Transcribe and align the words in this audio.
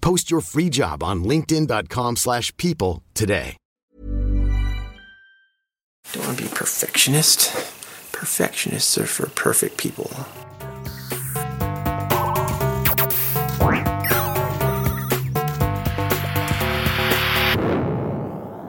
Post 0.00 0.30
your 0.30 0.40
free 0.40 0.70
job 0.70 1.02
on 1.02 1.24
linkedin.com/people 1.24 2.16
slash 2.16 2.52
people 2.56 3.02
today. 3.14 3.56
Don't 6.12 6.26
want 6.26 6.38
to 6.38 6.44
be 6.44 6.48
perfectionist. 6.48 7.52
Perfectionists 8.12 8.98
are 8.98 9.06
for 9.06 9.28
perfect 9.28 9.76
people. 9.76 10.10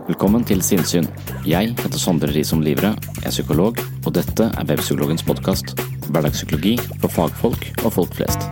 Velkommen 0.08 0.44
til 0.44 0.62
Sinnsyn. 0.62 1.08
Jeg 1.48 1.72
heter 1.80 1.98
Sondre 1.98 2.28
Risom 2.28 2.62
Livre, 2.62 2.92
er 3.24 3.32
psykolog, 3.32 3.80
og 4.06 4.14
dette 4.16 4.44
er 4.44 4.68
Webpsykologens 4.70 5.24
podkast. 5.24 5.74
Hverdagspsykologi 6.12 6.78
for 7.00 7.08
fagfolk 7.08 7.72
og 7.86 7.94
folk 7.94 8.14
flest. 8.20 8.52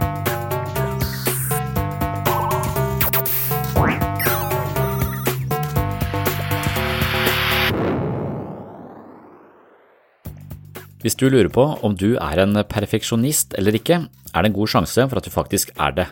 Hvis 11.00 11.16
du 11.16 11.30
lurer 11.32 11.48
på 11.48 11.64
om 11.86 11.94
du 11.96 12.18
er 12.20 12.42
en 12.44 12.60
perfeksjonist 12.68 13.54
eller 13.56 13.78
ikke, 13.78 14.02
er 14.04 14.44
det 14.44 14.50
en 14.50 14.58
god 14.58 14.72
sjanse 14.74 15.06
for 15.08 15.20
at 15.20 15.24
du 15.24 15.32
faktisk 15.32 15.72
er 15.80 15.94
det, 15.96 16.08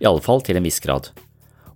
i 0.00 0.06
alle 0.08 0.22
fall 0.24 0.40
til 0.40 0.56
en 0.56 0.64
viss 0.64 0.80
grad. 0.80 1.10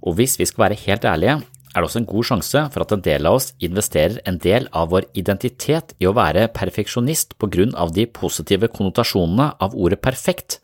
Og 0.00 0.16
hvis 0.16 0.38
vi 0.40 0.46
skal 0.48 0.64
være 0.64 0.78
helt 0.86 1.04
ærlige, 1.04 1.42
er 1.74 1.82
det 1.82 1.88
også 1.88 2.00
en 2.00 2.08
god 2.08 2.24
sjanse 2.24 2.62
for 2.72 2.84
at 2.84 2.94
en 2.94 3.04
del 3.04 3.28
av 3.28 3.36
oss 3.36 3.50
investerer 3.60 4.22
en 4.24 4.38
del 4.40 4.68
av 4.72 4.94
vår 4.94 5.10
identitet 5.12 5.92
i 6.00 6.08
å 6.08 6.14
være 6.16 6.46
perfeksjonist 6.56 7.36
på 7.36 7.50
grunn 7.52 7.74
av 7.76 7.92
de 7.92 8.06
positive 8.06 8.70
konnotasjonene 8.72 9.50
av 9.60 9.76
ordet 9.76 10.00
perfekt. 10.00 10.62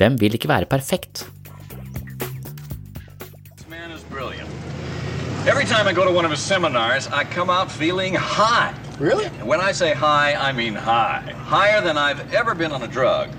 Hvem 0.00 0.16
vil 0.22 0.38
ikke 0.38 0.48
være 0.48 0.70
perfekt? 0.70 1.26
Every 5.44 5.66
time 5.66 5.86
I 5.86 5.92
go 5.92 6.06
to 6.06 6.10
one 6.10 6.24
of 6.24 6.30
his 6.30 6.40
seminars, 6.40 7.06
I 7.08 7.24
come 7.24 7.50
out 7.50 7.70
feeling 7.70 8.14
high. 8.14 8.72
Really? 8.98 9.26
When 9.42 9.60
I 9.60 9.72
say 9.72 9.92
high, 9.92 10.34
I 10.34 10.52
mean 10.52 10.74
high. 10.74 11.34
Higher 11.36 11.80
than 11.80 11.98
I've 11.98 12.32
ever 12.32 12.54
been 12.54 12.70
on 12.70 12.82
a 12.82 12.88
drug. 12.88 13.30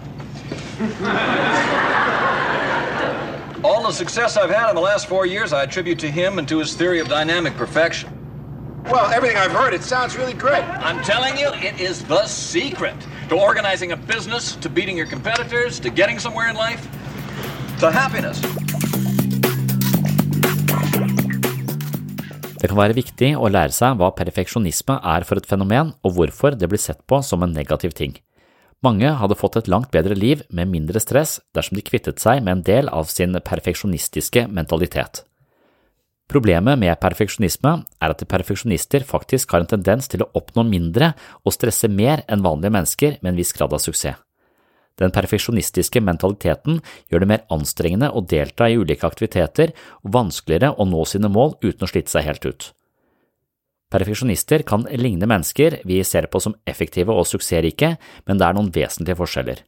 All 3.64 3.84
the 3.84 3.94
success 3.94 4.36
I've 4.36 4.50
had 4.50 4.70
in 4.70 4.76
the 4.76 4.82
last 4.82 5.08
four 5.08 5.26
years, 5.26 5.54
I 5.54 5.64
attribute 5.64 5.98
to 6.00 6.12
him 6.12 6.40
and 6.40 6.48
to 6.50 6.60
his 6.60 6.76
theory 6.76 7.00
of 7.00 7.08
dynamic 7.08 7.56
perfection. 7.56 8.12
Well, 8.86 9.10
everything 9.12 9.38
I've 9.38 9.52
heard, 9.52 9.74
it 9.74 9.82
sounds 9.82 10.18
really 10.18 10.34
great. 10.34 10.64
I'm 10.64 11.02
telling 11.04 11.38
you, 11.38 11.48
it 11.54 11.80
is 11.80 12.04
the 12.04 12.28
secret 12.28 12.96
to 13.30 13.36
organizing 13.36 13.94
a 13.94 13.98
business, 13.98 14.58
to 14.58 14.70
beating 14.70 14.98
your 14.98 15.08
competitors, 15.08 15.80
to 15.80 15.90
getting 15.90 16.20
somewhere 16.20 16.50
in 16.50 16.56
life, 16.56 16.84
to 17.80 17.90
happiness. 17.90 18.42
Det 22.66 22.72
kan 22.72 22.80
være 22.80 22.96
viktig 22.98 23.28
å 23.38 23.46
lære 23.46 23.76
seg 23.78 24.00
hva 24.00 24.08
perfeksjonisme 24.18 24.96
er 25.06 25.26
for 25.30 25.38
et 25.38 25.46
fenomen, 25.46 25.92
og 26.02 26.16
hvorfor 26.16 26.56
det 26.58 26.66
blir 26.72 26.82
sett 26.82 27.04
på 27.06 27.20
som 27.22 27.46
en 27.46 27.54
negativ 27.54 27.94
ting. 27.94 28.16
Mange 28.82 29.12
hadde 29.20 29.38
fått 29.38 29.60
et 29.60 29.70
langt 29.70 29.92
bedre 29.94 30.18
liv 30.18 30.42
med 30.50 30.72
mindre 30.72 30.98
stress 30.98 31.36
dersom 31.54 31.78
de 31.78 31.86
kvittet 31.86 32.18
seg 32.24 32.42
med 32.42 32.56
en 32.56 32.66
del 32.66 32.90
av 32.90 33.06
sin 33.14 33.38
perfeksjonistiske 33.38 34.48
mentalitet. 34.50 35.22
Problemet 36.26 36.82
med 36.82 36.98
perfeksjonisme 37.06 37.78
er 38.02 38.18
at 38.18 38.28
perfeksjonister 38.34 39.06
faktisk 39.06 39.54
har 39.54 39.62
en 39.62 39.74
tendens 39.78 40.10
til 40.10 40.26
å 40.26 40.32
oppnå 40.34 40.66
mindre 40.66 41.14
og 41.46 41.54
stresse 41.54 41.86
mer 41.86 42.26
enn 42.26 42.42
vanlige 42.42 42.74
mennesker 42.80 43.20
med 43.22 43.36
en 43.36 43.44
viss 43.44 43.54
grad 43.54 43.78
av 43.78 43.86
suksess. 43.86 44.25
Den 45.02 45.12
perfeksjonistiske 45.12 46.00
mentaliteten 46.00 46.80
gjør 47.12 47.24
det 47.24 47.30
mer 47.34 47.44
anstrengende 47.52 48.12
å 48.16 48.24
delta 48.24 48.70
i 48.72 48.78
ulike 48.80 49.08
aktiviteter 49.08 49.74
og 50.06 50.14
vanskeligere 50.16 50.72
å 50.80 50.88
nå 50.88 51.04
sine 51.10 51.32
mål 51.32 51.58
uten 51.62 51.84
å 51.84 51.92
slite 51.92 52.14
seg 52.14 52.28
helt 52.30 52.48
ut. 52.48 52.72
Perfeksjonister 53.92 54.64
kan 54.68 54.88
ligne 54.98 55.28
mennesker 55.30 55.82
vi 55.88 56.02
ser 56.04 56.28
på 56.32 56.42
som 56.42 56.56
effektive 56.68 57.14
og 57.14 57.28
suksessrike, 57.30 57.96
men 58.26 58.40
det 58.40 58.48
er 58.48 58.58
noen 58.58 58.72
vesentlige 58.74 59.20
forskjeller. 59.20 59.62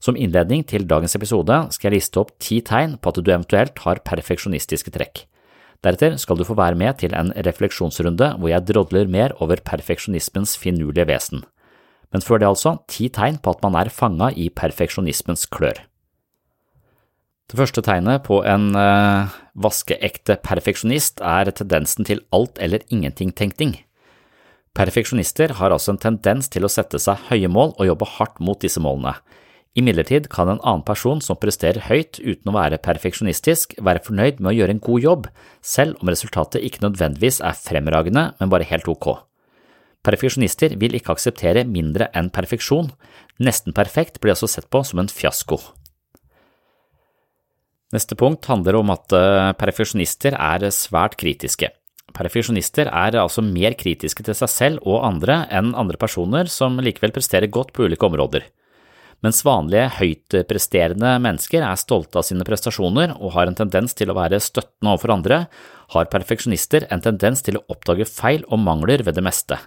Som 0.00 0.16
innledning 0.16 0.62
til 0.64 0.86
dagens 0.88 1.14
episode 1.18 1.56
skal 1.74 1.90
jeg 1.90 1.98
liste 1.98 2.22
opp 2.22 2.32
ti 2.40 2.62
tegn 2.64 2.96
på 2.96 3.12
at 3.12 3.20
du 3.20 3.28
eventuelt 3.28 3.82
har 3.84 4.00
perfeksjonistiske 4.06 4.94
trekk. 4.94 5.26
Deretter 5.84 6.16
skal 6.20 6.40
du 6.40 6.44
få 6.44 6.56
være 6.56 6.76
med 6.76 6.98
til 7.00 7.14
en 7.16 7.32
refleksjonsrunde 7.46 8.34
hvor 8.40 8.52
jeg 8.52 8.66
drodler 8.68 9.08
mer 9.12 9.34
over 9.44 9.60
perfeksjonismens 9.64 10.56
finurlige 10.60 11.08
vesen. 11.08 11.44
Men 12.10 12.24
før 12.24 12.42
det 12.42 12.48
altså, 12.50 12.76
ti 12.90 13.08
tegn 13.12 13.38
på 13.42 13.54
at 13.54 13.62
man 13.62 13.76
er 13.78 13.92
fanga 13.94 14.30
i 14.34 14.48
perfeksjonismens 14.50 15.46
klør. 15.52 15.78
Det 17.50 17.58
første 17.58 17.82
tegnet 17.82 18.22
på 18.26 18.40
en 18.46 18.70
uh, 18.78 19.30
vaskeekte 19.58 20.36
perfeksjonist 20.44 21.22
er 21.26 21.50
tendensen 21.50 22.06
til 22.06 22.22
alt 22.34 22.60
eller 22.62 22.84
ingenting-tenkning. 22.94 23.74
Perfeksjonister 24.78 25.56
har 25.58 25.74
altså 25.74 25.96
en 25.96 26.02
tendens 26.02 26.46
til 26.46 26.62
å 26.62 26.70
sette 26.70 27.00
seg 27.02 27.26
høye 27.26 27.50
mål 27.50 27.74
og 27.74 27.88
jobbe 27.88 28.06
hardt 28.18 28.38
mot 28.38 28.60
disse 28.62 28.82
målene. 28.82 29.16
Imidlertid 29.78 30.28
kan 30.30 30.50
en 30.50 30.62
annen 30.66 30.86
person 30.86 31.20
som 31.22 31.38
presterer 31.38 31.84
høyt 31.86 32.18
uten 32.22 32.50
å 32.50 32.54
være 32.56 32.78
perfeksjonistisk, 32.82 33.76
være 33.78 34.02
fornøyd 34.06 34.38
med 34.38 34.52
å 34.52 34.54
gjøre 34.56 34.76
en 34.76 34.82
god 34.86 35.04
jobb, 35.06 35.26
selv 35.62 35.98
om 36.02 36.10
resultatet 36.10 36.62
ikke 36.66 36.82
nødvendigvis 36.86 37.38
er 37.42 37.58
fremragende, 37.58 38.30
men 38.38 38.50
bare 38.50 38.66
helt 38.70 38.90
ok. 38.90 39.12
Perfeksjonister 40.06 40.78
vil 40.80 40.94
ikke 40.96 41.12
akseptere 41.12 41.66
mindre 41.68 42.08
enn 42.16 42.30
perfeksjon. 42.32 42.88
Nesten 43.42 43.76
perfekt 43.76 44.20
blir 44.20 44.32
altså 44.32 44.48
sett 44.48 44.70
på 44.72 44.80
som 44.86 45.02
en 45.02 45.10
fiasko. 45.12 45.58
Neste 47.92 48.14
punkt 48.16 48.46
handler 48.48 48.78
om 48.78 48.92
at 48.94 49.10
perfeksjonister 49.60 50.36
er 50.38 50.68
svært 50.72 51.18
kritiske. 51.20 51.72
Perfeksjonister 52.14 52.88
er 52.88 53.18
altså 53.20 53.42
mer 53.44 53.74
kritiske 53.78 54.24
til 54.26 54.36
seg 54.36 54.50
selv 54.50 54.86
og 54.86 55.04
andre 55.06 55.44
enn 55.52 55.74
andre 55.78 55.98
personer 56.00 56.48
som 56.50 56.78
likevel 56.82 57.12
presterer 57.14 57.50
godt 57.52 57.74
på 57.74 57.86
ulike 57.86 58.06
områder. 58.06 58.46
Mens 59.20 59.42
vanlige 59.44 59.90
høytpresterende 59.98 61.18
mennesker 61.20 61.60
er 61.66 61.76
stolte 61.76 62.22
av 62.22 62.24
sine 62.24 62.46
prestasjoner 62.46 63.12
og 63.18 63.34
har 63.34 63.50
en 63.50 63.58
tendens 63.58 63.92
til 63.98 64.08
å 64.10 64.16
være 64.16 64.40
støttende 64.40 64.94
overfor 64.94 65.12
andre, 65.12 65.42
har 65.92 66.08
perfeksjonister 66.14 66.88
en 66.88 67.04
tendens 67.04 67.44
til 67.44 67.60
å 67.60 67.64
oppdage 67.74 68.08
feil 68.08 68.46
og 68.48 68.62
mangler 68.64 69.04
ved 69.04 69.18
det 69.18 69.26
meste. 69.26 69.58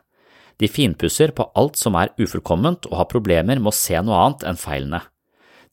De 0.62 0.70
finpusser 0.70 1.34
på 1.36 1.48
alt 1.58 1.80
som 1.80 1.98
er 2.00 2.14
ufullkomment 2.20 2.88
og 2.92 2.98
har 3.00 3.12
problemer 3.12 3.60
med 3.60 3.72
å 3.72 3.76
se 3.76 3.98
noe 4.02 4.20
annet 4.20 4.46
enn 4.50 4.60
feilene. 4.60 5.02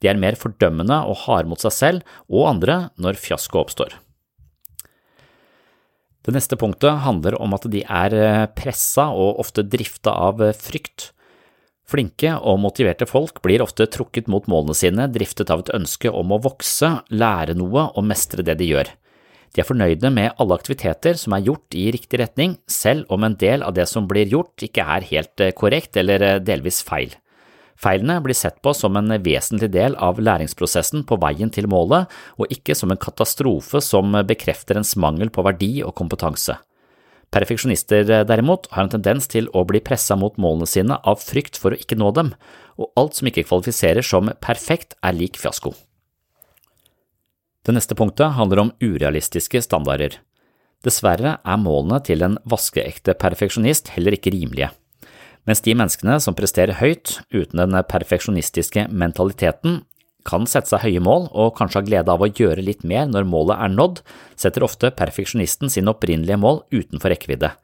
De 0.00 0.08
er 0.08 0.20
mer 0.20 0.38
fordømmende 0.40 1.02
og 1.08 1.26
harde 1.26 1.50
mot 1.50 1.60
seg 1.60 1.74
selv 1.76 2.14
og 2.28 2.48
andre 2.54 2.78
når 3.00 3.20
fiasko 3.20 3.60
oppstår. 3.60 3.98
Det 6.20 6.34
neste 6.36 6.56
punktet 6.60 7.00
handler 7.04 7.36
om 7.40 7.56
at 7.56 7.64
de 7.72 7.80
er 7.84 8.14
pressa 8.56 9.08
og 9.16 9.40
ofte 9.40 9.64
drifta 9.64 10.12
av 10.28 10.42
frykt. 10.56 11.10
Flinke 11.90 12.36
og 12.46 12.60
motiverte 12.62 13.08
folk 13.08 13.40
blir 13.42 13.64
ofte 13.64 13.88
trukket 13.90 14.28
mot 14.30 14.44
målene 14.50 14.76
sine, 14.78 15.08
driftet 15.10 15.50
av 15.50 15.64
et 15.64 15.72
ønske 15.74 16.12
om 16.12 16.36
å 16.36 16.38
vokse, 16.44 16.92
lære 17.10 17.56
noe 17.58 17.88
og 17.90 18.06
mestre 18.06 18.44
det 18.46 18.60
de 18.60 18.68
gjør. 18.68 18.92
De 19.50 19.62
er 19.62 19.67
fornøyde 19.67 20.12
med 20.14 20.37
alle 20.38 20.55
aktiviteter 20.55 21.17
som 21.19 21.35
er 21.35 21.43
gjort 21.49 21.75
i 21.75 21.88
riktig 21.94 22.20
retning, 22.23 22.55
selv 22.70 23.11
om 23.11 23.26
en 23.26 23.35
del 23.38 23.64
av 23.67 23.75
det 23.75 23.88
som 23.91 24.06
blir 24.11 24.31
gjort 24.31 24.62
ikke 24.62 24.85
er 24.85 25.08
helt 25.11 25.43
eh, 25.43 25.55
korrekt 25.56 25.99
eller 25.99 26.23
eh, 26.23 26.38
delvis 26.44 26.85
feil. 26.87 27.17
Feilene 27.81 28.19
blir 28.20 28.37
sett 28.37 28.61
på 28.62 28.75
som 28.76 28.99
en 29.00 29.14
vesentlig 29.25 29.70
del 29.73 29.97
av 29.97 30.20
læringsprosessen 30.20 31.02
på 31.08 31.17
veien 31.23 31.50
til 31.50 31.67
målet, 31.73 32.12
og 32.37 32.52
ikke 32.52 32.76
som 32.76 32.93
en 32.93 33.00
katastrofe 33.00 33.81
som 33.82 34.12
bekrefter 34.29 34.79
ens 34.79 34.99
mangel 35.00 35.32
på 35.32 35.43
verdi 35.47 35.79
og 35.81 35.97
kompetanse. 35.99 36.58
Perfeksjonister 37.35 38.06
eh, 38.06 38.25
derimot 38.29 38.70
har 38.70 38.87
en 38.87 38.94
tendens 38.94 39.26
til 39.31 39.50
å 39.50 39.67
bli 39.67 39.82
pressa 39.82 40.14
mot 40.19 40.38
målene 40.38 40.70
sine 40.70 41.02
av 41.02 41.23
frykt 41.26 41.58
for 41.58 41.75
å 41.75 41.82
ikke 41.82 41.99
nå 41.99 42.14
dem, 42.14 42.35
og 42.79 42.94
alt 43.00 43.19
som 43.19 43.26
ikke 43.26 43.49
kvalifiserer 43.49 44.06
som 44.06 44.31
perfekt 44.38 44.94
er 45.02 45.19
lik 45.19 45.43
fiasko. 45.43 45.75
Det 47.66 47.74
neste 47.76 47.96
punktet 47.96 48.36
handler 48.38 48.62
om 48.64 48.72
urealistiske 48.80 49.60
standarder. 49.64 50.16
Dessverre 50.84 51.36
er 51.44 51.60
målene 51.60 51.98
til 52.04 52.24
en 52.24 52.38
vaskeekte 52.48 53.12
perfeksjonist 53.20 53.92
heller 53.96 54.16
ikke 54.16 54.32
rimelige. 54.32 54.70
Mens 55.48 55.60
de 55.64 55.74
menneskene 55.76 56.16
som 56.24 56.36
presterer 56.36 56.78
høyt 56.80 57.18
uten 57.32 57.60
den 57.60 57.76
perfeksjonistiske 57.88 58.86
mentaliteten, 58.88 59.82
kan 60.24 60.44
sette 60.48 60.68
seg 60.68 60.82
høye 60.84 61.00
mål 61.00 61.30
og 61.32 61.54
kanskje 61.56 61.80
ha 61.80 61.86
glede 61.86 62.12
av 62.12 62.20
å 62.20 62.28
gjøre 62.28 62.64
litt 62.64 62.84
mer 62.84 63.06
når 63.08 63.28
målet 63.28 63.56
er 63.56 63.72
nådd, 63.72 64.02
setter 64.36 64.64
ofte 64.66 64.92
perfeksjonisten 64.92 65.72
sine 65.72 65.92
opprinnelige 65.92 66.40
mål 66.40 66.62
utenfor 66.74 67.12
rekkevidde. 67.12 67.54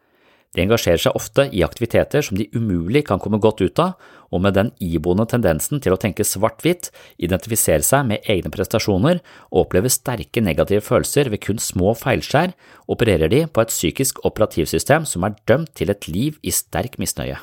De 0.57 0.65
engasjerer 0.65 1.03
seg 1.03 1.17
ofte 1.19 1.45
i 1.53 1.61
aktiviteter 1.67 2.25
som 2.25 2.39
de 2.39 2.49
umulig 2.57 3.05
kan 3.09 3.21
komme 3.21 3.41
godt 3.45 3.61
ut 3.61 3.83
av, 3.83 3.97
og 4.35 4.43
med 4.45 4.57
den 4.59 4.71
iboende 4.83 5.27
tendensen 5.31 5.83
til 5.83 5.95
å 5.95 6.01
tenke 6.01 6.27
svart-hvitt, 6.27 6.91
identifisere 7.23 7.85
seg 7.87 8.07
med 8.11 8.27
egne 8.31 8.53
prestasjoner 8.53 9.21
og 9.51 9.67
oppleve 9.67 9.93
sterke 9.93 10.43
negative 10.43 10.85
følelser 10.85 11.31
ved 11.33 11.45
kun 11.47 11.63
små 11.63 11.95
feilskjær, 11.99 12.55
opererer 12.91 13.33
de 13.33 13.45
på 13.47 13.63
et 13.63 13.75
psykisk 13.75 14.25
operativsystem 14.27 15.07
som 15.09 15.27
er 15.27 15.37
dømt 15.49 15.75
til 15.79 15.93
et 15.93 16.09
liv 16.11 16.41
i 16.43 16.55
sterk 16.55 16.99
misnøye. 17.03 17.39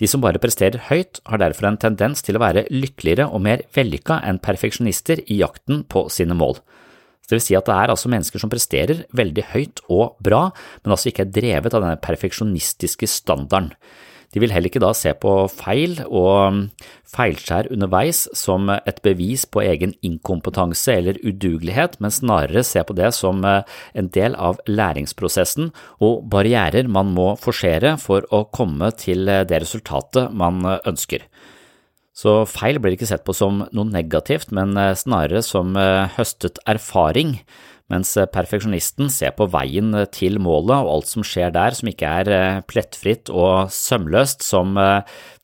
De 0.00 0.08
som 0.08 0.22
bare 0.24 0.40
presterer 0.40 0.80
høyt, 0.88 1.20
har 1.28 1.42
derfor 1.42 1.68
en 1.68 1.80
tendens 1.80 2.24
til 2.24 2.38
å 2.38 2.40
være 2.40 2.64
lykkeligere 2.72 3.26
og 3.28 3.42
mer 3.44 3.66
vellykka 3.76 4.22
enn 4.24 4.40
perfeksjonister 4.40 5.20
i 5.28 5.42
jakten 5.42 5.84
på 5.84 6.06
sine 6.12 6.36
mål. 6.36 6.56
Det 7.28 7.36
vil 7.36 7.44
si 7.44 7.54
at 7.54 7.68
det 7.68 7.76
er 7.76 7.92
altså 7.92 8.10
mennesker 8.10 8.42
som 8.42 8.50
presterer 8.50 9.04
veldig 9.14 9.44
høyt 9.52 9.82
og 9.92 10.16
bra, 10.24 10.48
men 10.82 10.94
altså 10.96 11.12
ikke 11.12 11.28
er 11.28 11.34
drevet 11.36 11.76
av 11.76 11.84
denne 11.84 12.00
perfeksjonistiske 12.02 13.06
standarden. 13.06 13.70
De 14.30 14.38
vil 14.38 14.52
heller 14.54 14.70
ikke 14.70 14.82
da 14.82 14.92
se 14.94 15.10
på 15.18 15.32
feil 15.50 15.96
og 16.06 16.68
feilskjær 17.10 17.66
underveis 17.74 18.28
som 18.38 18.68
et 18.70 19.00
bevis 19.02 19.42
på 19.42 19.64
egen 19.64 19.96
inkompetanse 20.06 20.94
eller 21.00 21.18
udugelighet, 21.24 21.96
men 21.98 22.14
snarere 22.14 22.62
se 22.66 22.82
på 22.86 22.94
det 22.94 23.10
som 23.16 23.42
en 23.42 24.10
del 24.14 24.36
av 24.38 24.60
læringsprosessen 24.70 25.72
og 25.98 26.22
barrierer 26.30 26.86
man 26.86 27.10
må 27.16 27.32
forsere 27.42 27.96
for 27.98 28.28
å 28.30 28.44
komme 28.54 28.92
til 28.94 29.26
det 29.26 29.64
resultatet 29.64 30.30
man 30.30 30.62
ønsker. 30.78 31.26
Så 32.14 32.44
feil 32.46 32.78
blir 32.78 32.94
ikke 32.94 33.08
sett 33.10 33.26
på 33.26 33.34
som 33.34 33.64
noe 33.74 33.88
negativt, 33.90 34.54
men 34.54 34.78
snarere 34.98 35.42
som 35.46 35.74
høstet 36.14 36.62
erfaring 36.70 37.38
mens 37.90 38.12
eh, 38.16 38.28
perfeksjonisten 38.30 39.10
ser 39.12 39.34
på 39.36 39.48
veien 39.50 39.92
eh, 39.98 40.08
til 40.14 40.38
målet 40.42 40.76
og 40.78 40.92
alt 40.94 41.10
som 41.10 41.26
skjer 41.26 41.52
der 41.54 41.76
som 41.76 41.90
ikke 41.90 42.12
er 42.22 42.32
eh, 42.34 42.60
plettfritt 42.70 43.32
og 43.32 43.72
sømløst, 43.74 44.46
som 44.46 44.78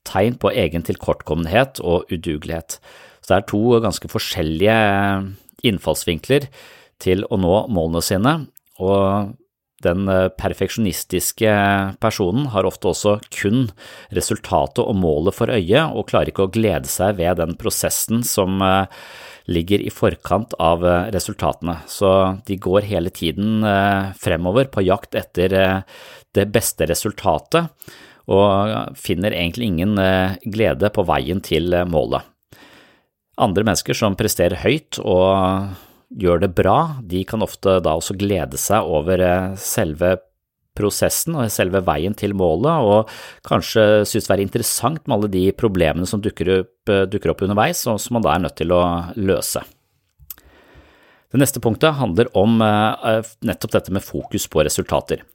tegn 0.07 0.37
på 0.39 0.53
egen 0.55 0.85
tilkortkommenhet 0.87 1.81
og 1.83 2.07
udugelighet. 2.11 2.79
Så 3.21 3.33
det 3.33 3.37
er 3.41 3.49
to 3.49 3.63
ganske 3.83 4.11
forskjellige 4.11 4.77
innfallsvinkler 5.67 6.47
til 7.03 7.25
å 7.27 7.39
nå 7.39 7.57
målene 7.73 8.03
sine, 8.05 8.33
og 8.79 9.35
den 9.83 10.07
perfeksjonistiske 10.39 11.51
personen 12.01 12.47
har 12.53 12.65
ofte 12.65 12.89
også 12.89 13.17
kun 13.35 13.67
resultatet 14.15 14.81
og 14.81 14.97
målet 14.97 15.35
for 15.37 15.51
øye, 15.53 15.83
og 15.91 16.07
klarer 16.09 16.31
ikke 16.31 16.47
å 16.47 16.53
glede 16.53 16.89
seg 16.89 17.19
ved 17.19 17.37
den 17.41 17.53
prosessen 17.59 18.23
som 18.25 18.63
ligger 19.47 19.79
i 19.79 19.91
forkant 19.93 20.53
av 20.59 20.85
eh, 20.85 21.07
resultatene, 21.15 21.79
så 21.87 22.37
de 22.45 22.57
går 22.59 22.87
hele 22.89 23.11
tiden 23.13 23.63
eh, 23.63 24.11
fremover 24.19 24.67
på 24.71 24.83
jakt 24.83 25.15
etter 25.15 25.55
eh, 25.55 25.79
det 26.35 26.47
beste 26.53 26.87
resultatet 26.89 27.71
og 28.27 28.97
finner 28.99 29.31
egentlig 29.31 29.69
ingen 29.69 29.93
glede 30.51 30.89
på 30.91 31.05
veien 31.07 31.39
til 31.39 31.71
målet. 31.87 32.25
Andre 33.39 33.63
mennesker 33.63 33.95
som 33.95 34.17
presterer 34.19 34.59
høyt 34.59 34.99
og 34.99 35.71
gjør 36.11 36.43
det 36.43 36.49
bra, 36.57 36.99
de 37.07 37.21
kan 37.23 37.45
ofte 37.45 37.77
da 37.79 37.93
også 37.95 38.17
glede 38.19 38.59
seg 38.59 38.83
over 38.83 39.23
selve 39.55 40.17
prosessen 40.77 41.35
og 41.37 41.49
selve 41.53 41.81
veien 41.87 42.15
til 42.17 42.35
målet, 42.37 42.85
og 42.85 43.47
kanskje 43.47 44.05
synes 44.07 44.29
det 44.29 44.35
er 44.37 44.43
interessant 44.45 45.01
med 45.05 45.17
alle 45.17 45.31
de 45.33 45.47
problemene 45.57 46.07
som 46.09 46.21
dukker 46.23 46.53
opp, 46.61 46.93
dukker 47.11 47.33
opp 47.33 47.43
underveis, 47.47 47.83
og 47.89 47.99
som 48.01 48.17
man 48.17 48.27
da 48.27 48.35
er 48.35 48.45
nødt 48.45 48.59
til 48.61 48.75
å 48.75 48.83
løse. 49.17 49.65
Det 51.27 51.39
neste 51.41 51.59
punktet 51.59 51.97
handler 51.99 52.29
om 52.39 52.61
eh, 52.63 53.23
nettopp 53.45 53.73
dette 53.73 53.93
med 53.93 54.05
fokus 54.05 54.47
på 54.47 54.63
resultater. 54.63 55.25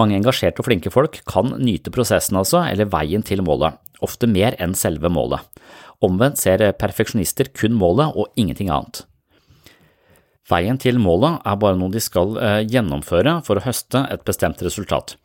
Mange 0.00 0.16
engasjerte 0.16 0.62
og 0.62 0.68
flinke 0.68 0.92
folk 0.92 1.20
kan 1.28 1.54
nyte 1.60 1.92
prosessen 1.92 2.38
altså, 2.40 2.62
eller 2.68 2.88
veien 2.92 3.24
til 3.24 3.42
målet, 3.44 3.76
ofte 4.04 4.28
mer 4.28 4.56
enn 4.60 4.76
selve 4.76 5.10
målet. 5.12 5.44
Omvendt 6.04 6.40
ser 6.40 6.64
perfeksjonister 6.76 7.52
kun 7.56 7.76
målet 7.76 8.16
og 8.16 8.32
ingenting 8.36 8.72
annet. 8.72 9.04
Veien 10.46 10.78
til 10.78 11.00
målet 11.02 11.40
er 11.42 11.58
bare 11.58 11.78
noe 11.78 11.90
de 11.90 12.02
skal 12.02 12.36
eh, 12.38 12.64
gjennomføre 12.70 13.40
for 13.46 13.58
å 13.58 13.64
høste 13.64 14.04
et 14.12 14.22
bestemt 14.26 14.62
resultat. 14.62 15.16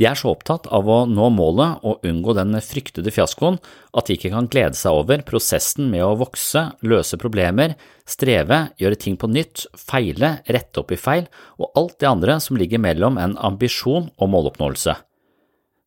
De 0.00 0.06
er 0.08 0.16
så 0.16 0.30
opptatt 0.32 0.64
av 0.72 0.86
å 0.88 1.02
nå 1.08 1.26
målet 1.34 1.82
og 1.84 2.06
unngå 2.08 2.32
den 2.38 2.56
fryktede 2.64 3.12
fiaskoen 3.12 3.58
at 3.92 4.08
de 4.08 4.16
ikke 4.16 4.30
kan 4.32 4.48
glede 4.48 4.78
seg 4.78 4.96
over 4.96 5.20
prosessen 5.28 5.90
med 5.92 6.04
å 6.06 6.14
vokse, 6.22 6.62
løse 6.80 7.18
problemer, 7.20 7.74
streve, 8.08 8.62
gjøre 8.80 9.00
ting 9.00 9.18
på 9.20 9.28
nytt, 9.28 9.66
feile, 9.76 10.38
rette 10.48 10.80
opp 10.80 10.94
i 10.96 11.00
feil 11.00 11.28
og 11.58 11.76
alt 11.76 11.98
det 12.00 12.08
andre 12.08 12.38
som 12.40 12.56
ligger 12.56 12.80
mellom 12.80 13.20
en 13.20 13.36
ambisjon 13.44 14.08
og 14.16 14.32
måloppnåelse. 14.32 14.96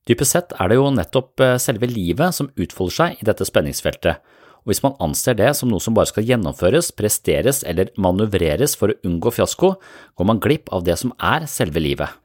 Dypest 0.06 0.36
sett 0.36 0.54
er 0.60 0.70
det 0.70 0.78
jo 0.78 0.94
nettopp 0.94 1.42
eh, 1.42 1.58
selve 1.62 1.90
livet 1.90 2.36
som 2.36 2.52
utfolder 2.54 2.98
seg 3.00 3.22
i 3.22 3.28
dette 3.30 3.48
spenningsfeltet, 3.48 4.22
og 4.64 4.72
hvis 4.72 4.84
man 4.84 4.96
anser 5.04 5.36
det 5.36 5.52
som 5.60 5.72
noe 5.72 5.84
som 5.84 5.96
bare 5.96 6.08
skal 6.08 6.24
gjennomføres, 6.28 6.94
presteres 6.96 7.62
eller 7.68 7.92
manøvreres 8.00 8.78
for 8.80 8.94
å 8.94 9.00
unngå 9.04 9.34
fiasko, 9.36 9.74
går 10.16 10.30
man 10.30 10.40
glipp 10.44 10.72
av 10.72 10.86
det 10.88 10.96
som 11.02 11.12
er 11.20 11.48
selve 11.52 11.84
livet. 11.84 12.16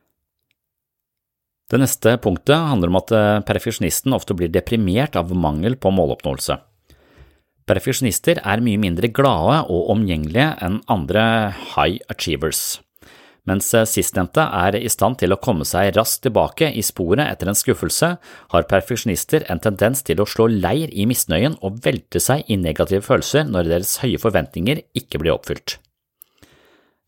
Det 1.68 1.82
neste 1.82 2.14
punktet 2.24 2.56
handler 2.56 2.88
om 2.88 2.96
at 3.02 3.12
eh, 3.12 3.42
perfeksjonisten 3.44 4.14
ofte 4.16 4.38
blir 4.38 4.48
deprimert 4.48 5.18
av 5.20 5.34
mangel 5.36 5.76
på 5.76 5.92
måloppnåelse. 5.92 6.56
Perfeksjonister 7.68 8.40
er 8.40 8.62
mye 8.64 8.80
mindre 8.80 9.10
glade 9.12 9.60
og 9.68 9.90
omgjengelige 9.92 10.54
enn 10.64 10.80
andre 10.88 11.24
high 11.74 11.98
achievers. 12.08 12.78
Mens 13.48 13.70
sistnevnte 13.88 14.44
er 14.44 14.76
i 14.76 14.90
stand 14.92 15.20
til 15.22 15.32
å 15.32 15.38
komme 15.40 15.64
seg 15.68 15.94
raskt 15.96 16.26
tilbake 16.26 16.68
i 16.74 16.82
sporet 16.84 17.24
etter 17.24 17.48
en 17.48 17.56
skuffelse, 17.56 18.10
har 18.52 18.68
perfeksjonister 18.68 19.46
en 19.48 19.62
tendens 19.64 20.04
til 20.04 20.20
å 20.20 20.28
slå 20.28 20.50
leir 20.52 20.92
i 20.92 21.06
misnøyen 21.08 21.56
og 21.64 21.80
velte 21.86 22.20
seg 22.20 22.44
i 22.50 22.58
negative 22.60 23.06
følelser 23.06 23.48
når 23.48 23.70
deres 23.72 23.96
høye 24.02 24.20
forventninger 24.20 24.82
ikke 25.00 25.22
blir 25.22 25.36
oppfylt. 25.38 25.78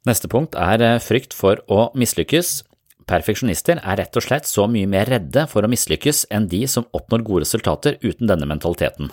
Neste 0.08 0.30
punkt 0.32 0.56
er 0.56 0.80
eh, 0.80 1.00
frykt 1.04 1.36
for 1.36 1.60
å 1.68 1.90
mislykkes. 1.98 2.62
Perfeksjonister 3.10 3.82
er 3.82 4.00
rett 4.00 4.16
og 4.16 4.24
slett 4.24 4.48
så 4.48 4.64
mye 4.70 4.88
mer 4.88 5.10
redde 5.12 5.44
for 5.50 5.66
å 5.66 5.68
mislykkes 5.68 6.24
enn 6.32 6.48
de 6.48 6.62
som 6.70 6.88
oppnår 6.96 7.26
gode 7.26 7.44
resultater 7.44 7.98
uten 8.00 8.30
denne 8.30 8.48
mentaliteten 8.48 9.10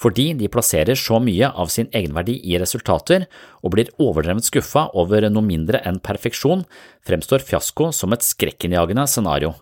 fordi 0.00 0.30
de 0.38 0.48
plasserer 0.48 0.96
så 0.96 1.18
mye 1.20 1.50
av 1.50 1.68
sin 1.72 1.90
egenverdi 1.92 2.38
i 2.48 2.56
resultater 2.60 3.26
og 3.60 3.74
blir 3.74 3.90
overdrevent 4.00 4.46
skuffa 4.46 4.86
over 4.96 5.26
noe 5.28 5.44
mindre 5.44 5.82
enn 5.86 6.00
perfeksjon, 6.00 6.64
fremstår 7.04 7.44
fiasko 7.44 7.90
som 7.92 8.16
et 8.16 8.24
skrekkinnjagende 8.24 9.04
scenario. 9.10 9.52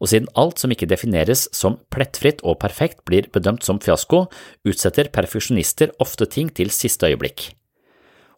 Og 0.00 0.08
siden 0.12 0.28
alt 0.40 0.60
som 0.60 0.72
ikke 0.72 0.88
defineres 0.88 1.46
som 1.56 1.78
plettfritt 1.92 2.40
og 2.44 2.58
perfekt 2.60 3.02
blir 3.08 3.28
bedømt 3.32 3.64
som 3.64 3.80
fiasko, 3.80 4.26
utsetter 4.68 5.10
perfeksjonister 5.12 5.92
ofte 6.00 6.28
ting 6.28 6.52
til 6.56 6.72
siste 6.72 7.08
øyeblikk. 7.08 7.50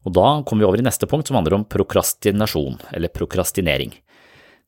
Og 0.03 0.15
da 0.15 0.29
kommer 0.43 0.65
vi 0.65 0.69
over 0.69 0.83
i 0.83 0.87
neste 0.87 1.07
punkt 1.07 1.31
som 1.31 1.39
handler 1.39 1.61
om 1.61 1.67
prokrastinasjon, 1.71 2.81
eller 2.91 3.11
prokrastinering. 3.15 3.95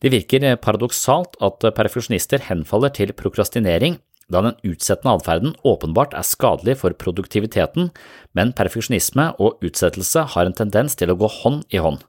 Det 0.03 0.13
virker 0.13 0.55
paradoksalt 0.63 1.39
at 1.43 1.67
perfeksjonister 1.75 2.43
henfaller 2.47 2.95
til 2.95 3.15
prokrastinering 3.17 3.99
da 4.33 4.43
den 4.45 4.57
utsettende 4.65 5.15
atferden 5.19 5.57
åpenbart 5.67 6.15
er 6.17 6.27
skadelig 6.27 6.79
for 6.81 6.97
produktiviteten, 6.99 7.91
men 8.37 8.55
perfeksjonisme 8.57 9.33
og 9.43 9.65
utsettelse 9.65 10.27
har 10.35 10.49
en 10.49 10.57
tendens 10.57 10.97
til 10.99 11.13
å 11.13 11.19
gå 11.19 11.31
hånd 11.41 11.65
i 11.75 11.83
hånd. 11.83 12.01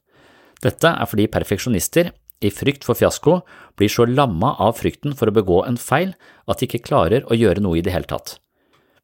Dette 0.63 0.93
er 0.93 1.09
fordi 1.09 1.27
perfeksjonister, 1.31 2.13
i 2.43 2.51
frykt 2.51 2.83
for 2.83 2.97
fiasko, 2.99 3.39
blir 3.79 3.91
så 3.91 4.05
lamma 4.07 4.53
av 4.61 4.75
frykten 4.79 5.15
for 5.17 5.31
å 5.31 5.35
begå 5.35 5.61
en 5.65 5.79
feil 5.79 6.13
at 6.45 6.59
de 6.59 6.67
ikke 6.67 6.83
klarer 6.87 7.23
å 7.31 7.37
gjøre 7.37 7.63
noe 7.63 7.79
i 7.79 7.85
det 7.85 7.93
hele 7.95 8.09
tatt. 8.09 8.37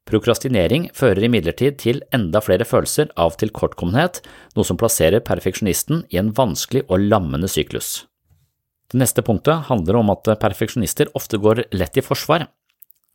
Prokrastinering 0.08 0.88
fører 0.98 1.28
imidlertid 1.28 1.78
til 1.78 2.00
enda 2.14 2.42
flere 2.42 2.66
følelser 2.66 3.12
av 3.16 3.36
tilkortkommenhet, 3.38 4.20
noe 4.56 4.66
som 4.66 4.78
plasserer 4.78 5.22
perfeksjonisten 5.24 6.04
i 6.10 6.18
en 6.18 6.32
vanskelig 6.34 6.84
og 6.88 7.06
lammende 7.06 7.50
syklus. 7.50 8.02
Det 8.90 8.98
neste 9.00 9.22
punktet 9.24 9.70
handler 9.70 10.00
om 10.00 10.10
at 10.12 10.26
perfeksjonister 10.42 11.12
ofte 11.16 11.38
går 11.40 11.64
lett 11.72 11.96
i 11.96 12.04
forsvar, 12.04 12.48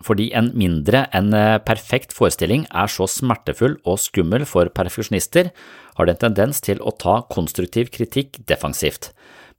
fordi 0.05 0.29
en 0.37 0.51
mindre 0.53 1.05
enn 1.15 1.33
perfekt 1.65 2.13
forestilling 2.13 2.67
er 2.69 2.91
så 2.91 3.07
smertefull 3.09 3.79
og 3.81 3.97
skummel 4.01 4.45
for 4.45 4.69
perfeksjonister, 4.69 5.49
har 5.97 6.05
det 6.05 6.17
en 6.17 6.23
tendens 6.27 6.61
til 6.61 6.81
å 6.85 6.93
ta 6.93 7.23
konstruktiv 7.33 7.89
kritikk 7.93 8.37
defensivt, 8.49 9.09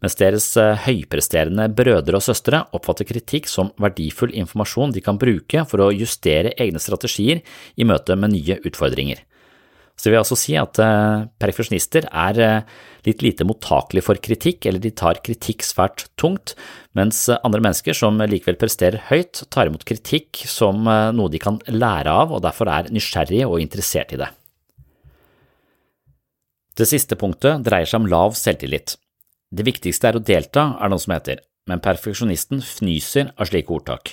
mens 0.03 0.15
deres 0.19 0.47
eh, 0.61 0.77
høypresterende 0.87 1.67
brødre 1.75 2.21
og 2.21 2.25
søstre 2.25 2.63
oppfatter 2.77 3.09
kritikk 3.09 3.51
som 3.51 3.73
verdifull 3.83 4.31
informasjon 4.31 4.95
de 4.95 5.03
kan 5.05 5.19
bruke 5.19 5.65
for 5.67 5.83
å 5.83 5.91
justere 5.95 6.55
egne 6.61 6.83
strategier 6.83 7.43
i 7.75 7.89
møte 7.89 8.15
med 8.15 8.37
nye 8.37 8.61
utfordringer. 8.63 9.25
Så 9.99 10.07
vil 10.07 10.15
vil 10.15 10.23
altså 10.23 10.39
si 10.39 10.55
at 10.59 10.79
eh, 10.79 11.27
perfeksjonister 11.43 12.07
er 12.07 12.41
eh, 12.45 12.77
litt 13.09 13.25
lite 13.25 13.47
mottakelige 13.49 14.07
for 14.07 14.21
kritikk, 14.23 14.69
eller 14.71 14.83
de 14.83 14.95
tar 14.95 15.21
kritikk 15.27 15.67
svært 15.67 16.07
tungt, 16.21 16.55
mens 16.95 17.27
andre 17.37 17.63
mennesker 17.65 17.97
som 17.97 18.21
likevel 18.23 18.59
presterer 18.61 19.03
høyt, 19.11 19.43
tar 19.51 19.71
imot 19.71 19.87
kritikk 19.89 20.45
som 20.47 20.87
noe 20.87 21.33
de 21.33 21.41
kan 21.43 21.61
lære 21.71 22.11
av 22.11 22.35
og 22.35 22.43
derfor 22.45 22.71
er 22.71 22.91
nysgjerrige 22.95 23.49
og 23.49 23.63
interessert 23.63 24.15
i 24.15 24.21
det. 24.21 24.29
Det 26.79 26.87
siste 26.87 27.17
punktet 27.19 27.65
dreier 27.67 27.89
seg 27.91 28.05
om 28.05 28.11
lav 28.11 28.37
selvtillit. 28.39 28.95
Det 29.51 29.65
viktigste 29.67 30.11
er 30.11 30.19
å 30.19 30.23
delta, 30.23 30.75
er 30.79 30.93
noe 30.93 31.03
som 31.03 31.17
heter, 31.17 31.41
men 31.67 31.83
perfeksjonisten 31.83 32.61
fnyser 32.63 33.33
av 33.35 33.49
slike 33.51 33.73
ordtak. 33.75 34.13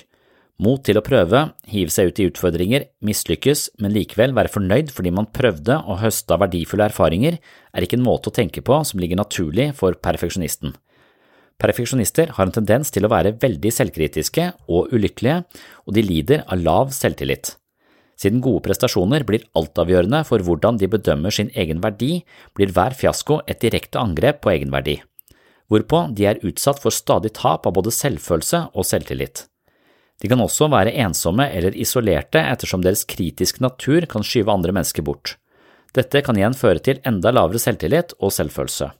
Mot 0.62 0.80
til 0.80 0.96
å 0.96 1.04
prøve, 1.04 1.42
hive 1.68 1.92
seg 1.92 2.08
ut 2.08 2.20
i 2.22 2.26
utfordringer, 2.30 2.86
mislykkes, 3.04 3.66
men 3.82 3.92
likevel 3.92 4.32
være 4.36 4.52
fornøyd 4.54 4.92
fordi 4.94 5.12
man 5.12 5.28
prøvde 5.28 5.76
og 5.84 6.00
høsta 6.00 6.38
verdifulle 6.40 6.86
erfaringer, 6.88 7.36
er 7.76 7.84
ikke 7.84 7.98
en 7.98 8.06
måte 8.06 8.32
å 8.32 8.36
tenke 8.36 8.62
på 8.64 8.78
som 8.88 9.02
ligger 9.02 9.20
naturlig 9.20 9.68
for 9.76 9.98
perfeksjonisten. 10.00 10.72
Perfeksjonister 11.60 12.32
har 12.36 12.48
en 12.48 12.54
tendens 12.56 12.92
til 12.92 13.04
å 13.04 13.12
være 13.12 13.34
veldig 13.40 13.72
selvkritiske 13.72 14.46
og 14.68 14.92
ulykkelige, 14.96 15.42
og 15.88 15.96
de 15.96 16.04
lider 16.04 16.44
av 16.48 16.60
lav 16.60 16.92
selvtillit. 16.96 17.54
Siden 18.16 18.40
gode 18.44 18.64
prestasjoner 18.64 19.26
blir 19.28 19.44
altavgjørende 19.56 20.22
for 20.24 20.40
hvordan 20.44 20.80
de 20.80 20.88
bedømmer 20.88 21.32
sin 21.32 21.52
egen 21.52 21.84
verdi, 21.84 22.22
blir 22.56 22.72
hver 22.72 22.96
fiasko 22.96 23.42
et 23.44 23.60
direkte 23.64 24.00
angrep 24.00 24.40
på 24.44 24.54
egenverdi 24.56 25.02
hvorpå 25.70 26.06
de 26.14 26.26
er 26.30 26.42
utsatt 26.46 26.80
for 26.82 26.94
stadig 26.94 27.32
tap 27.36 27.66
av 27.66 27.74
både 27.76 27.94
selvfølelse 27.94 28.66
og 28.74 28.86
selvtillit. 28.86 29.46
De 30.22 30.28
kan 30.30 30.40
også 30.40 30.70
være 30.72 30.94
ensomme 31.04 31.48
eller 31.52 31.76
isolerte 31.76 32.40
ettersom 32.40 32.84
deres 32.84 33.04
kritiske 33.08 33.60
natur 33.64 34.06
kan 34.08 34.24
skyve 34.24 34.52
andre 34.52 34.72
mennesker 34.72 35.04
bort. 35.04 35.36
Dette 35.96 36.22
kan 36.24 36.36
igjen 36.36 36.56
føre 36.56 36.80
til 36.84 37.02
enda 37.08 37.32
lavere 37.32 37.60
selvtillit 37.60 38.16
og 38.20 38.32
selvfølelse. 38.36 38.90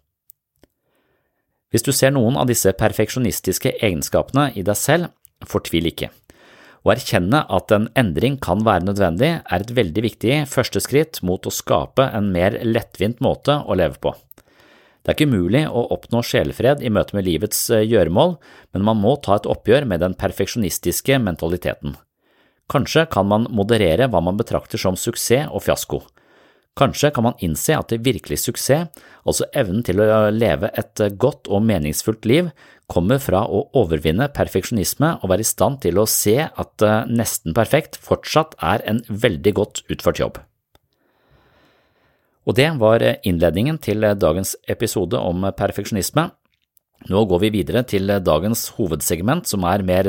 Hvis 1.73 1.85
du 1.85 1.91
ser 1.93 2.13
noen 2.15 2.37
av 2.41 2.49
disse 2.49 2.73
perfeksjonistiske 2.79 3.75
egenskapene 3.81 4.51
i 4.57 4.65
deg 4.65 4.79
selv, 4.79 5.11
fortvil 5.45 5.91
ikke. 5.91 6.13
Å 6.87 6.93
erkjenne 6.95 7.41
at 7.51 7.73
en 7.75 7.89
endring 7.99 8.37
kan 8.39 8.63
være 8.65 8.87
nødvendig, 8.87 9.33
er 9.43 9.65
et 9.65 9.75
veldig 9.75 10.05
viktig 10.07 10.37
første 10.49 10.81
skritt 10.85 11.19
mot 11.27 11.43
å 11.43 11.53
skape 11.53 12.07
en 12.15 12.31
mer 12.33 12.61
lettvint 12.63 13.19
måte 13.25 13.59
å 13.67 13.77
leve 13.77 13.99
på. 13.99 14.15
Det 15.07 15.13
er 15.13 15.21
ikke 15.21 15.31
umulig 15.31 15.61
å 15.71 15.85
oppnå 15.95 16.19
sjelfred 16.27 16.81
i 16.83 16.91
møte 16.91 17.15
med 17.15 17.29
livets 17.29 17.61
eh, 17.71 17.85
gjøremål, 17.87 18.33
men 18.75 18.85
man 18.89 18.99
må 18.99 19.13
ta 19.23 19.37
et 19.39 19.45
oppgjør 19.47 19.85
med 19.87 20.03
den 20.03 20.17
perfeksjonistiske 20.19 21.21
mentaliteten. 21.23 21.95
Kanskje 22.67 23.05
kan 23.07 23.29
man 23.31 23.47
moderere 23.55 24.09
hva 24.11 24.19
man 24.27 24.35
betrakter 24.41 24.83
som 24.83 24.99
suksess 24.99 25.47
og 25.55 25.63
fiasko. 25.63 26.01
Kanskje 26.77 27.13
kan 27.15 27.23
man 27.29 27.39
innse 27.39 27.77
at 27.79 27.95
det 27.95 28.03
virkelig 28.03 28.41
suksess, 28.43 28.91
altså 29.23 29.47
evnen 29.55 29.87
til 29.87 30.03
å 30.03 30.27
leve 30.35 30.73
et 30.75 30.99
eh, 30.99 31.15
godt 31.15 31.47
og 31.47 31.63
meningsfullt 31.71 32.27
liv, 32.27 32.51
kommer 32.91 33.23
fra 33.23 33.45
å 33.47 33.63
overvinne 33.79 34.27
perfeksjonisme 34.35 35.13
og 35.21 35.31
være 35.31 35.47
i 35.47 35.53
stand 35.55 35.85
til 35.87 36.03
å 36.03 36.09
se 36.11 36.41
at 36.51 36.83
eh, 36.83 37.07
nesten 37.07 37.55
perfekt 37.55 37.95
fortsatt 38.03 38.59
er 38.59 38.83
en 38.91 39.05
veldig 39.07 39.55
godt 39.63 39.85
utført 39.87 40.19
jobb. 40.27 40.43
Og 42.47 42.55
det 42.55 42.69
var 42.79 43.03
innledningen 43.27 43.79
til 43.83 44.07
dagens 44.15 44.55
episode 44.71 45.19
om 45.19 45.49
perfeksjonisme. 45.59 46.29
Nå 47.11 47.25
går 47.27 47.41
vi 47.43 47.51
videre 47.59 47.83
til 47.83 48.07
dagens 48.23 48.69
hovedsegment, 48.79 49.49
som 49.51 49.67
er 49.67 49.83
mer 49.87 50.09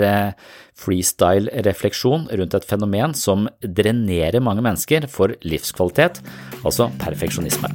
freestyle-refleksjon 0.78 2.30
rundt 2.38 2.54
et 2.54 2.68
fenomen 2.70 3.16
som 3.18 3.50
drenerer 3.62 4.38
mange 4.40 4.62
mennesker 4.62 5.10
for 5.10 5.34
livskvalitet, 5.42 6.22
altså 6.64 6.92
perfeksjonisme. 7.02 7.74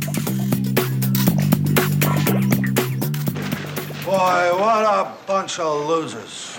Boy, 4.06 4.42
what 4.62 4.86
a 4.86 5.10
bunch 5.26 5.58
of 5.58 5.88
losers. 5.90 6.58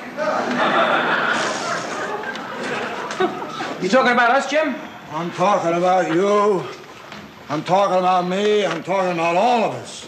You 3.82 3.90
talking 3.90 4.12
about 4.12 4.32
us, 4.32 4.52
Jim? 4.52 4.76
I'm 5.12 5.32
talking 5.32 5.74
about 5.74 6.14
you. 6.14 6.83
I'm 7.50 7.64
talking 7.64 7.98
about 7.98 8.28
me. 8.28 8.66
I'm 8.66 8.84
talking 8.84 9.12
about 9.14 9.36
all 9.36 9.64
of 9.66 9.76
us. 9.76 10.08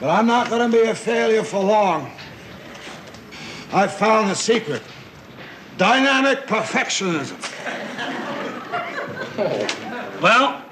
But 0.00 0.10
I'm 0.10 0.26
not 0.26 0.48
going 0.48 0.70
to 0.70 0.76
be 0.76 0.88
a 0.88 0.94
failure 0.94 1.44
for 1.44 1.62
long. 1.62 2.10
I 3.72 3.86
found 3.86 4.30
the 4.30 4.34
secret 4.34 4.82
dynamic 5.76 6.46
perfectionism. 6.46 7.38
Well, 10.20 10.62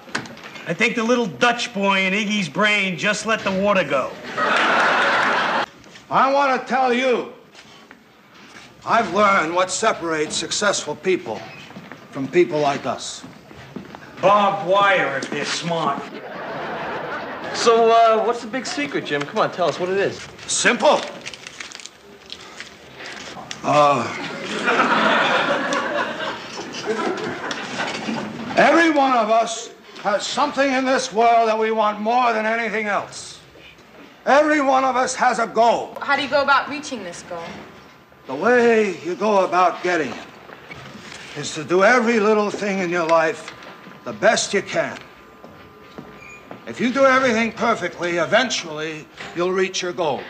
I 0.67 0.75
think 0.75 0.97
the 0.97 1.05
little 1.05 1.27
Dutch 1.27 1.73
boy 1.73 2.01
in 2.01 2.13
Iggy's 2.13 2.49
brain 2.49 2.99
just 2.99 3.25
let 3.25 3.41
the 3.41 3.51
water 3.51 3.85
go. 3.85 4.11
I 6.11 6.33
want 6.33 6.61
to 6.61 6.67
tell 6.67 6.93
you 6.93 7.33
I've 8.85 9.13
learned 9.15 9.55
what 9.55 9.71
separates 9.71 10.35
successful 10.35 10.97
people 10.97 11.41
from 12.11 12.27
people 12.29 12.59
like 12.59 12.87
us. 12.87 13.25
Barbed 14.21 14.69
wire 14.69 15.19
if 15.19 15.31
they're 15.31 15.45
smart. 15.45 16.03
So, 17.55 17.91
uh, 17.91 18.25
what's 18.25 18.41
the 18.43 18.49
big 18.49 18.67
secret, 18.67 19.05
Jim? 19.05 19.23
Come 19.23 19.39
on, 19.39 19.53
tell 19.53 19.69
us 19.69 19.79
what 19.79 19.89
it 19.89 19.99
is. 19.99 20.21
Simple. 20.47 21.01
Uh, 23.63 24.05
every 28.57 28.91
one 28.91 29.13
of 29.13 29.31
us 29.31 29.71
has 30.03 30.27
something 30.27 30.73
in 30.73 30.85
this 30.85 31.13
world 31.13 31.49
that 31.49 31.59
we 31.59 31.71
want 31.71 32.01
more 32.01 32.33
than 32.33 32.47
anything 32.47 32.87
else. 32.87 33.41
Every 34.27 34.61
one 34.61 34.85
of 34.85 34.97
us 34.97 35.15
has 35.15 35.39
a 35.39 35.47
goal. 35.47 35.97
How 36.01 36.17
do 36.17 36.23
you 36.23 36.29
go 36.29 36.43
about 36.43 36.69
reaching 36.69 37.03
this 37.03 37.23
goal? 37.23 37.43
The 38.27 38.35
way 38.35 39.01
you 39.05 39.15
go 39.15 39.45
about 39.45 39.83
getting 39.83 40.13
it 40.13 40.27
is 41.37 41.55
to 41.55 41.65
do 41.65 41.83
every 41.83 42.21
little 42.21 42.51
thing 42.51 42.81
in 42.81 42.91
your 42.91 43.07
life 43.07 43.53
the 44.09 44.15
best 44.15 44.55
you 44.55 44.63
can. 44.63 44.97
If 46.67 46.81
you 46.81 46.91
do 46.91 47.05
everything 47.05 47.53
perfectly, 47.53 48.17
eventually 48.17 49.07
you'll 49.37 49.53
reach 49.53 49.83
your 49.83 49.93
goal. 49.93 50.23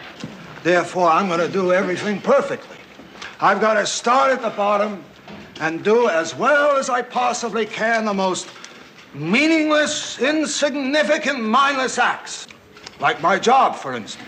Therefore, 0.65 1.09
I'm 1.09 1.29
going 1.29 1.39
to 1.39 1.49
do 1.49 1.73
everything 1.73 2.21
perfectly. 2.21 2.77
I've 3.41 3.61
got 3.61 3.75
to 3.75 3.87
start 3.87 4.33
at 4.33 4.43
the 4.43 4.51
bottom 4.51 5.05
and 5.61 5.85
do 5.85 6.09
as 6.09 6.35
well 6.35 6.77
as 6.77 6.91
I 6.91 7.03
possibly 7.03 7.67
can 7.67 8.05
the 8.05 8.15
most 8.15 8.49
meaningless, 9.15 10.19
insignificant, 10.19 11.41
mindless 11.41 11.99
acts. 11.99 12.49
Like 12.99 13.23
my 13.23 13.39
job, 13.39 13.77
for 13.77 13.95
instance. 13.95 14.27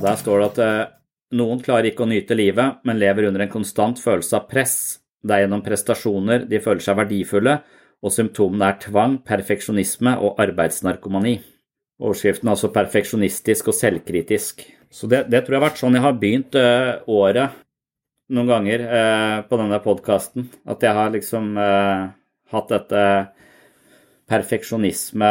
Der 0.00 0.16
står 0.16 0.38
det 0.38 0.60
at 0.62 0.97
noen 1.36 1.60
klarer 1.64 1.90
ikke 1.90 2.06
å 2.06 2.08
nyte 2.08 2.36
livet, 2.38 2.80
men 2.88 3.00
lever 3.00 3.28
under 3.28 3.44
en 3.44 3.52
konstant 3.52 4.00
følelse 4.00 4.38
av 4.38 4.48
press. 4.50 4.78
Det 5.20 5.34
er 5.34 5.44
gjennom 5.44 5.64
prestasjoner 5.66 6.46
de 6.48 6.60
føler 6.62 6.84
seg 6.84 6.98
verdifulle, 7.00 7.58
og 7.98 8.14
symptomene 8.14 8.68
er 8.70 8.78
tvang, 8.82 9.18
perfeksjonisme 9.26 10.14
og 10.22 10.38
arbeidsnarkomani. 10.40 11.38
Overskriften 11.98 12.46
er 12.46 12.54
altså 12.54 12.70
perfeksjonistisk 12.70 13.72
og 13.72 13.74
selvkritisk. 13.74 14.62
Så 14.88 15.10
det, 15.10 15.24
det, 15.32 15.42
tror 15.44 15.56
jeg 15.56 15.60
har 15.60 15.66
vært 15.66 15.80
sånn 15.80 15.98
jeg 15.98 16.04
har 16.04 16.20
begynt 16.20 16.54
ø, 16.56 16.68
året 17.10 17.56
noen 18.32 18.48
ganger 18.48 18.84
ø, 18.84 19.00
på 19.50 19.58
denne 19.58 19.80
podkasten. 19.82 20.46
At 20.70 20.86
jeg 20.86 20.94
har 20.94 21.10
liksom 21.12 21.50
ø, 21.58 21.72
hatt 22.54 22.70
dette 22.70 23.02
perfeksjonisme 24.28 25.28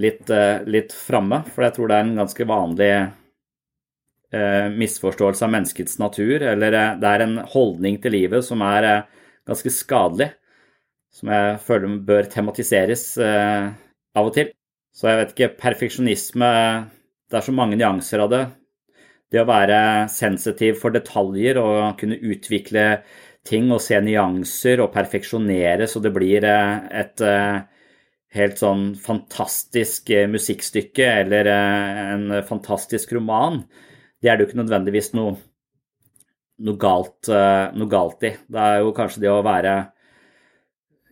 litt, 0.00 0.30
litt 0.72 0.92
framme, 0.96 1.42
for 1.52 1.66
jeg 1.66 1.76
tror 1.76 1.90
det 1.90 1.96
er 1.98 2.06
en 2.06 2.20
ganske 2.22 2.46
vanlig 2.48 2.92
misforståelse 4.28 5.46
av 5.46 5.52
menneskets 5.54 5.94
natur, 6.02 6.42
eller 6.50 6.74
det 7.00 7.08
er 7.08 7.22
en 7.24 7.38
holdning 7.48 7.94
til 8.02 8.12
livet 8.12 8.44
som 8.44 8.60
er 8.66 9.06
ganske 9.48 9.72
skadelig. 9.72 10.32
som 11.18 11.30
jeg 11.32 11.58
føler 11.64 11.98
bør 12.04 12.28
tematiseres 12.30 13.04
eh, 13.18 13.70
av 14.14 14.28
og 14.28 14.34
til. 14.36 14.52
Så 14.92 15.08
jeg 15.08 15.20
vet 15.20 15.32
ikke, 15.34 15.54
perfeksjonisme 15.62 16.50
Det 17.28 17.36
er 17.36 17.44
så 17.44 17.52
mange 17.52 17.76
nyanser 17.76 18.22
av 18.24 18.30
det. 18.32 18.44
Det 19.28 19.40
å 19.42 19.48
være 19.48 20.08
sensitiv 20.08 20.78
for 20.80 20.94
detaljer 20.94 21.58
og 21.60 21.98
kunne 22.00 22.16
utvikle 22.16 23.02
ting 23.44 23.68
og 23.72 23.82
se 23.84 23.98
nyanser 24.00 24.80
og 24.80 24.92
perfeksjonere 24.94 25.88
så 25.88 26.00
det 26.04 26.12
blir 26.14 26.44
eh, 26.48 26.78
et 27.02 27.20
eh, 27.24 27.58
helt 28.36 28.60
sånn 28.60 28.94
fantastisk 29.00 30.08
eh, 30.12 30.28
musikkstykke 30.30 31.10
eller 31.24 31.52
en 31.52 32.40
fantastisk 32.48 33.12
roman, 33.16 33.62
det 34.22 34.30
er 34.30 34.36
det 34.36 34.44
jo 34.44 34.50
ikke 34.50 34.60
nødvendigvis 34.62 35.12
noe, 35.14 35.36
noe, 36.66 36.78
galt, 36.80 37.30
noe 37.30 37.90
galt 37.90 38.24
i. 38.26 38.32
Det 38.50 38.64
er 38.64 38.82
jo 38.82 38.94
kanskje 38.96 39.22
det 39.22 39.30
å 39.30 39.44
være 39.46 39.74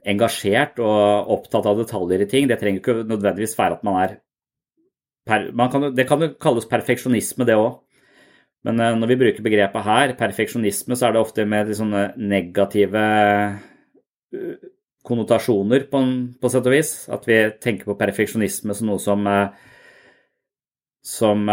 engasjert 0.07 0.79
og 0.83 1.33
opptatt 1.37 1.67
av 1.71 1.81
detaljer 1.81 2.23
i 2.25 2.29
ting. 2.31 2.49
Det 2.51 2.59
trenger 2.61 2.83
ikke 2.83 2.97
nødvendigvis 3.07 3.57
være 3.59 3.79
at 3.79 3.87
man 3.87 4.01
er 4.05 4.17
man 5.27 5.71
kan, 5.71 5.95
Det 5.95 6.07
kan 6.07 6.23
jo 6.23 6.29
kalles 6.39 6.69
perfeksjonisme, 6.71 7.45
det 7.45 7.57
òg. 7.59 7.81
Men 8.67 8.81
eh, 8.81 8.95
når 8.99 9.11
vi 9.11 9.19
bruker 9.21 9.43
begrepet 9.43 9.87
her, 9.87 10.15
perfeksjonisme, 10.19 10.97
så 10.97 11.09
er 11.09 11.15
det 11.15 11.23
ofte 11.23 11.47
med 11.47 11.73
sånne 11.75 12.13
negative 12.17 13.03
eh, 14.35 14.55
konnotasjoner, 15.07 15.89
på, 15.91 16.03
på 16.41 16.51
sett 16.53 16.67
og 16.67 16.75
vis. 16.75 16.93
At 17.11 17.27
vi 17.27 17.41
tenker 17.63 17.91
på 17.91 17.99
perfeksjonisme 17.99 18.75
som 18.79 18.91
noe 18.91 19.03
som, 19.03 19.27
eh, 19.27 19.51
som 21.03 21.47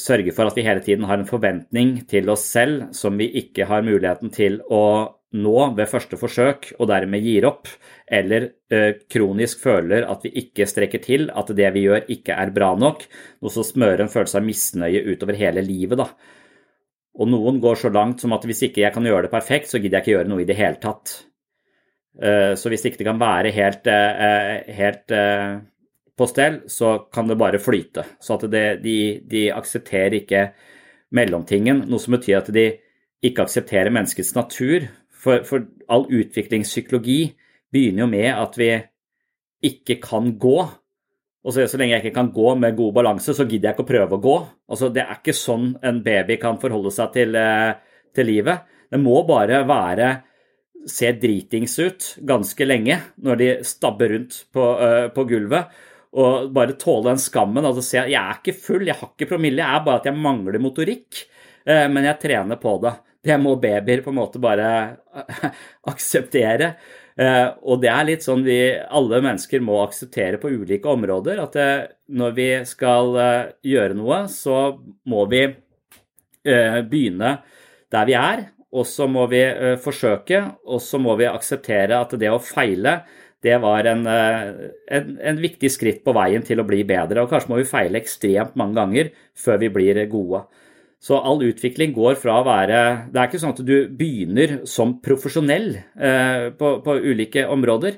sørger 0.00 0.34
for 0.34 0.48
at 0.48 0.56
vi 0.56 0.64
hele 0.66 0.82
tiden 0.84 1.06
har 1.08 1.20
en 1.20 1.28
forventning 1.28 1.98
til 2.10 2.30
oss 2.32 2.46
selv 2.48 2.90
som 2.96 3.18
vi 3.20 3.28
ikke 3.42 3.68
har 3.68 3.84
muligheten 3.86 4.32
til 4.34 4.60
å 4.72 4.82
nå 5.30 5.56
ved 5.76 5.86
første 5.90 6.18
forsøk 6.18 6.72
og 6.80 6.88
dermed 6.90 7.22
gir 7.22 7.46
opp, 7.46 7.68
eller 8.10 8.48
eh, 8.72 8.98
kronisk 9.10 9.62
føler 9.62 10.06
at 10.10 10.24
vi 10.26 10.32
ikke 10.42 10.66
strekker 10.66 11.02
til, 11.04 11.28
at 11.30 11.52
det 11.54 11.70
vi 11.76 11.84
gjør 11.86 12.10
ikke 12.10 12.34
er 12.34 12.50
bra 12.54 12.72
nok, 12.78 13.04
noe 13.38 13.54
som 13.54 13.66
smører 13.66 14.04
en 14.04 14.12
følelse 14.12 14.40
av 14.40 14.46
misnøye 14.48 15.04
utover 15.06 15.38
hele 15.38 15.62
livet. 15.62 16.02
da. 16.02 16.08
Og 17.20 17.30
noen 17.30 17.60
går 17.62 17.78
så 17.78 17.94
langt 17.94 18.24
som 18.24 18.34
at 18.34 18.46
hvis 18.48 18.64
ikke 18.66 18.82
jeg 18.82 18.94
kan 18.94 19.06
gjøre 19.06 19.28
det 19.28 19.34
perfekt, 19.34 19.70
så 19.70 19.78
gidder 19.78 20.00
jeg 20.00 20.08
ikke 20.08 20.16
gjøre 20.16 20.32
noe 20.32 20.42
i 20.42 20.48
det 20.48 20.58
hele 20.58 20.80
tatt. 20.82 21.18
Så 22.20 22.70
hvis 22.70 22.82
ikke 22.84 22.98
det 23.00 23.06
kan 23.06 23.20
være 23.20 23.52
helt, 23.54 23.86
helt 24.76 25.12
på 26.20 26.28
stell, 26.30 26.60
så 26.70 26.98
kan 27.12 27.30
det 27.30 27.38
bare 27.40 27.60
flyte. 27.62 28.04
Så 28.20 28.36
at 28.36 28.46
det, 28.52 28.66
de, 28.84 28.98
de 29.26 29.48
aksepterer 29.54 30.20
ikke 30.20 30.50
mellomtingen, 31.16 31.84
noe 31.90 32.02
som 32.02 32.16
betyr 32.16 32.40
at 32.42 32.50
de 32.54 32.66
ikke 33.26 33.44
aksepterer 33.44 33.92
menneskets 33.92 34.34
natur, 34.36 34.86
for, 35.20 35.42
for 35.44 35.66
all 35.92 36.06
utviklingspsykologi 36.08 37.20
begynner 37.72 38.06
jo 38.06 38.10
med 38.10 38.28
at 38.32 38.56
vi 38.56 38.70
ikke 39.66 39.98
kan 40.02 40.32
gå. 40.40 40.56
Og 41.40 41.54
så, 41.54 41.66
så, 41.68 41.78
lenge 41.80 41.96
jeg 41.96 42.04
ikke 42.04 42.16
kan 42.16 42.32
gå 42.36 42.54
med 42.60 42.76
god 42.76 42.94
balanse, 42.96 43.34
så 43.36 43.46
gidder 43.48 43.70
jeg 43.70 43.76
ikke 43.76 43.86
å 43.86 43.90
prøve 43.90 44.16
å 44.16 44.24
gå. 44.24 44.38
Altså, 44.72 44.88
det 44.92 45.04
er 45.04 45.20
ikke 45.20 45.36
sånn 45.36 45.70
en 45.86 46.00
baby 46.04 46.36
kan 46.40 46.60
forholde 46.60 46.92
seg 46.94 47.12
til, 47.16 47.36
eh, 47.36 47.76
til 48.16 48.28
livet. 48.28 48.66
Det 48.90 49.00
må 49.00 49.20
bare 49.28 49.62
være 49.68 50.10
se 50.88 51.10
dritings 51.20 51.76
ut 51.80 52.06
ganske 52.28 52.66
lenge 52.66 52.96
når 53.20 53.40
de 53.40 53.48
stabber 53.68 54.14
rundt 54.14 54.38
på, 54.54 54.64
uh, 54.80 55.08
på 55.12 55.26
gulvet. 55.28 55.68
Og 56.18 56.48
bare 56.54 56.78
tåle 56.80 57.12
den 57.12 57.22
skammen. 57.22 57.66
Altså 57.66 57.84
se 57.86 58.00
jeg 58.00 58.18
er 58.18 58.40
ikke 58.40 58.56
full, 58.56 58.86
jeg 58.88 58.98
har 58.98 59.12
ikke 59.12 59.30
promille, 59.30 59.62
jeg 59.62 59.78
er 59.78 59.84
bare 59.86 60.02
at 60.02 60.10
jeg 60.10 60.18
mangler 60.18 60.62
motorikk. 60.62 61.22
Uh, 61.68 61.86
men 61.92 62.08
jeg 62.08 62.18
trener 62.22 62.58
på 62.58 62.78
det. 62.82 62.96
Det 63.20 63.36
må 63.36 63.52
babyer 63.60 64.00
på 64.00 64.10
en 64.14 64.16
måte 64.16 64.40
bare 64.40 64.70
akseptere. 65.92 66.74
Eh, 67.20 67.48
og 67.68 67.82
det 67.82 67.90
er 67.92 68.06
litt 68.08 68.24
sånn 68.24 68.44
vi 68.46 68.60
alle 68.72 69.18
mennesker 69.20 69.60
må 69.64 69.80
akseptere 69.82 70.38
på 70.40 70.52
ulike 70.54 70.88
områder. 70.88 71.42
At 71.42 71.58
eh, 71.60 71.82
når 72.16 72.36
vi 72.36 72.48
skal 72.68 73.18
eh, 73.20 73.50
gjøre 73.72 73.98
noe, 73.98 74.22
så 74.32 74.62
må 75.10 75.26
vi 75.30 75.44
begynne 76.40 77.34
der 77.92 78.06
vi 78.08 78.16
er. 78.16 78.46
Og 78.72 78.86
så 78.86 79.04
må 79.10 79.24
vi 79.28 79.40
forsøke, 79.82 80.38
og 80.70 80.78
så 80.80 80.96
må 81.02 81.16
vi 81.18 81.26
akseptere 81.26 81.98
at 81.98 82.14
det 82.16 82.30
å 82.30 82.38
feile 82.40 83.00
det 83.40 83.56
var 83.62 83.86
en, 83.88 84.02
en, 84.04 85.12
en, 85.16 85.38
viktig 85.40 85.70
skritt 85.72 86.02
på 86.04 86.12
veien 86.12 86.42
til 86.44 86.60
å 86.60 86.66
bli 86.68 86.82
bedre. 86.84 87.22
Og 87.22 87.30
kanskje 87.30 87.52
må 87.52 87.60
vi 87.62 87.68
feile 87.68 87.96
ekstremt 88.02 88.58
mange 88.60 88.76
ganger 88.76 89.12
før 89.32 89.62
vi 89.62 89.70
blir 89.72 90.02
gode. 90.12 90.42
Så 91.00 91.16
all 91.16 91.40
utvikling 91.46 91.94
går 91.96 92.18
fra 92.20 92.36
å 92.36 92.44
være 92.44 92.80
Det 93.08 93.16
er 93.16 93.30
ikke 93.30 93.40
sånn 93.40 93.54
at 93.54 93.64
du 93.64 93.76
begynner 93.96 94.58
som 94.68 94.98
profesjonell 95.00 95.72
eh, 95.78 96.50
på, 96.56 96.74
på, 96.84 96.96
ulike 97.00 97.46
områder. 97.48 97.96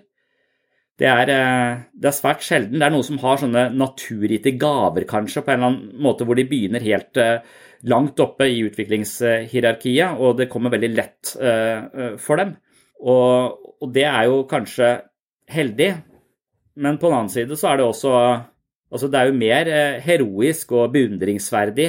Det 1.02 1.08
er, 1.10 1.32
eh, 1.34 1.82
det 1.98 2.10
er, 2.12 2.14
svært 2.14 2.46
sjelden. 2.46 2.78
Det 2.78 2.86
er 2.86 2.94
noen 2.94 3.06
som 3.08 3.18
har 3.24 3.40
sånne 3.42 3.66
naturgitte 3.74 4.54
gaver, 4.54 5.08
kanskje, 5.10 5.42
på 5.42 5.50
en 5.50 5.58
eller 5.58 5.72
annen 5.72 6.02
måte 6.06 6.28
hvor 6.28 6.38
de 6.38 6.46
begynner 6.46 6.84
helt 6.86 7.18
eh, 7.18 7.40
langt 7.90 8.22
oppe 8.22 8.46
i 8.46 8.60
utviklingshierarkiet, 8.68 10.20
og 10.22 10.38
det 10.38 10.50
kommer 10.52 10.70
veldig 10.70 10.92
lett 10.94 11.34
eh, 11.42 12.14
for 12.22 12.38
dem. 12.38 12.54
Og, 13.02 13.72
og, 13.80 13.88
det 13.90 14.06
er 14.06 14.28
jo 14.30 14.44
kanskje 14.46 14.92
heldig, 15.52 15.90
men 16.82 16.98
på 16.98 17.08
den 17.10 17.18
annen 17.18 17.32
side 17.32 17.58
så 17.58 17.72
er 17.72 17.82
det 17.82 17.90
også 17.90 18.16
Altså, 18.92 19.08
det 19.08 19.16
er 19.16 19.30
jo 19.30 19.36
mer 19.40 19.68
eh, 19.72 20.02
heroisk 20.04 20.74
og 20.76 20.90
beundringsverdig 20.92 21.86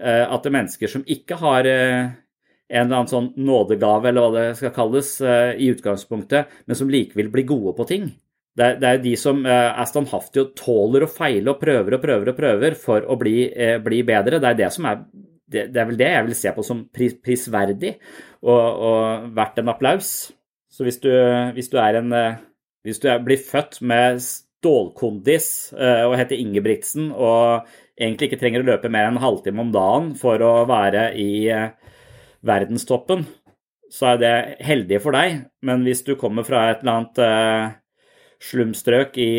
Eh, 0.00 0.24
at 0.26 0.42
det 0.42 0.50
er 0.50 0.56
mennesker 0.56 0.90
som 0.90 1.04
ikke 1.06 1.38
har 1.38 1.68
eh, 1.70 2.10
en 2.74 2.86
eller 2.86 2.98
annen 2.98 3.10
sånn 3.10 3.30
nådegave, 3.38 4.10
eller 4.10 4.24
hva 4.24 4.34
det 4.34 4.58
skal 4.58 4.72
kalles, 4.74 5.16
i 5.20 5.68
utgangspunktet, 5.70 6.54
men 6.66 6.78
som 6.78 6.90
likevel 6.90 7.28
blir 7.32 7.46
gode 7.46 7.74
på 7.78 7.86
ting. 7.88 8.08
Det 8.54 8.64
er, 8.64 8.78
det 8.80 8.88
er 8.88 9.02
de 9.02 9.12
som 9.18 9.42
er 9.50 9.84
standhaftige 9.90 10.46
og 10.46 10.54
tåler 10.58 11.04
å 11.04 11.10
feile 11.10 11.52
og 11.52 11.60
prøver 11.60 11.96
og 11.96 12.02
prøver 12.02 12.30
og 12.30 12.38
prøver 12.38 12.76
for 12.78 13.06
å 13.10 13.16
bli, 13.18 13.36
bli 13.84 14.00
bedre. 14.06 14.38
Det 14.42 14.50
er 14.50 14.58
det 14.62 14.70
som 14.74 14.86
er 14.86 15.00
det, 15.04 15.66
det, 15.74 15.80
er 15.80 15.88
vel 15.90 15.98
det 16.00 16.10
jeg 16.12 16.26
vil 16.28 16.38
se 16.38 16.52
på 16.54 16.64
som 16.66 16.84
pris, 16.94 17.16
prisverdig 17.20 17.92
og, 18.46 18.62
og, 18.62 19.26
verdt 19.36 19.60
en 19.60 19.72
applaus. 19.74 20.12
Så 20.70 20.86
hvis 20.86 21.02
du, 21.02 21.10
hvis 21.54 21.70
du 21.70 21.76
er 21.82 21.98
en 22.00 22.14
Hvis 22.84 23.00
du 23.00 23.08
blir 23.24 23.40
født 23.40 23.78
med 23.80 24.20
stålkondis 24.20 25.46
og 25.72 26.16
heter 26.20 26.36
Ingebrigtsen 26.36 27.10
og 27.12 27.64
egentlig 27.96 28.28
ikke 28.28 28.40
trenger 28.42 28.64
å 28.64 28.68
løpe 28.68 28.90
mer 28.92 29.08
enn 29.08 29.18
en 29.18 29.24
halvtime 29.24 29.62
om 29.62 29.72
dagen 29.74 30.12
for 30.18 30.42
å 30.42 30.52
være 30.68 31.06
i 31.20 31.46
eh, 31.52 31.94
verdenstoppen, 32.44 33.24
så 33.92 34.14
er 34.14 34.20
det 34.20 34.34
heldig 34.66 35.00
for 35.02 35.16
deg. 35.16 35.44
Men 35.64 35.84
hvis 35.86 36.02
du 36.06 36.14
kommer 36.20 36.46
fra 36.46 36.66
et 36.70 36.82
eller 36.82 36.96
annet 36.98 37.20
uh, 37.22 37.76
slumstrøk 38.42 39.16
i 39.22 39.30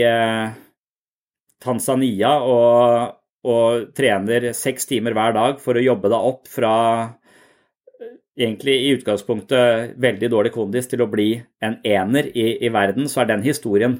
Tanzania 1.61 2.31
og, 2.39 3.17
og, 3.45 3.89
trener 3.97 4.51
seks 4.55 4.87
timer 4.89 5.15
hver 5.17 5.35
dag 5.35 5.59
for 5.61 5.75
å 5.75 5.83
jobbe 5.83 6.11
deg 6.13 6.29
opp 6.31 6.49
fra 6.49 6.73
egentlig 8.35 8.75
i 8.83 8.93
utgangspunktet 8.95 9.95
veldig 10.01 10.29
dårlig 10.31 10.51
kondis 10.55 10.89
til 10.91 11.03
å 11.03 11.09
bli 11.11 11.29
en 11.63 11.77
ener 11.87 12.29
i, 12.35 12.49
i 12.65 12.71
verden, 12.73 13.07
så 13.11 13.23
er 13.23 13.31
den 13.31 13.45
historien 13.45 13.99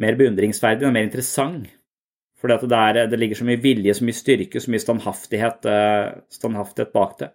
mer 0.00 0.16
beundringsverdig 0.18 0.88
og 0.88 0.96
mer 0.96 1.06
interessant. 1.06 1.68
Fordi 2.40 2.56
at 2.56 2.66
det, 2.72 2.80
er, 2.80 2.98
det, 3.12 3.18
ligger 3.20 3.36
så 3.36 3.46
mye 3.46 3.60
vilje, 3.60 3.94
så 3.98 4.06
mye 4.06 4.16
styrke, 4.16 4.62
så 4.62 4.72
mye 4.72 4.80
standhaftighet, 4.80 5.66
eh, 5.68 6.20
standhaftighet 6.32 6.92
bak 6.94 7.18
det. 7.20 7.28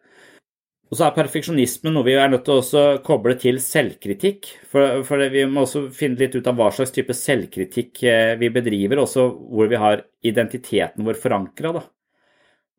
Og 0.89 0.97
så 0.97 1.07
er 1.07 1.15
perfeksjonisme 1.15 1.91
noe 1.93 2.05
vi 2.05 2.13
er 2.17 2.29
nødt 2.29 2.45
til 2.45 2.61
å 2.61 2.83
koble 3.05 3.35
til 3.41 3.57
selvkritikk. 3.61 4.49
For, 4.69 5.01
for, 5.05 5.21
vi 5.33 5.45
må 5.49 5.63
også 5.65 5.87
finne 5.93 6.21
litt 6.21 6.37
ut 6.37 6.49
av 6.49 6.57
hva 6.57 6.71
slags 6.73 6.93
type 6.93 7.13
selvkritikk 7.17 8.03
eh, 8.05 8.33
vi 8.41 8.49
bedriver, 8.53 9.01
også 9.01 9.27
hvor 9.29 9.69
vi 9.69 9.81
har 9.81 10.05
identiteten 10.25 11.05
vår 11.05 11.21
forankra. 11.21 11.85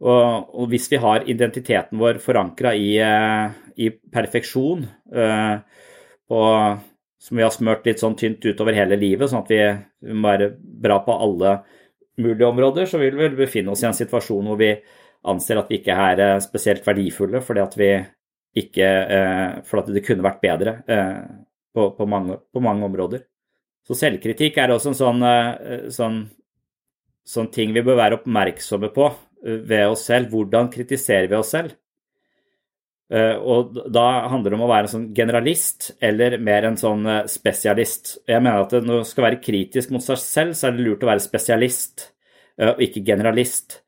Og, 0.04 0.50
og, 0.52 0.66
hvis 0.68 0.90
vi 0.92 1.00
har 1.00 1.24
identiteten 1.24 1.96
vår 1.96 2.18
forankra 2.20 2.74
i, 2.76 2.90
eh, 3.00 3.54
i, 3.80 3.88
perfeksjon, 4.12 4.84
og 6.26 6.82
som 7.26 7.38
vi 7.38 7.44
har 7.44 7.54
smørt 7.54 7.86
litt 7.88 8.02
sånn 8.02 8.16
tynt 8.18 8.44
utover 8.44 8.76
hele 8.76 8.98
livet, 9.00 9.30
sånn 9.30 9.44
at 9.46 9.50
vi 9.50 10.12
må 10.12 10.28
være 10.28 10.50
bra 10.60 11.00
på 11.06 11.16
alle 11.16 11.56
mulige 12.20 12.48
områder, 12.48 12.86
så 12.86 13.00
vil 13.00 13.16
vi 13.18 13.30
befinne 13.38 13.72
oss 13.72 13.82
i 13.84 13.88
en 13.88 13.96
situasjon 13.96 14.46
hvor 14.50 14.60
vi 14.60 14.70
anser 15.26 15.60
at 15.60 15.70
vi 15.70 15.80
ikke 15.80 15.96
er 15.96 16.22
eh, 16.22 16.36
spesielt 16.44 16.86
verdifulle 16.86 17.42
fordi 17.44 17.62
at 17.62 17.74
vi 17.78 17.90
ikke 18.56 18.86
eh, 19.12 19.56
For 19.68 19.84
det 19.84 20.00
kunne 20.06 20.24
vært 20.24 20.40
bedre 20.40 20.78
eh, 20.88 21.18
på, 21.76 21.90
på, 21.98 22.06
mange, 22.08 22.38
på 22.48 22.62
mange 22.64 22.86
områder. 22.86 23.26
Så 23.84 23.98
selvkritikk 23.98 24.56
er 24.56 24.72
også 24.72 24.94
en 24.94 24.96
sånn, 24.96 25.26
sånn, 25.92 26.16
sånn 27.28 27.50
ting 27.52 27.74
vi 27.76 27.82
bør 27.84 27.98
være 28.00 28.16
oppmerksomme 28.16 28.88
på 28.94 29.10
ved 29.46 29.84
oss 29.86 30.06
selv. 30.08 30.32
Hvordan 30.34 30.70
kritiserer 30.74 31.28
vi 31.30 31.38
oss 31.38 31.54
selv? 31.54 31.76
Og 33.06 33.76
da 33.94 34.04
handler 34.32 34.50
det 34.50 34.56
om 34.58 34.64
å 34.66 34.68
være 34.72 34.88
en 34.88 34.90
sånn 34.90 35.08
generalist 35.14 35.92
eller 36.02 36.40
mer 36.42 36.66
en 36.66 36.78
sånn 36.80 37.06
spesialist. 37.30 38.16
Jeg 38.26 38.42
mener 38.42 38.64
at 38.64 38.72
når 38.82 39.04
du 39.04 39.06
skal 39.06 39.28
være 39.28 39.38
kritisk 39.44 39.92
mot 39.94 40.02
seg 40.02 40.18
selv, 40.18 40.56
så 40.58 40.66
er 40.66 40.74
det 40.74 40.86
lurt 40.88 41.06
å 41.06 41.10
være 41.12 41.22
spesialist 41.22 42.08
og 42.66 42.82
ikke 42.82 43.04
generalist. 43.06 43.84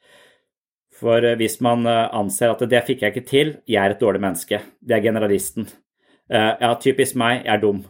For 0.98 1.26
hvis 1.40 1.58
man 1.66 1.82
anser 1.90 2.54
at 2.54 2.62
det 2.70 2.84
fikk 2.86 3.02
jeg 3.02 3.14
ikke 3.16 3.26
til, 3.26 3.50
jeg 3.66 3.82
er 3.82 3.96
et 3.96 4.00
dårlig 4.02 4.22
menneske. 4.22 4.60
Det 4.78 4.94
er 4.94 5.02
generalisten. 5.08 5.66
Ja, 6.30 6.70
typisk 6.78 7.18
meg, 7.18 7.40
jeg 7.42 7.56
er 7.56 7.64
dum. 7.64 7.82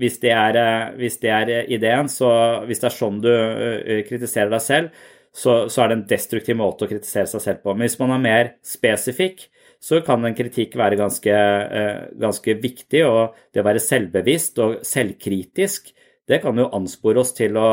Hvis 0.00 0.16
det, 0.24 0.32
er, 0.32 0.56
hvis 0.96 1.20
det 1.20 1.30
er 1.30 1.52
ideen, 1.76 2.08
så 2.08 2.30
hvis 2.64 2.80
det 2.80 2.88
er 2.88 2.96
sånn 2.96 3.20
du 3.22 3.30
kritiserer 4.08 4.56
deg 4.56 4.64
selv, 4.64 5.04
så, 5.36 5.66
så 5.68 5.82
er 5.82 5.90
det 5.90 5.98
en 5.98 6.08
destruktiv 6.08 6.56
måte 6.56 6.86
å 6.86 6.90
kritisere 6.90 7.28
seg 7.28 7.42
selv 7.44 7.62
på. 7.64 7.74
Men 7.74 7.84
hvis 7.84 7.98
man 8.00 8.14
er 8.14 8.24
mer 8.24 8.52
spesifikk, 8.64 9.44
så 9.82 10.00
kan 10.04 10.24
en 10.24 10.36
kritikk 10.36 10.78
være 10.80 10.96
ganske, 10.98 11.34
ganske 12.16 12.54
viktig. 12.62 13.02
Og 13.04 13.36
det 13.52 13.60
å 13.60 13.66
være 13.66 13.82
selvbevisst 13.84 14.62
og 14.64 14.78
selvkritisk, 14.86 15.92
det 16.26 16.40
kan 16.42 16.56
jo 16.58 16.70
anspore 16.74 17.20
oss 17.22 17.34
til 17.36 17.58
å 17.60 17.68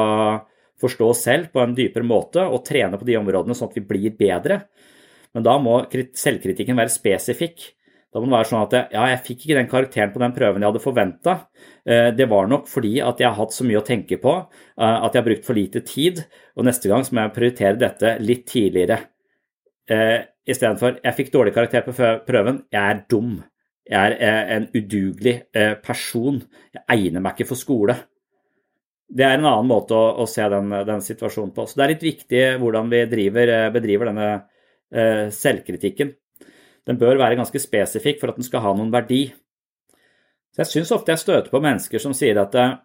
forstå 0.84 1.08
oss 1.14 1.24
selv 1.24 1.54
på 1.54 1.62
en 1.64 1.76
dypere 1.78 2.06
måte 2.06 2.44
og 2.44 2.66
trene 2.68 3.00
på 3.00 3.08
de 3.08 3.16
områdene 3.22 3.56
sånn 3.56 3.72
at 3.72 3.80
vi 3.80 3.86
blir 3.88 4.18
bedre. 4.20 4.66
Men 5.34 5.46
da 5.48 5.56
må 5.62 5.80
selvkritikken 5.90 6.78
være 6.78 6.94
spesifikk. 6.94 7.72
Da 8.14 8.22
må 8.22 8.28
det 8.28 8.36
være 8.36 8.46
sånn 8.46 8.66
at 8.68 8.74
ja, 8.94 9.04
jeg 9.10 9.22
fikk 9.26 9.40
ikke 9.42 9.56
den 9.58 9.70
karakteren 9.72 10.12
på 10.14 10.22
den 10.22 10.36
prøven 10.36 10.62
jeg 10.62 10.70
hadde 10.70 10.82
forventa. 10.84 11.34
Eh, 11.82 12.12
det 12.14 12.28
var 12.30 12.46
nok 12.50 12.68
fordi 12.70 13.00
at 13.02 13.24
jeg 13.24 13.26
har 13.26 13.40
hatt 13.40 13.56
så 13.56 13.66
mye 13.66 13.80
å 13.80 13.88
tenke 13.88 14.20
på, 14.22 14.36
eh, 14.78 14.86
at 14.86 15.16
jeg 15.16 15.24
har 15.24 15.26
brukt 15.26 15.48
for 15.48 15.58
lite 15.58 15.82
tid, 15.88 16.22
og 16.54 16.68
neste 16.68 16.92
gang 16.92 17.02
så 17.02 17.16
må 17.16 17.24
jeg 17.24 17.34
prioritere 17.40 17.82
dette 17.82 18.14
litt 18.22 18.46
tidligere. 18.52 19.00
Eh, 19.90 20.20
Istedenfor 20.44 21.00
jeg 21.00 21.16
fikk 21.18 21.30
dårlig 21.34 21.54
karakter 21.56 21.86
på 21.86 21.96
prøven, 22.28 22.66
jeg 22.70 22.84
er 22.84 23.04
dum. 23.10 23.38
Jeg 23.88 24.18
er 24.20 24.50
en 24.58 24.66
udugelig 24.76 25.34
person. 25.84 26.42
Jeg 26.76 26.84
egner 26.92 27.24
meg 27.24 27.38
ikke 27.38 27.48
for 27.48 27.60
skole. 27.60 27.96
Det 29.08 29.24
er 29.24 29.38
en 29.38 29.48
annen 29.48 29.70
måte 29.72 29.96
å, 29.96 30.10
å 30.20 30.28
se 30.28 30.44
den, 30.52 30.68
den, 30.88 31.04
situasjonen 31.04 31.54
på. 31.56 31.64
Så 31.64 31.80
det 31.80 31.86
er 31.86 31.94
litt 31.94 32.04
viktig 32.04 32.44
hvordan 32.60 32.92
vi 32.92 33.02
driver, 33.12 33.54
bedriver 33.76 34.12
denne 34.12 35.32
selvkritikken. 35.32 36.12
Den 36.90 37.00
bør 37.00 37.20
være 37.20 37.38
ganske 37.40 37.62
spesifikk 37.62 38.20
for 38.22 38.32
at 38.32 38.40
den 38.40 38.48
skal 38.48 38.64
ha 38.66 38.74
noen 38.76 38.92
verdi. 38.94 39.26
Så 40.54 40.64
Jeg 40.64 40.72
syns 40.72 40.92
ofte 40.94 41.14
jeg 41.14 41.24
støter 41.24 41.50
på 41.50 41.62
mennesker 41.64 42.02
som 42.02 42.14
sier 42.18 42.38
at 42.42 42.56
eh, 42.60 42.76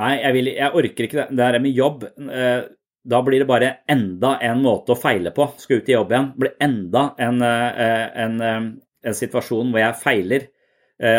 nei, 0.00 0.14
jeg, 0.22 0.32
vil, 0.36 0.50
jeg 0.54 0.80
orker 0.80 1.08
ikke 1.08 1.26
det, 1.28 1.44
her 1.44 1.60
med 1.60 1.76
jobb. 1.76 2.06
Eh, 2.14 2.62
da 3.04 3.20
blir 3.20 3.42
det 3.42 3.50
bare 3.50 3.72
enda 3.90 4.38
en 4.40 4.62
måte 4.64 4.94
å 4.94 4.98
feile 4.98 5.34
på. 5.34 5.50
Skal 5.60 5.82
ut 5.82 5.90
i 5.90 5.96
jobb 5.96 6.14
igjen. 6.14 6.30
Blir 6.40 6.54
enda 6.64 7.02
en, 7.20 7.42
en, 7.44 8.38
en, 8.48 8.68
en 9.04 9.16
situasjon 9.18 9.74
hvor 9.74 9.82
jeg 9.82 9.98
feiler. 10.00 10.46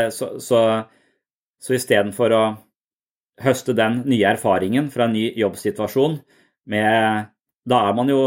Så, 0.10 0.32
så, 0.42 0.60
så 1.62 1.76
istedenfor 1.76 2.34
å 2.34 2.42
høste 3.44 3.76
den 3.78 4.02
nye 4.10 4.32
erfaringen 4.32 4.90
fra 4.90 5.06
en 5.06 5.16
ny 5.16 5.28
jobbsituasjon 5.38 6.20
med 6.72 7.32
Da 7.66 7.80
er 7.90 7.96
man 7.98 8.10
jo 8.10 8.20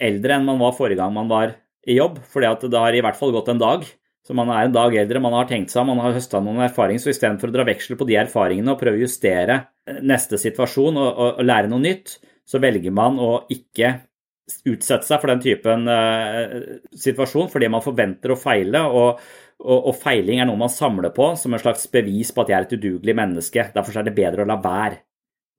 eldre 0.00 0.36
enn 0.36 0.46
man 0.48 0.60
var 0.60 0.76
forrige 0.76 1.00
gang 1.02 1.12
man 1.14 1.28
var 1.28 1.54
i 1.88 1.96
jobb, 1.98 2.20
fordi 2.30 2.48
at 2.48 2.64
det 2.70 2.78
har 2.78 2.94
i 2.94 3.02
hvert 3.04 3.18
fall 3.18 3.34
gått 3.34 3.50
en 3.52 3.62
dag. 3.62 3.86
Så 4.22 4.36
man 4.38 4.50
er 4.54 4.68
en 4.68 4.74
dag 4.74 4.94
eldre, 4.94 5.20
man 5.22 5.34
har 5.34 5.48
tenkt 5.50 5.72
seg, 5.72 5.86
man 5.88 5.98
har 5.98 6.14
høsta 6.14 6.38
noen 6.42 6.62
erfaringer. 6.68 7.02
Så 7.02 7.10
istedenfor 7.10 7.50
å 7.50 7.56
dra 7.56 7.66
veksler 7.66 7.98
på 7.98 8.06
de 8.06 8.20
erfaringene 8.22 8.74
og 8.74 8.78
prøve 8.78 9.00
å 9.00 9.02
justere 9.02 9.58
neste 10.06 10.38
situasjon 10.38 10.94
og, 10.94 11.08
og, 11.10 11.28
og, 11.40 11.44
lære 11.48 11.70
noe 11.72 11.82
nytt, 11.82 12.16
så 12.46 12.62
velger 12.62 12.94
man 12.94 13.18
å 13.22 13.32
ikke 13.50 13.96
utsette 14.68 15.06
seg 15.06 15.22
for 15.22 15.30
den 15.30 15.42
typen 15.42 15.86
uh, 15.90 16.78
situasjon 16.98 17.48
fordi 17.50 17.70
man 17.72 17.82
forventer 17.82 18.34
å 18.34 18.38
feile. 18.38 18.84
Og, 18.86 19.22
og, 19.62 19.92
feiling 19.98 20.42
er 20.42 20.46
noe 20.46 20.60
man 20.60 20.70
samler 20.70 21.10
på 21.14 21.32
som 21.38 21.54
en 21.54 21.62
slags 21.62 21.88
bevis 21.90 22.30
på 22.34 22.44
at 22.44 22.52
jeg 22.52 22.58
er 22.60 22.68
et 22.68 22.76
udugelig 22.78 23.18
menneske. 23.18 23.70
Derfor 23.74 23.98
er 23.98 24.06
det 24.06 24.14
bedre 24.18 24.46
å 24.46 24.52
la 24.52 24.60
være. 24.62 25.02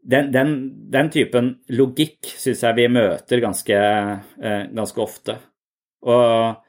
Den, 0.03 0.31
den, 0.35 0.55
den 0.91 1.09
typen 1.11 1.57
logikk 1.71 2.31
syns 2.35 2.63
jeg 2.63 2.79
vi 2.79 2.91
møter 2.91 3.43
ganske, 3.43 3.83
uh, 4.39 4.63
ganske 4.71 5.03
ofte. 5.03 5.41
Og 6.03 6.63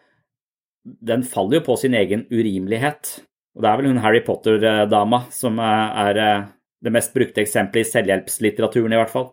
den 0.85 1.25
faller 1.27 1.61
jo 1.61 1.67
på 1.69 1.77
sin 1.81 1.97
egen 1.97 2.27
urimelighet. 2.31 3.17
Og 3.55 3.63
det 3.65 3.71
er 3.71 3.81
vel 3.81 3.91
hun 3.93 4.03
Harry 4.03 4.21
Potter-dama 4.27 5.25
som 5.35 5.61
er 5.63 6.21
eh, 6.21 6.47
det 6.85 6.93
mest 6.93 7.15
brukte 7.15 7.41
eksempelet 7.41 7.87
i 7.87 7.91
selvhjelpslitteraturen, 7.91 8.93
i 8.93 9.01
hvert 9.01 9.13
fall. 9.13 9.31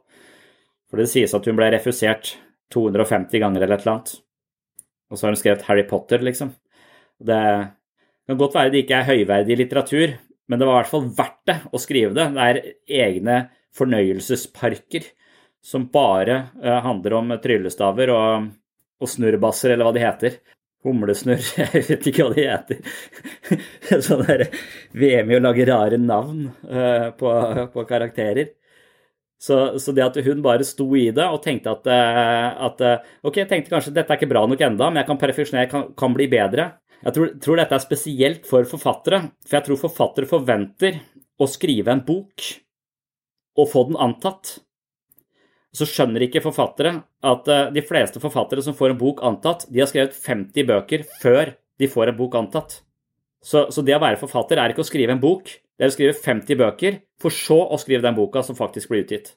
For 0.89 1.01
det 1.01 1.09
sies 1.11 1.33
at 1.35 1.47
hun 1.47 1.57
ble 1.57 1.71
refusert 1.73 2.35
250 2.71 3.41
ganger 3.43 3.65
eller 3.65 3.75
et 3.75 3.85
eller 3.85 3.97
annet. 3.97 4.13
Og 5.11 5.19
så 5.19 5.27
har 5.27 5.33
hun 5.33 5.41
skrevet 5.41 5.65
Harry 5.67 5.83
Potter, 5.87 6.23
liksom. 6.23 6.53
Det 7.19 7.41
kan 8.27 8.39
godt 8.39 8.55
være 8.55 8.71
det 8.71 8.85
ikke 8.85 9.01
er 9.01 9.09
høyverdig 9.09 9.57
litteratur, 9.59 10.13
men 10.47 10.59
det 10.59 10.67
var 10.67 10.77
i 10.77 10.79
hvert 10.79 10.93
fall 10.93 11.09
verdt 11.17 11.41
det 11.49 11.57
å 11.67 11.81
skrive 11.81 12.15
det. 12.15 12.29
Det 12.37 12.47
er 12.47 12.61
egne 13.07 13.37
fornøyelsesparker 13.75 15.09
som 15.61 15.89
bare 15.93 16.37
eh, 16.63 16.79
handler 16.85 17.17
om 17.19 17.35
tryllestaver 17.43 18.13
og 18.15 18.49
og 19.01 19.09
snurrebasser, 19.09 19.73
eller 19.73 19.87
hva 19.87 19.95
de 19.95 20.03
heter. 20.03 20.39
Humlesnurr, 20.85 21.43
jeg 21.61 21.83
vet 21.89 22.07
ikke 22.09 22.25
hva 22.25 22.33
de 22.37 22.47
heter. 22.47 22.95
Sånn 24.07 24.23
der 24.25 24.47
VM 24.97 25.33
i 25.33 25.37
å 25.37 25.43
lage 25.43 25.67
rare 25.69 25.99
navn 26.01 26.47
uh, 26.65 27.11
på, 27.17 27.35
på, 27.73 27.85
karakterer. 27.89 28.55
Så, 29.41 29.79
så, 29.81 29.93
det 29.97 30.05
at 30.05 30.17
hun 30.21 30.41
bare 30.45 30.65
sto 30.65 30.85
i 30.97 31.07
det 31.17 31.25
og 31.25 31.41
tenkte 31.41 31.73
at, 31.73 31.87
uh, 31.89 32.65
at 32.67 32.83
uh, 32.85 33.07
Ok, 33.25 33.39
jeg 33.41 33.49
tenkte 33.49 33.73
kanskje 33.73 33.93
dette 33.95 34.13
er 34.13 34.21
ikke 34.21 34.29
bra 34.29 34.43
nok 34.49 34.61
enda, 34.65 34.89
men 34.89 35.01
jeg 35.01 35.09
kan 35.09 35.21
perfeksjonere, 35.21 35.69
kan, 35.71 35.87
kan 35.97 36.17
bli 36.17 36.29
bedre. 36.29 36.67
Jeg 37.01 37.15
tror, 37.15 37.31
tror, 37.41 37.57
dette 37.57 37.77
er 37.77 37.81
spesielt 37.81 38.49
for 38.49 38.67
forfattere, 38.69 39.23
for 39.45 39.57
jeg 39.57 39.67
tror 39.67 39.81
forfattere 39.81 40.29
forventer 40.29 40.99
å 41.41 41.47
skrive 41.49 41.93
en 41.93 42.03
bok 42.05 42.51
og 43.57 43.69
få 43.69 43.87
den 43.89 43.97
antatt 44.01 44.59
så 45.75 45.87
skjønner 45.87 46.25
ikke 46.25 46.43
forfattere 46.43 46.97
at 47.23 47.49
eh, 47.51 47.67
de 47.75 47.83
fleste 47.85 48.21
forfattere 48.23 48.63
som 48.65 48.75
får 48.75 48.93
en 48.93 49.01
bok 49.01 49.21
antatt, 49.27 49.65
de 49.71 49.81
har 49.81 49.89
skrevet 49.89 50.15
50 50.15 50.67
bøker 50.67 51.05
før 51.21 51.53
de 51.79 51.89
får 51.89 52.11
en 52.11 52.17
bok 52.17 52.35
antatt. 52.39 52.81
Så, 53.41 53.65
så, 53.73 53.81
det 53.81 53.95
å 53.95 54.01
være 54.03 54.19
forfatter 54.21 54.59
er 54.61 54.73
ikke 54.73 54.83
å 54.83 54.89
skrive 54.89 55.15
en 55.15 55.21
bok, 55.21 55.49
det 55.49 55.87
er 55.87 55.89
å 55.89 55.95
skrive 55.95 56.17
50 56.17 56.59
bøker, 56.59 56.99
for 57.21 57.33
så 57.33 57.57
å 57.73 57.79
skrive 57.81 58.05
den 58.05 58.17
boka 58.17 58.43
som 58.45 58.57
faktisk 58.57 58.91
blir 58.91 59.05
utgitt. 59.05 59.33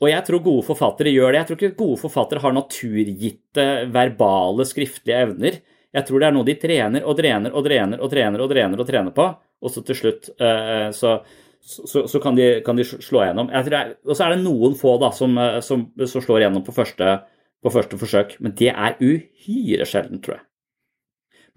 Og 0.00 0.08
jeg 0.08 0.24
tror 0.26 0.40
gode 0.42 0.64
forfattere 0.64 1.12
gjør 1.12 1.34
det. 1.34 1.42
Jeg 1.42 1.48
tror 1.48 1.58
ikke 1.58 1.78
gode 1.82 2.00
forfattere 2.00 2.40
har 2.42 2.54
naturgitte 2.56 3.66
verbale, 3.92 4.64
skriftlige 4.66 5.18
evner. 5.26 5.60
Jeg 5.92 6.06
tror 6.08 6.22
det 6.22 6.28
er 6.30 6.34
noe 6.34 6.48
de 6.48 6.56
trener 6.62 7.04
og 7.04 7.18
trener 7.18 7.52
og 7.52 7.66
trener 7.66 8.00
og 8.00 8.10
trener 8.10 8.42
og 8.42 8.50
trener 8.50 8.80
og 8.80 8.88
trener 8.88 9.14
på, 9.14 9.26
og 9.60 9.74
så 9.74 9.82
til 9.84 9.98
slutt 9.98 10.30
uh, 10.40 10.88
så 10.96 11.18
så, 11.60 12.06
så 12.08 12.20
kan, 12.22 12.36
de, 12.36 12.60
kan, 12.64 12.78
de, 12.78 12.84
slå 12.84 13.24
igjennom. 13.24 13.50
og 13.52 14.14
så 14.16 14.24
er 14.24 14.34
det 14.34 14.42
noen 14.42 14.74
få 14.78 14.96
da, 15.02 15.12
som, 15.14 15.36
eh, 15.38 15.60
som, 15.64 15.86
som 16.06 16.24
slår 16.24 16.42
igjennom 16.44 16.64
på 16.66 16.74
første, 16.74 17.18
på 17.60 17.72
første, 17.74 17.98
forsøk, 18.00 18.38
men 18.40 18.54
det 18.56 18.72
er 18.72 18.98
uhyre 19.00 19.86
sjelden, 19.88 20.22
tror 20.24 20.38
jeg. 20.38 20.46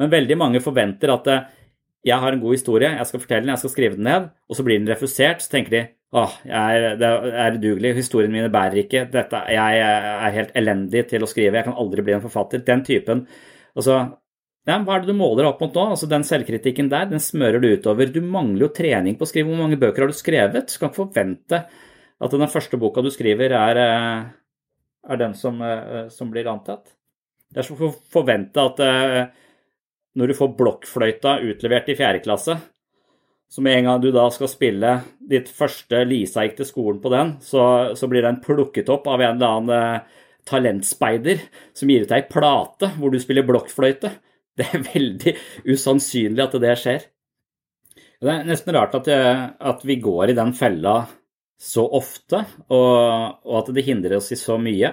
Men 0.01 0.11
veldig 0.11 0.37
mange 0.39 0.61
forventer 0.63 1.13
at 1.13 1.29
eh, 1.31 1.49
jeg 2.03 2.19
har 2.19 2.35
en 2.35 2.41
god 2.43 2.57
historie, 2.57 2.89
jeg 2.97 3.07
skal 3.07 3.23
fortelle 3.23 3.45
den, 3.45 3.53
jeg 3.53 3.63
skal 3.63 3.71
skrive 3.71 3.99
den 3.99 4.07
ned, 4.09 4.31
og 4.49 4.57
så 4.57 4.65
blir 4.67 4.81
den 4.81 4.91
refusert. 4.91 5.39
Så 5.39 5.53
tenker 5.53 5.71
de 5.71 5.83
åh, 6.13 6.33
jeg 6.45 6.81
er, 6.81 6.97
det 6.99 7.09
er 7.09 7.55
udugelig, 7.55 7.93
historiene 7.97 8.35
mine 8.35 8.51
bærer 8.53 8.83
ikke, 8.83 9.07
dette, 9.09 9.39
jeg 9.49 9.79
er 9.81 10.35
helt 10.35 10.51
elendig 10.59 11.07
til 11.09 11.23
å 11.25 11.29
skrive, 11.29 11.57
jeg 11.57 11.65
kan 11.65 11.79
aldri 11.79 12.05
bli 12.05 12.13
en 12.17 12.25
forfatter. 12.25 12.61
Den 12.67 12.83
typen 12.85 13.25
Altså, 13.73 13.95
ja, 14.63 14.77
hva 14.79 14.95
er 14.95 15.03
det 15.03 15.11
du 15.11 15.19
måler 15.19 15.49
opp 15.49 15.59
mot 15.59 15.75
nå? 15.75 15.89
Altså 15.91 16.07
Den 16.07 16.23
selvkritikken 16.23 16.87
der, 16.91 17.09
den 17.11 17.19
smører 17.23 17.59
du 17.59 17.67
utover. 17.73 18.07
Du 18.07 18.21
mangler 18.23 18.69
jo 18.69 18.75
trening 18.75 19.17
på 19.19 19.27
å 19.27 19.29
skrive. 19.29 19.51
Hvor 19.51 19.59
mange 19.59 19.79
bøker 19.79 20.05
har 20.05 20.13
du 20.13 20.15
skrevet? 20.15 20.69
Du 20.69 20.75
skal 20.75 20.89
ikke 20.89 21.01
forvente 21.01 21.59
at 22.23 22.31
den 22.39 22.47
første 22.47 22.79
boka 22.79 23.03
du 23.03 23.09
skriver, 23.11 23.51
er, 23.51 23.79
eh, 23.83 24.23
er 25.11 25.19
den 25.19 25.33
som, 25.35 25.61
eh, 25.61 26.07
som, 26.07 26.31
blir 26.31 26.47
antatt. 26.47 26.93
Det 27.51 27.59
er 27.59 27.67
som 27.67 27.75
å 27.75 27.91
forvente 27.91 28.63
at 28.63 28.79
eh, 28.79 29.25
når 30.15 30.31
du 30.31 30.37
får 30.37 30.55
blokkfløyta 30.55 31.41
utlevert 31.43 31.89
i 31.89 31.97
fjerde 31.99 32.23
klasse, 32.23 32.55
så 33.51 33.61
med 33.61 33.77
en 33.77 33.85
gang 33.89 34.01
du 34.01 34.11
da 34.15 34.29
skal 34.31 34.47
spille 34.47 34.95
ditt 35.19 35.51
første 35.51 36.05
Lisa 36.07 36.45
gikk 36.45 36.55
til 36.61 36.69
skolen 36.71 37.01
på 37.03 37.11
den, 37.11 37.35
så, 37.43 37.93
så 37.99 38.07
blir 38.07 38.23
den 38.23 38.39
plukket 38.41 38.89
opp 38.89 39.11
av 39.11 39.21
en 39.21 39.35
eller 39.35 39.59
annen 39.59 39.99
talentspeider 40.47 41.43
som 41.75 41.91
gir 41.91 42.07
ut 42.07 42.15
ei 42.15 42.23
plate 42.25 42.89
hvor 42.95 43.11
du 43.11 43.19
spiller 43.21 43.45
blokkfløyte. 43.45 44.09
Det 44.59 44.69
er 44.69 44.85
veldig 44.85 45.31
usannsynlig 45.65 46.43
at 46.43 46.55
det 46.61 46.73
skjer. 46.77 47.05
Det 48.23 48.29
er 48.31 48.45
nesten 48.47 48.75
rart 48.75 48.93
at, 48.95 49.09
jeg, 49.09 49.47
at 49.59 49.81
vi 49.83 49.97
går 49.99 50.31
i 50.31 50.37
den 50.37 50.53
fella 50.55 51.01
så 51.59 51.85
ofte, 51.95 52.43
og, 52.69 52.93
og, 53.43 53.55
at 53.61 53.71
det 53.75 53.85
hindrer 53.87 54.17
oss 54.19 54.31
i 54.35 54.39
så 54.39 54.57
mye. 54.61 54.91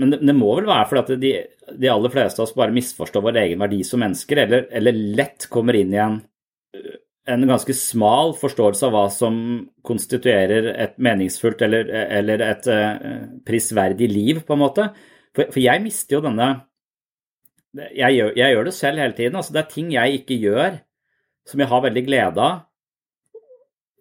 Men 0.00 0.12
det, 0.12 0.20
det 0.26 0.34
må 0.36 0.50
vel 0.58 0.68
være 0.68 0.86
fordi 0.90 1.02
at 1.02 1.22
de, 1.22 1.32
de, 1.78 1.90
aller 1.92 2.12
fleste 2.12 2.40
av 2.40 2.48
oss 2.48 2.54
bare 2.56 2.74
misforstår 2.74 3.24
vår 3.24 3.40
egen 3.44 3.62
verdi 3.62 3.82
som 3.86 4.02
mennesker, 4.02 4.42
eller, 4.44 4.68
eller 4.74 5.00
lett 5.20 5.48
kommer 5.52 5.78
inn 5.78 5.94
i 5.94 6.00
en, 6.02 6.18
en, 7.30 7.46
ganske 7.48 7.76
smal 7.78 8.34
forståelse 8.40 8.88
av 8.88 8.96
hva 8.96 9.04
som 9.12 9.38
konstituerer 9.86 10.72
et 10.74 10.96
meningsfullt 10.98 11.62
eller, 11.64 11.92
eller 12.18 12.44
et 12.48 12.70
uh, 12.72 13.18
prisverdig 13.46 14.10
liv, 14.10 14.42
på 14.44 14.56
en 14.56 14.64
måte. 14.64 14.88
For, 15.34 15.46
for 15.46 15.62
jeg 15.62 15.84
mister 15.84 16.18
jo 16.18 16.24
denne 16.26 16.50
jeg 17.74 18.16
gjør, 18.16 18.30
jeg 18.38 18.54
gjør, 18.54 18.68
det 18.68 18.74
selv 18.74 19.02
hele 19.02 19.16
tiden. 19.16 19.36
Altså, 19.36 19.54
det 19.54 19.62
er 19.62 19.72
ting 19.72 19.90
jeg 19.94 20.20
ikke 20.20 20.38
gjør 20.42 20.78
som 21.48 21.60
jeg 21.60 21.68
har 21.68 21.82
veldig 21.84 22.04
glede 22.06 22.44
av, 22.44 22.62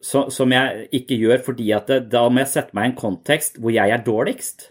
så, 0.04 0.28
som 0.32 0.52
jeg 0.52 0.88
ikke 0.96 1.18
gjør 1.20 1.42
fordi 1.46 1.72
at 1.76 1.90
det, 1.92 1.98
da 2.12 2.24
må 2.28 2.44
jeg 2.44 2.52
sette 2.54 2.76
meg 2.76 2.86
i 2.86 2.92
en 2.92 3.00
kontekst 3.00 3.60
hvor 3.60 3.74
jeg 3.74 3.92
er 3.92 4.04
dårligst. 4.04 4.70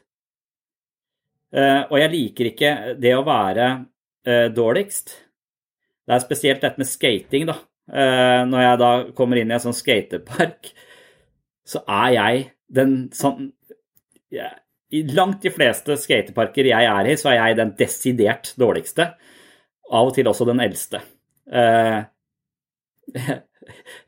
Uh, 1.53 1.85
og 1.91 1.99
jeg 2.01 2.13
liker 2.13 2.49
ikke 2.49 2.73
det 3.01 3.13
å 3.17 3.27
være 3.27 3.69
uh, 4.29 4.49
dårligst. 4.53 5.13
Det 6.09 6.17
er 6.17 6.25
spesielt 6.25 6.65
dette 6.65 6.81
med 6.81 6.89
skating, 6.89 7.47
da. 7.49 7.59
Uh, 7.93 8.45
når 8.49 8.65
jeg 8.65 8.81
da 8.81 8.91
kommer 9.17 9.41
inn 9.41 9.53
i 9.53 9.57
en 9.57 9.65
sånn 9.65 9.77
skatepark, 9.77 10.71
så 11.69 11.83
er 11.85 12.09
jeg 12.17 12.45
den 12.73 12.97
sånn 13.17 13.51
jeg, 14.33 14.49
I 14.93 15.03
langt 15.17 15.45
de 15.45 15.53
fleste 15.53 15.97
skateparker 15.97 16.69
jeg 16.69 16.89
er 16.89 17.09
i, 17.09 17.17
så 17.17 17.33
er 17.33 17.39
jeg 17.39 17.59
den 17.61 17.75
desidert 17.79 18.53
dårligste. 18.61 19.13
Av 19.93 20.09
og 20.09 20.17
til 20.17 20.29
også 20.29 20.47
den 20.49 20.61
eldste. 20.65 21.01
Uh, 21.49 22.05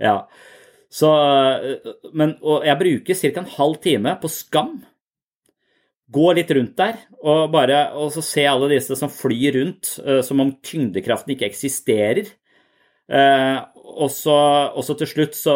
ja. 0.06 0.16
Så 0.94 1.10
Men 2.14 2.36
og 2.38 2.66
jeg 2.68 2.78
bruker 2.78 3.18
ca. 3.18 3.40
en 3.40 3.54
halv 3.56 3.78
time 3.82 4.14
på 4.20 4.30
Skam. 4.30 4.76
Gå 6.14 6.26
litt 6.36 6.52
rundt 6.54 6.76
der 6.78 7.00
og 7.24 7.48
bare 7.50 7.88
og 7.98 8.12
så 8.14 8.22
se 8.22 8.44
alle 8.46 8.68
disse 8.74 8.94
som 8.98 9.10
flyr 9.10 9.56
rundt 9.56 9.96
uh, 10.04 10.20
som 10.22 10.42
om 10.44 10.52
tyngdekraften 10.62 11.34
ikke 11.34 11.48
eksisterer. 11.48 12.28
Uh, 13.08 13.64
og, 13.74 14.10
så, 14.12 14.36
og, 14.72 14.84
så, 14.84 14.94
til 15.00 15.08
slutt 15.10 15.34
så, 15.36 15.54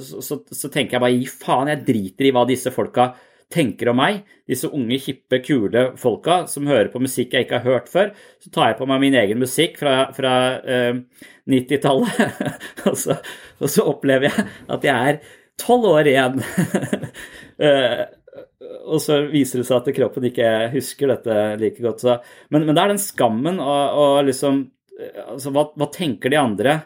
så, 0.00 0.40
så, 0.44 0.68
tenker 0.68 0.98
jeg 0.98 1.04
bare 1.04 1.14
gi 1.14 1.28
faen, 1.30 1.70
jeg 1.72 1.84
driter 1.86 2.28
i 2.28 2.32
hva 2.36 2.42
disse 2.48 2.72
folka 2.74 3.12
tenker 3.52 3.92
om 3.92 4.00
meg. 4.00 4.22
Disse 4.48 4.70
unge, 4.72 4.98
hippe, 5.02 5.42
kule 5.44 5.84
folka 6.00 6.42
som 6.50 6.70
hører 6.70 6.90
på 6.92 7.02
musikk 7.02 7.36
jeg 7.36 7.46
ikke 7.46 7.60
har 7.60 7.76
hørt 7.76 7.92
før. 7.92 8.10
Så 8.42 8.52
tar 8.54 8.72
jeg 8.72 8.80
på 8.80 8.88
meg 8.90 9.04
min 9.04 9.18
egen 9.20 9.42
musikk 9.42 9.78
fra, 9.80 10.08
fra 10.16 10.34
eh, 10.62 11.04
90-tallet, 11.52 12.42
og, 12.88 12.98
og, 13.60 13.68
så 13.70 13.86
opplever 13.90 14.30
jeg 14.30 14.48
at 14.76 14.88
jeg 14.88 15.12
er 15.12 15.22
tolv 15.60 15.90
år 15.92 16.10
igjen. 16.10 16.42
og 18.92 18.98
så 19.02 19.18
viser 19.30 19.60
det 19.60 19.66
seg 19.68 19.80
at 19.80 19.96
kroppen 19.96 20.28
ikke 20.30 20.52
husker 20.74 21.12
dette 21.12 21.40
like 21.60 21.82
godt. 21.82 22.04
Så. 22.04 22.16
Men, 22.54 22.66
men 22.66 22.76
det 22.76 22.84
er 22.84 22.94
den 22.94 23.02
skammen 23.02 23.60
og, 23.62 23.98
og 23.98 24.30
liksom 24.30 24.64
altså, 25.02 25.52
hva, 25.54 25.68
hva, 25.76 25.88
tenker 25.92 26.32
de 26.32 26.40
andre 26.40 26.78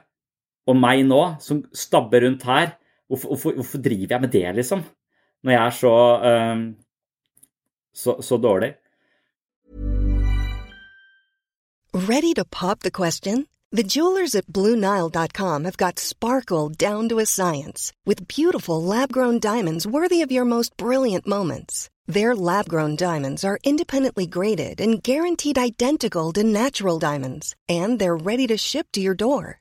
om 0.67 0.79
meg 0.83 1.05
nå, 1.07 1.23
som 1.43 1.63
stabber 1.77 2.27
rundt 2.27 2.47
her? 2.49 2.75
Hvorfor, 3.07 3.35
hvorfor, 3.35 3.59
hvorfor 3.61 3.83
driver 3.83 4.17
jeg 4.17 4.25
med 4.25 4.33
det, 4.35 4.47
liksom? 4.59 4.83
Når 5.43 5.53
jeg 5.53 5.67
er 5.67 5.71
så, 5.71 5.95
um, 6.53 6.77
så, 7.95 8.17
så 8.23 8.37
dårlig. 8.37 8.75
Ready 11.95 12.35
to 12.35 12.45
pop 12.45 12.81
the 12.81 12.91
question? 12.91 13.47
The 13.73 13.83
jewelers 13.83 14.35
at 14.35 14.47
BlueNile.com 14.47 15.65
have 15.65 15.77
got 15.77 15.99
sparkle 15.99 16.69
down 16.69 17.09
to 17.09 17.19
a 17.19 17.27
science 17.27 17.93
with 18.07 18.29
beautiful 18.29 18.83
lab-grown 18.83 19.41
diamonds 19.41 19.87
worthy 19.87 20.23
of 20.23 20.31
your 20.31 20.45
most 20.45 20.77
brilliant 20.77 21.27
moments. 21.27 21.91
Their 22.07 22.37
lab 22.37 22.69
grown 22.69 22.97
diamonds 22.97 23.45
are 23.45 23.59
independently 23.65 24.27
graded 24.27 24.81
and 24.81 25.03
guaranteed 25.03 25.59
identical 25.59 26.33
to 26.35 26.45
natural 26.45 26.99
diamonds, 26.99 27.57
and 27.69 27.99
they're 27.99 28.17
ready 28.17 28.47
to 28.47 28.57
ship 28.57 28.87
to 28.93 29.01
your 29.01 29.15
door. 29.15 29.61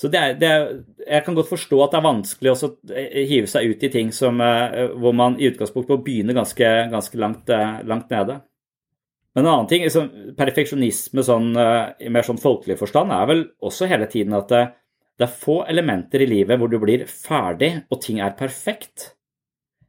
Så 0.00 0.08
det 0.08 0.20
er, 0.20 0.36
det 0.40 0.48
er, 0.48 0.68
jeg 1.04 1.24
kan 1.26 1.36
godt 1.36 1.50
forstå 1.50 1.78
at 1.84 1.92
det 1.92 1.98
er 1.98 2.06
vanskelig 2.06 2.52
å 2.54 2.68
eh, 2.96 3.18
hive 3.28 3.50
seg 3.50 3.68
ut 3.68 3.82
i 3.84 3.90
ting 3.92 4.12
som, 4.16 4.38
eh, 4.40 4.94
hvor 4.96 5.12
man 5.16 5.36
i 5.36 5.50
utgangspunktet 5.50 5.92
må 5.92 6.04
begynne 6.06 6.36
ganske, 6.36 6.70
ganske 6.92 7.20
langt, 7.20 7.50
eh, 7.52 7.82
langt, 7.84 8.08
nede. 8.08 8.38
Men 9.36 9.44
en 9.44 9.50
annen 9.52 9.68
ting, 9.68 9.84
liksom, 9.84 10.08
perfeksjonisme 10.38 11.22
sånn, 11.22 11.52
i 12.02 12.08
mer 12.10 12.24
sånn 12.26 12.40
folkelig 12.40 12.78
forstand 12.80 13.12
er 13.14 13.28
vel 13.30 13.44
også 13.62 13.86
hele 13.92 14.08
tiden 14.10 14.34
at 14.34 14.48
det, 14.50 14.62
det, 15.20 15.28
er 15.28 15.36
få 15.44 15.60
elementer 15.70 16.24
i 16.24 16.26
livet 16.32 16.58
hvor 16.58 16.72
du 16.72 16.80
blir 16.82 17.04
ferdig 17.06 17.74
og 17.92 18.00
ting 18.02 18.18
er 18.24 18.34
perfekt. 18.38 19.12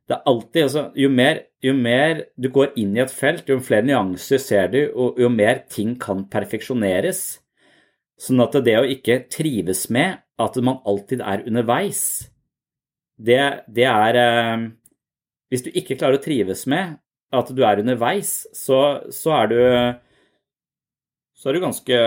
Det 0.06 0.20
er 0.20 0.28
alltid, 0.30 0.62
altså, 0.68 0.84
jo, 1.00 1.10
mer, 1.10 1.40
jo 1.64 1.74
mer 1.74 2.26
du 2.36 2.52
går 2.54 2.76
inn 2.84 2.94
i 3.00 3.02
et 3.02 3.16
felt, 3.16 3.50
jo 3.50 3.58
flere 3.64 3.88
nyanser 3.88 4.44
ser 4.44 4.70
du, 4.76 4.82
og 4.92 5.18
jo 5.24 5.32
mer 5.32 5.64
ting 5.72 5.96
kan 6.04 6.28
perfeksjoneres. 6.30 7.41
Sånn 8.22 8.44
at 8.44 8.54
det 8.66 8.76
å 8.78 8.86
ikke 8.86 9.24
trives 9.34 9.88
med 9.94 10.20
at 10.42 10.58
man 10.62 10.82
alltid 10.86 11.24
er 11.26 11.46
underveis, 11.50 12.04
det, 13.22 13.42
det 13.70 13.86
er 13.86 14.18
eh, 14.18 14.68
Hvis 15.52 15.66
du 15.66 15.70
ikke 15.74 15.98
klarer 16.00 16.18
å 16.18 16.24
trives 16.24 16.64
med 16.70 16.96
at 17.32 17.50
du 17.54 17.62
er 17.66 17.82
underveis, 17.84 18.48
så, 18.54 19.02
så 19.14 19.34
er 19.36 19.52
du 19.52 19.60
Så 21.38 21.50
er 21.50 21.58
du 21.58 21.64
ganske 21.64 21.98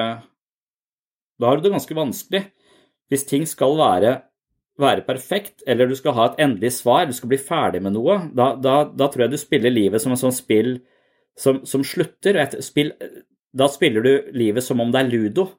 Da 1.39 1.49
har 1.49 1.59
du 1.59 1.67
det 1.67 1.75
ganske 1.75 1.99
vanskelig. 1.99 2.45
Hvis 3.11 3.27
ting 3.29 3.45
skal 3.47 3.77
være, 3.79 4.15
være 4.81 5.05
perfekt, 5.07 5.63
eller 5.67 5.91
du 5.91 5.95
skal 5.99 6.15
ha 6.17 6.29
et 6.31 6.41
endelig 6.43 6.73
svar, 6.79 7.07
du 7.07 7.15
skal 7.15 7.31
bli 7.31 7.39
ferdig 7.39 7.83
med 7.85 7.95
noe, 7.95 8.17
da, 8.35 8.55
da, 8.57 8.77
da 8.89 9.11
tror 9.11 9.27
jeg 9.27 9.35
du 9.35 9.39
spiller 9.39 9.75
livet 9.75 10.03
som 10.03 10.15
en 10.15 10.21
sånn 10.21 10.35
spill 10.35 10.79
som, 11.39 11.61
som 11.69 11.85
slutter. 11.85 12.39
Spill, 12.65 12.95
da 13.55 13.69
spiller 13.71 14.07
du 14.07 14.33
livet 14.39 14.65
som 14.65 14.81
om 14.83 14.95
det 14.95 15.03
er 15.03 15.13
ludo 15.13 15.51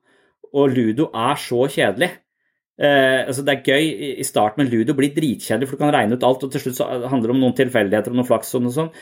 og 0.56 0.72
ludo 0.76 1.10
er 1.12 1.42
så 1.42 1.66
kjedelig. 1.72 2.12
Eh, 2.76 3.22
altså 3.24 3.44
det 3.48 3.54
er 3.54 3.70
gøy 3.72 4.16
i 4.20 4.26
starten, 4.28 4.64
men 4.64 4.72
ludo 4.72 4.96
blir 4.98 5.14
dritkjedelig, 5.16 5.70
for 5.70 5.78
du 5.78 5.84
kan 5.84 5.94
regne 5.96 6.18
ut 6.18 6.26
alt, 6.28 6.44
og 6.44 6.52
til 6.52 6.64
slutt 6.64 6.80
så 6.80 6.90
handler 7.08 7.30
det 7.30 7.36
om 7.36 7.44
noen 7.44 7.56
tilfeldigheter 7.56 8.12
og 8.12 8.20
noe 8.20 8.28
flaks 8.28 8.56
og 8.58 8.66
noe 8.66 8.76
sånt. 8.76 9.00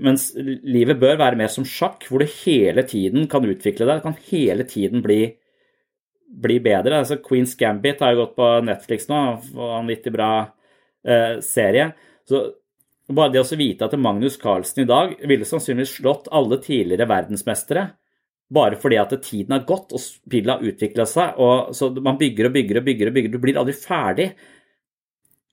Mens 0.00 0.30
livet 0.36 1.00
bør 1.00 1.18
være 1.20 1.38
mer 1.40 1.50
som 1.52 1.66
sjakk, 1.66 2.06
hvor 2.08 2.22
du 2.22 2.28
hele 2.44 2.84
tiden 2.88 3.26
kan 3.30 3.44
utvikle 3.44 3.88
deg, 3.88 4.04
kan 4.04 4.16
hele 4.30 4.64
tiden 4.68 5.04
bli, 5.04 5.22
bli 6.44 6.60
bedre. 6.64 7.02
Altså 7.02 7.18
Queen's 7.24 7.56
Gambit 7.58 8.00
har 8.04 8.14
jo 8.14 8.24
gått 8.24 8.36
på 8.38 8.50
Netflix 8.68 9.10
nå, 9.10 9.20
og 9.58 9.90
litt 9.90 10.06
bra 10.14 10.32
eh, 11.04 11.40
serie. 11.44 11.90
Så 12.28 12.44
bare 13.10 13.34
det 13.34 13.42
å 13.42 13.58
vite 13.58 13.88
at 13.88 13.96
Magnus 13.98 14.38
Carlsen 14.40 14.84
i 14.84 14.88
dag 14.88 15.16
ville 15.26 15.48
sannsynligvis 15.48 15.96
slått 15.98 16.30
alle 16.36 16.60
tidligere 16.62 17.08
verdensmestere 17.10 17.88
bare 18.50 18.78
fordi 18.80 18.98
at 18.98 19.14
tiden 19.22 19.54
har 19.54 19.66
gått 19.68 19.94
og 19.94 20.02
spillet 20.02 20.52
har 20.52 20.72
utvikla 20.72 21.06
seg. 21.08 21.38
Og, 21.38 21.74
så 21.76 21.90
man 22.02 22.18
bygger 22.20 22.48
og 22.48 22.56
bygger 22.56 22.80
og 22.80 22.88
bygger 22.88 23.10
og 23.10 23.16
bygger. 23.16 23.32
Du 23.32 23.42
blir 23.42 23.60
aldri 23.60 23.76
ferdig. 23.78 24.30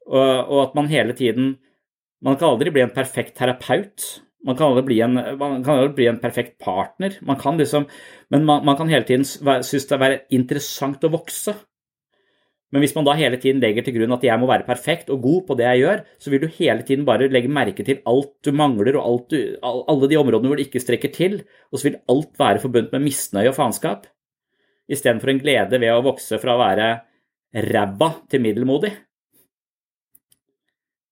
Og, 0.08 0.32
og, 0.48 0.60
at 0.64 0.78
man 0.78 0.88
hele 0.88 1.16
tiden 1.18 1.58
Man 2.24 2.38
kan 2.40 2.56
aldri 2.56 2.72
bli 2.74 2.82
en 2.82 2.94
perfekt 2.96 3.36
terapeut. 3.38 4.02
Man 4.42 4.56
kan 4.58 4.72
aldri 4.72 4.88
bli 4.88 4.96
en, 5.06 5.20
aldri 5.20 5.92
bli 6.00 6.08
en 6.10 6.18
perfekt 6.18 6.56
partner. 6.58 7.14
Man 7.22 7.38
kan 7.38 7.60
liksom, 7.62 7.86
men 8.34 8.46
man, 8.48 8.64
man 8.66 8.78
kan 8.80 8.90
hele 8.90 9.06
tiden 9.06 9.26
synes 9.28 9.86
det 9.86 10.00
er 10.02 10.16
interessant 10.34 11.06
å 11.06 11.12
vokse. 11.14 11.54
Men 12.74 12.84
hvis 12.84 12.94
man 12.98 13.06
da 13.08 13.14
hele 13.16 13.38
tiden 13.40 13.62
legger 13.64 13.86
til 13.86 13.96
grunn 13.96 14.12
at 14.18 14.26
jeg 14.28 14.40
må 14.42 14.48
være 14.50 14.68
perfekt 14.68 15.12
og 15.14 15.22
god 15.24 15.46
på 15.48 15.56
det 15.56 15.68
jeg 15.70 15.84
gjør, 15.86 16.02
så 16.20 16.32
vil 16.34 16.42
du 16.44 16.48
hele 16.58 16.84
tiden 16.88 17.06
bare 17.08 17.30
legge 17.32 17.52
merke 17.52 17.86
til 17.88 18.02
alt 18.10 18.34
du 18.44 18.52
mangler 18.52 19.00
og 19.00 19.30
du, 19.32 19.40
alle 19.64 20.10
de 20.12 20.20
områdene 20.20 20.52
hvor 20.52 20.60
du 20.60 20.66
ikke 20.66 20.84
strekker 20.84 21.14
til, 21.16 21.40
og 21.72 21.80
så 21.80 21.88
vil 21.88 22.00
alt 22.12 22.34
være 22.40 22.64
forbundet 22.64 22.92
med 22.92 23.06
misnøye 23.08 23.54
og 23.54 23.56
faenskap, 23.56 24.10
istedenfor 24.92 25.32
en 25.32 25.44
glede 25.44 25.80
ved 25.80 25.96
å 25.96 26.04
vokse 26.04 26.42
fra 26.44 26.58
å 26.58 26.62
være 26.62 26.90
ræva 27.70 28.12
til 28.28 28.44
middelmodig. 28.44 28.92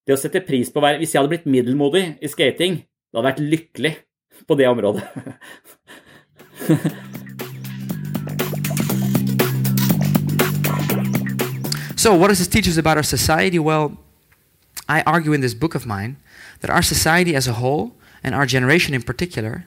Det 0.06 0.14
å 0.14 0.20
sette 0.20 0.44
pris 0.46 0.70
på 0.70 0.78
å 0.78 0.84
være 0.86 1.00
Hvis 1.02 1.16
jeg 1.16 1.24
hadde 1.24 1.32
blitt 1.32 1.48
middelmodig 1.50 2.04
i 2.22 2.30
skating, 2.30 2.84
da 3.10 3.22
hadde 3.22 3.32
jeg 3.32 3.38
vært 3.40 3.54
lykkelig 3.56 3.94
på 4.46 4.60
det 4.60 4.68
området. 4.70 5.08
So, 12.06 12.14
what 12.14 12.28
does 12.28 12.38
this 12.38 12.48
teach 12.48 12.68
us 12.68 12.78
about 12.78 12.98
our 12.98 13.04
society? 13.18 13.58
Well, 13.58 13.98
I 14.88 15.02
argue 15.08 15.34
in 15.34 15.42
this 15.42 15.56
book 15.56 15.74
of 15.74 15.88
mine 15.88 16.18
that 16.60 16.70
our 16.70 16.84
society 16.84 17.36
as 17.36 17.48
a 17.48 17.54
whole, 17.54 17.96
and 18.24 18.36
our 18.36 18.46
generation 18.46 18.94
in 18.94 19.02
particular, 19.02 19.66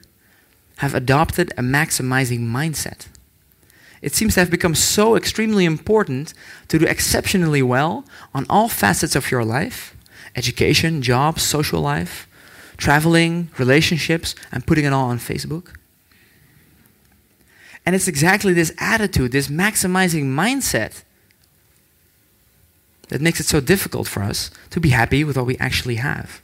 have 0.77 0.95
adopted 0.95 1.51
a 1.57 1.61
maximizing 1.61 2.39
mindset. 2.39 3.07
It 4.01 4.15
seems 4.15 4.35
to 4.35 4.39
have 4.39 4.49
become 4.49 4.73
so 4.73 5.17
extremely 5.17 5.65
important 5.65 6.33
to 6.69 6.79
do 6.79 6.85
exceptionally 6.85 7.61
well 7.61 8.05
on 8.33 8.45
all 8.49 8.69
facets 8.69 9.17
of 9.17 9.31
your 9.31 9.43
life 9.43 9.97
education, 10.33 11.01
jobs, 11.01 11.43
social 11.43 11.81
life, 11.81 12.25
traveling, 12.77 13.49
relationships, 13.57 14.33
and 14.49 14.65
putting 14.65 14.85
it 14.85 14.93
all 14.93 15.09
on 15.09 15.19
Facebook. 15.19 15.75
And 17.85 17.97
it's 17.97 18.07
exactly 18.07 18.53
this 18.53 18.73
attitude, 18.77 19.33
this 19.33 19.49
maximizing 19.49 20.27
mindset, 20.27 21.03
that 23.09 23.21
makes 23.21 23.39
it 23.39 23.45
so 23.45 23.59
difficult 23.59 24.07
for 24.07 24.23
us 24.23 24.49
to 24.69 24.79
be 24.79 24.89
happy 24.89 25.23
with 25.23 25.37
what 25.37 25.45
we 25.45 25.57
actually 25.57 25.95
have. 25.95 26.41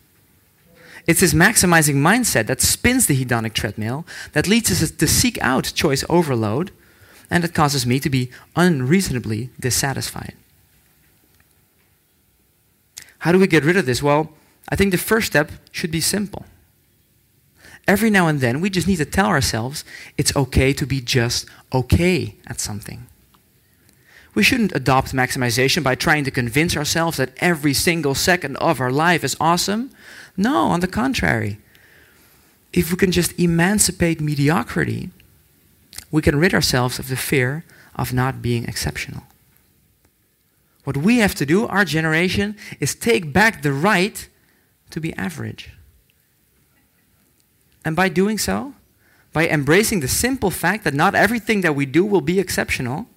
It's 1.08 1.20
this 1.20 1.34
maximizing 1.34 1.96
mindset 1.96 2.48
that 2.48 2.62
spins 2.62 3.06
the 3.06 3.24
hedonic 3.24 3.54
treadmill, 3.54 4.06
that 4.34 4.48
leads 4.48 4.72
us 4.72 4.90
to 4.90 5.08
seek 5.08 5.38
out 5.42 5.72
choice 5.76 6.04
overload, 6.10 6.72
and 7.30 7.44
that 7.44 7.54
causes 7.54 7.86
me 7.86 8.00
to 8.00 8.10
be 8.10 8.32
unreasonably 8.56 9.50
dissatisfied. 9.60 10.34
How 13.20 13.32
do 13.32 13.40
we 13.40 13.48
get 13.48 13.64
rid 13.64 13.78
of 13.78 13.86
this? 13.86 14.04
Well, 14.04 14.34
I 14.70 14.76
think 14.76 14.92
the 14.92 14.98
first 14.98 15.28
step 15.28 15.52
should 15.72 15.92
be 15.92 16.02
simple. 16.02 16.46
Every 17.88 18.10
now 18.10 18.28
and 18.28 18.40
then, 18.40 18.62
we 18.62 18.70
just 18.72 18.88
need 18.88 18.98
to 18.98 19.06
tell 19.06 19.28
ourselves 19.28 19.86
it's 20.18 20.36
okay 20.36 20.74
to 20.74 20.88
be 20.88 21.02
just 21.02 21.48
okay 21.72 22.36
at 22.48 22.60
something. 22.60 23.06
We 24.36 24.44
shouldn't 24.44 24.76
adopt 24.76 25.14
maximization 25.14 25.82
by 25.82 25.96
trying 25.96 26.26
to 26.26 26.32
convince 26.32 26.76
ourselves 26.76 27.18
that 27.18 27.34
every 27.38 27.74
single 27.74 28.14
second 28.14 28.58
of 28.58 28.82
our 28.82 28.92
life 28.92 29.24
is 29.24 29.38
awesome. 29.40 29.92
No, 30.36 30.68
on 30.68 30.82
the 30.82 30.88
contrary. 30.88 31.58
If 32.74 32.92
we 32.92 32.98
can 32.98 33.14
just 33.14 33.40
emancipate 33.40 34.20
mediocrity, 34.20 35.10
we 36.12 36.22
can 36.22 36.38
rid 36.38 36.54
ourselves 36.54 37.00
of 37.00 37.08
the 37.08 37.16
fear 37.16 37.64
of 37.96 38.12
not 38.12 38.42
being 38.42 38.66
exceptional. 38.66 39.24
What 40.84 40.98
we 40.98 41.18
have 41.20 41.34
to 41.36 41.46
do, 41.46 41.66
our 41.68 41.86
generation, 41.86 42.58
is 42.82 42.94
take 42.94 43.32
back 43.32 43.62
the 43.62 43.72
right 43.72 44.28
to 44.92 45.00
be 45.00 45.14
average. 45.14 45.72
And 47.86 47.96
by 47.96 48.10
doing 48.10 48.38
so, 48.38 48.74
by 49.32 49.48
embracing 49.48 50.02
the 50.02 50.08
simple 50.08 50.52
fact 50.52 50.84
that 50.84 50.94
not 50.94 51.16
everything 51.16 51.62
that 51.62 51.76
we 51.76 51.86
do 51.86 52.06
will 52.06 52.22
be 52.22 52.40
exceptional, 52.40 53.08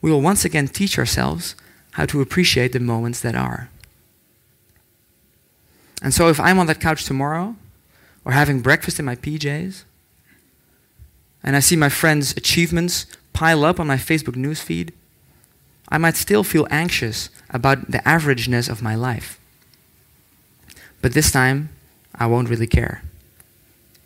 we 0.00 0.10
will 0.10 0.20
once 0.20 0.44
again 0.44 0.68
teach 0.68 0.98
ourselves 0.98 1.54
how 1.92 2.06
to 2.06 2.20
appreciate 2.20 2.72
the 2.72 2.80
moments 2.80 3.20
that 3.20 3.34
are. 3.34 3.68
And 6.02 6.14
so, 6.14 6.28
if 6.28 6.40
I'm 6.40 6.58
on 6.58 6.66
that 6.66 6.80
couch 6.80 7.04
tomorrow, 7.04 7.56
or 8.24 8.32
having 8.32 8.60
breakfast 8.60 8.98
in 8.98 9.04
my 9.04 9.16
PJs, 9.16 9.84
and 11.42 11.56
I 11.56 11.60
see 11.60 11.76
my 11.76 11.88
friends' 11.88 12.32
achievements 12.36 13.06
pile 13.32 13.64
up 13.64 13.80
on 13.80 13.86
my 13.86 13.96
Facebook 13.96 14.36
newsfeed, 14.36 14.90
I 15.88 15.98
might 15.98 16.16
still 16.16 16.44
feel 16.44 16.68
anxious 16.70 17.30
about 17.50 17.90
the 17.90 17.98
averageness 17.98 18.68
of 18.68 18.82
my 18.82 18.94
life. 18.94 19.38
But 21.02 21.14
this 21.14 21.30
time, 21.30 21.70
I 22.14 22.26
won't 22.26 22.48
really 22.48 22.66
care. 22.66 23.02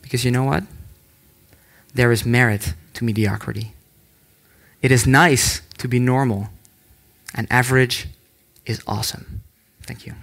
Because 0.00 0.24
you 0.24 0.30
know 0.30 0.44
what? 0.44 0.64
There 1.92 2.12
is 2.12 2.24
merit 2.24 2.74
to 2.94 3.04
mediocrity. 3.04 3.74
It 4.80 4.92
is 4.92 5.06
nice 5.06 5.60
to 5.78 5.88
be 5.88 5.98
normal, 5.98 6.48
and 7.34 7.46
average 7.50 8.08
is 8.66 8.80
awesome. 8.86 9.42
Thank 9.86 10.06
you. 10.06 10.14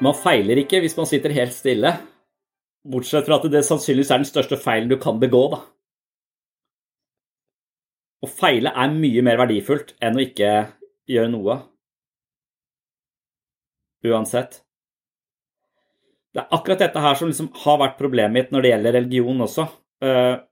Man 0.00 0.16
feiler 0.18 0.58
ikke 0.58 0.80
hvis 0.82 0.96
man 0.96 1.06
sitter 1.06 1.32
helt 1.32 1.54
stille. 1.54 1.92
Bortsett 2.90 3.28
fra 3.28 3.38
at 3.38 3.46
det 3.52 3.64
sannsynligvis 3.64 4.10
er 4.10 4.20
den 4.20 4.28
største 4.28 4.58
feilen 4.60 4.90
du 4.90 4.98
kan 5.00 5.20
begå, 5.20 5.46
da. 5.54 5.60
Å 8.24 8.28
feile 8.28 8.72
er 8.72 8.92
mye 8.92 9.22
mer 9.24 9.38
verdifullt 9.40 9.94
enn 10.04 10.18
å 10.18 10.24
ikke 10.24 10.50
gjøre 11.08 11.30
noe. 11.32 11.56
Uansett. 14.04 14.60
Det 16.34 16.42
er 16.42 16.56
akkurat 16.56 16.82
dette 16.82 17.02
her 17.04 17.14
som 17.18 17.30
liksom 17.30 17.52
har 17.62 17.78
vært 17.78 18.00
problemet 18.00 18.34
mitt 18.34 18.52
når 18.52 18.64
det 18.64 18.72
gjelder 18.72 18.96
religion 18.98 19.46
også. 19.46 19.68
Uh, 20.02 20.42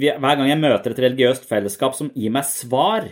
hver 0.00 0.38
gang 0.38 0.48
jeg 0.48 0.62
møter 0.62 0.94
et 0.94 1.02
religiøst 1.04 1.46
fellesskap 1.48 1.96
som 1.98 2.08
gir 2.14 2.32
meg 2.32 2.46
svar 2.48 3.08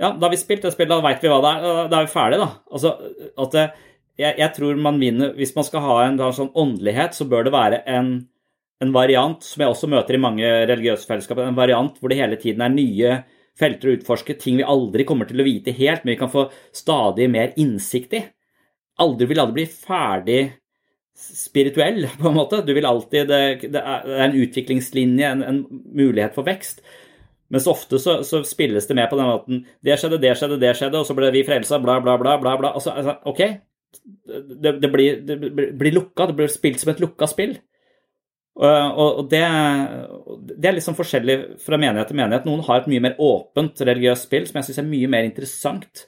Ja, 0.00 0.08
da 0.08 0.24
har 0.24 0.32
vi 0.32 0.40
spilt 0.40 0.64
det 0.64 0.72
spillet, 0.72 0.90
da 0.90 1.04
veit 1.04 1.22
vi 1.22 1.30
hva 1.30 1.38
det 1.44 1.50
er. 1.52 1.88
Da 1.92 1.98
er 2.00 2.06
vi 2.08 2.10
ferdige, 2.10 2.42
da. 2.42 2.48
Altså, 2.72 2.94
at 3.44 3.58
jeg, 3.60 4.34
jeg, 4.40 4.48
tror 4.56 4.80
man 4.82 4.98
vinner 5.00 5.36
Hvis 5.36 5.54
man 5.54 5.66
skal 5.68 5.84
ha 5.84 5.98
en, 6.06 6.18
en 6.18 6.34
sånn 6.36 6.50
åndelighet, 6.58 7.14
så 7.14 7.28
bør 7.28 7.46
det 7.46 7.54
være 7.54 7.82
en, 7.92 8.10
en, 8.82 8.94
variant, 8.96 9.44
som 9.46 9.62
jeg 9.62 9.76
også 9.76 9.92
møter 9.92 10.18
i 10.18 10.22
mange 10.24 10.50
religiøse 10.72 11.06
fellesskap, 11.08 11.44
en 11.44 11.58
variant 11.58 12.00
hvor 12.00 12.10
det 12.10 12.18
hele 12.18 12.40
tiden 12.40 12.64
er 12.66 12.74
nye 12.74 13.14
felter 13.58 13.90
å 13.90 13.96
utforske, 13.98 14.38
ting 14.40 14.58
vi 14.58 14.66
aldri 14.66 15.04
kommer 15.06 15.28
til 15.28 15.42
å 15.42 15.46
vite 15.46 15.74
helt, 15.76 16.02
men 16.02 16.14
vi 16.14 16.20
kan 16.24 16.32
få 16.32 16.48
stadig 16.74 17.28
mer 17.30 17.52
innsikt 17.60 18.16
i. 18.16 18.22
Aldri 19.00 19.28
vil 19.30 19.40
aldri 19.40 19.62
bli 19.62 19.68
ferdig 19.70 20.42
spirituell, 21.16 22.06
på 22.20 22.28
en 22.28 22.36
måte. 22.36 22.62
Du 22.66 22.74
vil 22.74 22.88
alltid, 22.88 23.28
det, 23.30 23.70
det 23.72 23.80
er 23.80 24.26
en 24.26 24.36
utviklingslinje, 24.36 25.30
en, 25.30 25.46
en 25.46 25.62
mulighet 25.94 26.36
for 26.36 26.48
vekst. 26.48 26.82
Mens 27.52 27.68
ofte 27.68 27.98
så, 28.00 28.22
så, 28.24 28.40
spilles 28.48 28.86
det 28.88 28.94
med 28.96 29.10
på 29.10 29.16
den 29.18 29.28
måten 29.28 29.58
Det 29.84 29.98
skjedde, 30.00 30.22
det 30.22 30.30
skjedde, 30.40 30.56
det 30.60 30.70
skjedde, 30.78 31.02
og 31.02 31.04
så 31.04 31.16
ble 31.16 31.28
vi 31.34 31.44
frelsa, 31.44 31.76
bla, 31.82 31.98
bla, 32.00 32.16
bla. 32.20 32.38
bla, 32.40 32.54
bla. 32.56 32.70
Altså, 32.78 32.94
altså, 32.96 33.18
ok, 33.28 33.42
det, 34.62 34.72
det, 34.80 34.88
blir, 34.88 35.20
det, 35.20 35.36
blir, 35.76 35.92
lukka, 35.92 36.30
det 36.30 36.38
blir 36.38 36.48
spilt 36.52 36.80
som 36.80 36.94
et 36.94 37.02
lukka 37.02 37.28
spill. 37.28 37.58
Og, 38.56 38.98
og 39.00 39.28
det, 39.32 39.42
det, 40.48 40.64
er 40.68 40.76
liksom 40.76 40.96
forskjellig 40.96 41.36
fra 41.64 41.76
menighet 41.80 42.08
til 42.08 42.18
menighet. 42.20 42.48
Noen 42.48 42.64
har 42.66 42.80
et 42.80 42.88
mye 42.92 43.04
mer 43.04 43.20
åpent 43.20 43.84
religiøst 43.84 44.28
spill 44.28 44.48
som 44.48 44.60
jeg 44.60 44.70
syns 44.70 44.82
er 44.82 44.88
mye 44.88 45.12
mer 45.12 45.28
interessant. 45.28 46.06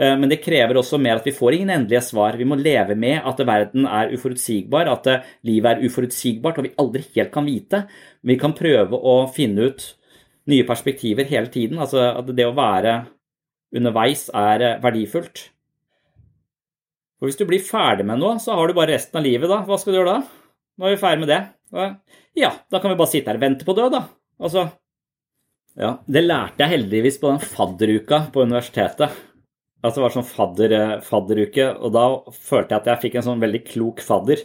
Eh, 0.00 0.14
men 0.18 0.30
det 0.30 0.40
krever 0.44 0.78
også 0.80 1.00
mer 1.02 1.20
at 1.20 1.26
vi 1.28 1.34
får 1.36 1.58
ingen 1.58 1.72
endelige 1.74 2.04
svar. 2.08 2.38
Vi 2.40 2.48
må 2.48 2.58
leve 2.60 2.96
med 2.98 3.20
at 3.28 3.40
verden 3.46 3.88
er 3.88 4.12
uforutsigbar, 4.14 4.90
at 4.92 5.08
livet 5.48 5.70
er 5.72 5.88
uforutsigbart 5.88 6.60
og 6.60 6.68
vi 6.68 6.76
aldri 6.80 7.04
helt 7.16 7.32
kan 7.34 7.48
vite. 7.48 7.84
Men 8.22 8.34
vi 8.34 8.40
kan 8.40 8.56
prøve 8.56 8.98
å 8.98 9.16
finne 9.32 9.70
ut 9.70 9.88
nye 10.50 10.66
perspektiver 10.68 11.28
hele 11.30 11.52
tiden. 11.52 11.80
Altså 11.82 12.04
at 12.12 12.30
det 12.36 12.48
å 12.48 12.56
være 12.56 13.02
underveis 13.72 14.28
er 14.36 14.78
verdifullt. 14.82 15.48
For 17.22 17.30
hvis 17.30 17.38
du 17.38 17.46
blir 17.46 17.62
ferdig 17.62 18.04
med 18.08 18.18
noe, 18.18 18.38
så 18.42 18.56
har 18.58 18.66
du 18.66 18.74
bare 18.74 18.96
resten 18.96 19.20
av 19.20 19.22
livet, 19.22 19.46
da. 19.46 19.60
Hva 19.62 19.76
skal 19.78 19.94
du 19.94 20.00
gjøre 20.00 20.14
da? 20.16 20.38
Nå 20.74 20.88
er 20.88 20.96
vi 20.96 20.98
ferdig 20.98 21.22
med 21.22 21.30
det. 21.30 21.42
Ja, 22.34 22.48
da 22.72 22.80
kan 22.82 22.90
vi 22.90 22.98
bare 22.98 23.12
sitte 23.12 23.30
her 23.30 23.38
og 23.38 23.44
vente 23.44 23.68
på 23.68 23.76
død, 23.78 23.94
da. 23.94 24.06
Altså 24.42 24.66
Ja, 25.78 25.92
det 26.04 26.24
lærte 26.26 26.64
jeg 26.64 26.74
heldigvis 26.74 27.20
på 27.22 27.30
den 27.30 27.38
fadderuka 27.40 28.24
på 28.34 28.42
universitetet. 28.44 29.14
At 29.82 29.96
det 29.96 30.02
var 30.04 30.14
sånn 30.14 30.28
fadder, 30.28 30.74
eh, 30.78 30.96
fadderuke, 31.02 31.68
og 31.82 31.94
da 31.94 32.06
følte 32.30 32.76
jeg 32.76 32.82
at 32.82 32.90
jeg 32.92 33.02
fikk 33.06 33.18
en 33.18 33.28
sånn 33.30 33.42
veldig 33.42 33.62
klok 33.66 34.02
fadder. 34.06 34.44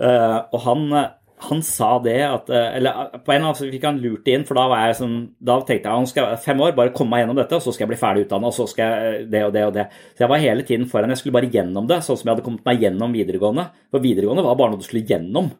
Uh, 0.00 0.48
og 0.56 0.62
han 0.64 0.84
han 1.40 1.62
sa 1.64 1.94
det 2.04 2.18
at 2.24 2.50
eh, 2.52 2.76
Eller 2.78 2.90
eh, 2.90 3.20
på 3.24 3.32
en 3.32 3.38
eller 3.38 3.48
måte 3.52 3.68
fikk 3.72 3.86
han 3.88 4.00
lurt 4.02 4.28
inn, 4.30 4.44
for 4.48 4.58
da 4.58 4.66
var 4.70 4.84
jeg 4.84 4.98
sånn 5.00 5.16
Da 5.46 5.56
tenkte 5.66 5.88
jeg 5.88 6.04
at 6.04 6.12
skal 6.12 6.36
fem 6.44 6.60
år, 6.60 6.74
bare 6.76 6.92
komme 6.96 7.14
meg 7.14 7.24
gjennom 7.24 7.38
dette, 7.38 7.56
og 7.56 7.64
så 7.64 7.74
skal 7.74 7.86
jeg 7.86 7.92
bli 7.94 8.00
ferdig 8.00 8.26
utdanna, 8.26 8.50
og 8.50 8.56
så 8.56 8.66
skal 8.70 8.92
jeg 8.92 9.24
eh, 9.24 9.26
det 9.32 9.42
og 9.46 9.54
det 9.56 9.64
og 9.68 9.74
det. 9.76 9.86
Så 10.12 10.24
jeg 10.24 10.32
var 10.34 10.44
hele 10.44 10.66
tiden 10.68 10.86
foran. 10.90 11.14
Jeg 11.14 11.22
skulle 11.22 11.38
bare 11.38 11.50
gjennom 11.52 11.88
det, 11.90 12.00
sånn 12.04 12.20
som 12.20 12.28
jeg 12.28 12.34
hadde 12.34 12.46
kommet 12.46 12.68
meg 12.68 12.84
gjennom 12.84 13.16
videregående. 13.16 13.66
For 13.92 14.04
videregående 14.04 14.46
var 14.46 14.58
bare 14.60 14.74
noe 14.74 14.82
du 14.82 14.86
skulle 14.86 15.06
gjennom. 15.08 15.52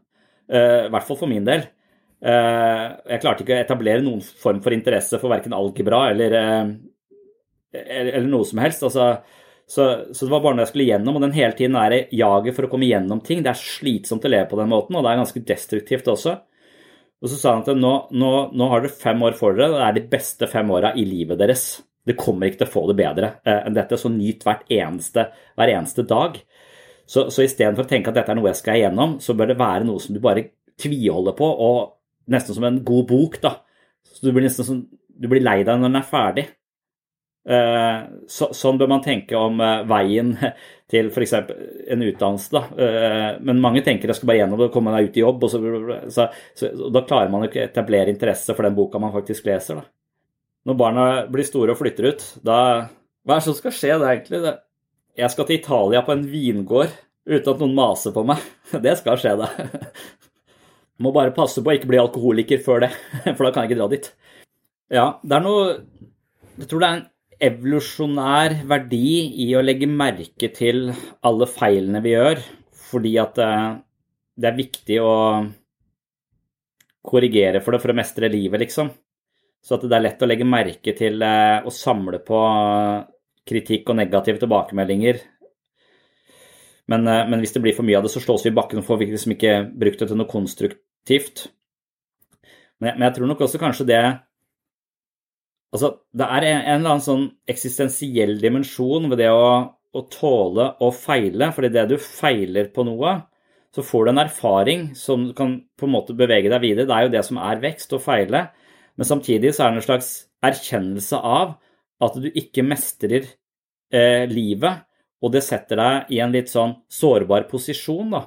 I 0.51 0.91
hvert 0.91 1.07
fall 1.07 1.19
for 1.21 1.31
min 1.31 1.45
del. 1.47 1.63
Jeg 2.21 3.21
klarte 3.23 3.45
ikke 3.45 3.55
å 3.55 3.61
etablere 3.63 4.03
noen 4.03 4.19
form 4.21 4.59
for 4.65 4.75
interesse 4.75 5.21
for 5.23 5.31
verken 5.31 5.55
algebra 5.55 6.09
eller, 6.11 6.35
eller 7.75 8.27
noe 8.29 8.47
som 8.49 8.61
helst. 8.63 8.83
altså 8.87 9.13
så, 9.71 9.85
så, 10.11 10.25
det 10.27 10.33
var 10.33 10.41
bare 10.43 10.57
noe 10.59 10.65
jeg 10.65 10.73
skulle 10.73 10.89
gjennom, 10.89 11.17
og 11.17 11.23
den 11.23 11.35
hele 11.37 11.55
tiden 11.55 11.77
er 11.79 11.95
jaget 12.11 12.57
for 12.57 12.67
å 12.67 12.71
komme 12.73 12.89
gjennom 12.89 13.21
ting. 13.23 13.45
Det 13.45 13.53
er 13.53 13.61
slitsomt 13.61 14.25
å 14.27 14.33
leve 14.33 14.49
på 14.51 14.59
den 14.59 14.73
måten, 14.73 14.97
og 14.99 15.05
det 15.07 15.13
er 15.13 15.21
ganske 15.21 15.43
destruktivt 15.47 16.11
også. 16.11 16.33
Og 17.21 17.31
så 17.31 17.39
sa 17.39 17.53
han 17.55 17.63
at 17.63 17.79
nå, 17.79 17.93
nå, 18.11 18.33
nå 18.57 18.69
har 18.73 18.83
dere 18.83 18.99
fem 18.99 19.23
år 19.29 19.37
for 19.39 19.55
dere, 19.55 19.77
det 19.77 19.85
er 19.87 19.95
de 20.01 20.03
beste 20.11 20.49
fem 20.51 20.75
åra 20.75 20.91
i 20.99 21.05
livet 21.07 21.39
deres. 21.39 21.69
Det 22.03 22.19
kommer 22.19 22.49
ikke 22.49 22.65
til 22.65 22.67
å 22.67 22.73
få 22.73 22.85
det 22.91 22.99
bedre 22.99 23.31
eh, 23.45 23.63
enn 23.69 23.77
dette, 23.77 23.99
så 24.01 24.11
nyt 24.11 24.43
hvert 24.49 24.67
eneste, 24.75 25.29
hver 25.55 25.75
eneste 25.77 26.07
dag. 26.09 26.41
Så, 27.07 27.29
så 27.31 27.47
istedenfor 27.47 27.87
å 27.87 27.91
tenke 27.93 28.11
at 28.11 28.19
dette 28.19 28.35
er 28.35 28.41
noe 28.41 28.51
jeg 28.51 28.59
skal 28.65 28.81
igjennom, 28.81 29.21
så 29.23 29.39
bør 29.39 29.53
det 29.53 29.61
være 29.61 29.87
noe 29.87 30.03
som 30.03 30.17
du 30.17 30.23
bare 30.25 30.49
tviholder 30.81 31.37
på, 31.39 31.47
og 31.47 32.33
nesten 32.35 32.59
som 32.59 32.67
en 32.67 32.83
god 32.91 33.07
bok, 33.11 33.39
da. 33.45 33.61
Så 34.11 34.27
du 34.27 34.35
blir 34.35 34.49
nesten 34.49 34.67
som, 34.67 34.83
du 34.91 35.31
blir 35.31 35.47
lei 35.47 35.61
deg 35.63 35.77
når 35.77 35.93
den 35.93 36.01
er 36.01 36.11
ferdig. 36.11 36.51
Eh, 37.49 38.01
så, 38.29 38.51
sånn 38.53 38.77
bør 38.79 38.91
man 38.93 39.03
tenke 39.05 39.39
om 39.39 39.63
eh, 39.65 39.83
veien 39.89 40.35
til 40.91 41.09
f.eks. 41.09 41.35
en 41.37 42.05
utdannelse. 42.05 42.53
Da. 42.53 42.63
Eh, 42.77 43.29
men 43.47 43.63
mange 43.63 43.85
tenker 43.87 44.11
jeg 44.11 44.21
skal 44.21 44.33
bare 44.33 44.43
gjennom 44.43 44.61
det 44.61 44.69
og 44.69 44.75
komme 44.77 44.95
meg 44.95 45.09
ut 45.09 45.19
i 45.19 45.25
jobb. 45.25 45.47
Og 45.47 45.53
så, 45.53 45.61
så, 46.13 46.29
så, 46.57 46.73
og 46.77 46.95
da 46.97 47.05
klarer 47.09 47.33
man 47.33 47.47
ikke 47.49 47.63
å 47.63 47.69
etablere 47.69 48.13
interesse 48.13 48.57
for 48.57 48.67
den 48.67 48.77
boka 48.77 49.01
man 49.03 49.15
faktisk 49.17 49.49
leser. 49.49 49.81
Da. 49.81 49.87
Når 50.69 50.81
barna 50.81 51.07
blir 51.33 51.49
store 51.49 51.75
og 51.75 51.81
flytter 51.81 52.11
ut, 52.11 52.27
da 52.45 52.59
Hva 53.25 53.37
er 53.37 53.41
det 53.41 53.47
som 53.49 53.57
skal 53.57 53.77
skje 53.77 53.97
da, 54.01 54.13
egentlig? 54.13 54.57
Jeg 55.21 55.33
skal 55.33 55.47
til 55.49 55.59
Italia 55.59 56.03
på 56.05 56.15
en 56.15 56.27
vingård 56.29 56.93
uten 57.31 57.53
at 57.53 57.61
noen 57.63 57.77
maser 57.77 58.15
på 58.15 58.25
meg. 58.27 58.43
Det 58.85 58.97
skal 59.01 59.21
skje, 59.21 59.37
da. 59.41 59.49
Må 61.05 61.13
bare 61.17 61.33
passe 61.37 61.63
på 61.65 61.73
å 61.73 61.77
ikke 61.77 61.89
bli 61.89 62.01
alkoholiker 62.01 62.61
før 62.61 62.83
det, 62.85 62.91
for 63.25 63.47
da 63.47 63.51
kan 63.55 63.65
jeg 63.65 63.71
ikke 63.71 63.79
dra 63.79 63.87
dit. 63.89 64.09
Ja, 64.93 65.05
det 65.23 65.37
er 65.37 65.45
noe 65.45 65.63
Jeg 66.59 66.67
tror 66.69 66.83
det 66.83 66.89
er 66.89 66.97
en 66.99 67.07
evolusjonær 67.41 68.59
verdi 68.69 69.05
i 69.45 69.51
å 69.57 69.63
legge 69.65 69.89
merke 69.89 70.51
til 70.53 70.91
alle 71.27 71.49
feilene 71.49 72.03
vi 72.05 72.13
gjør, 72.13 72.43
fordi 72.91 73.15
at 73.23 73.41
eh, 73.41 73.71
det 74.41 74.51
er 74.51 74.59
viktig 74.59 74.99
å 75.05 75.15
korrigere 77.11 77.63
for 77.65 77.75
det 77.75 77.81
for 77.83 77.93
å 77.93 77.97
mestre 77.97 78.29
livet, 78.33 78.61
liksom. 78.61 78.91
Så 79.61 79.77
at 79.77 79.85
det 79.85 79.97
er 79.97 80.05
lett 80.05 80.23
å 80.25 80.29
legge 80.29 80.49
merke 80.49 80.95
til 80.97 81.21
eh, 81.25 81.59
å 81.65 81.73
samle 81.73 82.21
på 82.25 82.41
kritikk 83.51 83.91
og 83.91 83.99
negative 84.01 84.41
tilbakemeldinger. 84.43 85.21
Men, 86.93 87.07
eh, 87.07 87.27
men, 87.29 87.41
hvis 87.41 87.57
det 87.57 87.65
blir 87.65 87.77
for 87.77 87.89
mye 87.89 87.99
av 88.01 88.05
det, 88.07 88.13
så 88.13 88.23
slås 88.25 88.45
vi 88.47 88.53
i 88.53 88.57
bakken 88.57 88.83
og 88.83 88.89
får 88.89 89.01
vi 89.01 89.13
liksom 89.15 89.37
ikke 89.37 89.57
brukt 89.81 90.03
det 90.03 90.11
til 90.11 90.21
noe 90.21 90.31
konstruktivt. 90.31 91.47
Men 92.81 92.93
jeg, 92.93 92.99
men 92.99 93.07
jeg 93.09 93.17
tror 93.17 93.33
nok 93.33 93.45
også 93.47 93.61
kanskje 93.61 93.89
det 93.89 94.05
Altså, 95.71 95.93
det 96.11 96.27
er 96.27 96.47
en, 96.47 96.61
en 96.61 96.81
eller 96.81 96.95
annen 96.95 97.05
sånn 97.05 97.27
eksistensiell 97.51 98.37
dimensjon 98.43 99.07
ved 99.11 99.21
det 99.23 99.29
å, 99.31 99.51
å 99.71 100.01
tåle 100.11 100.73
å 100.83 100.91
feile. 100.95 101.53
fordi 101.55 101.71
det 101.75 101.87
du 101.93 101.97
feiler 102.03 102.73
på 102.75 102.87
noe, 102.89 103.21
så 103.75 103.85
får 103.87 104.05
du 104.05 104.11
en 104.11 104.25
erfaring 104.25 104.89
som 104.99 105.29
kan 105.37 105.61
på 105.79 105.87
en 105.87 105.95
måte 105.95 106.17
bevege 106.19 106.51
deg 106.51 106.65
videre. 106.65 106.89
Det 106.89 106.97
er 106.97 107.07
jo 107.07 107.15
det 107.15 107.23
som 107.27 107.39
er 107.39 107.63
vekst, 107.63 107.95
å 107.95 108.03
feile. 108.03 108.49
Men 108.99 109.07
samtidig 109.07 109.55
så 109.55 109.65
er 109.65 109.71
det 109.71 109.83
en 109.83 109.87
slags 109.87 110.11
erkjennelse 110.45 111.21
av 111.23 111.55
at 112.03 112.19
du 112.19 112.27
ikke 112.33 112.65
mestrer 112.67 113.29
eh, 113.93 114.27
livet, 114.31 114.83
og 115.21 115.35
det 115.35 115.45
setter 115.45 115.79
deg 115.79 116.13
i 116.17 116.21
en 116.25 116.35
litt 116.35 116.51
sånn 116.51 116.75
sårbar 116.91 117.47
posisjon. 117.51 118.11
da. 118.17 118.25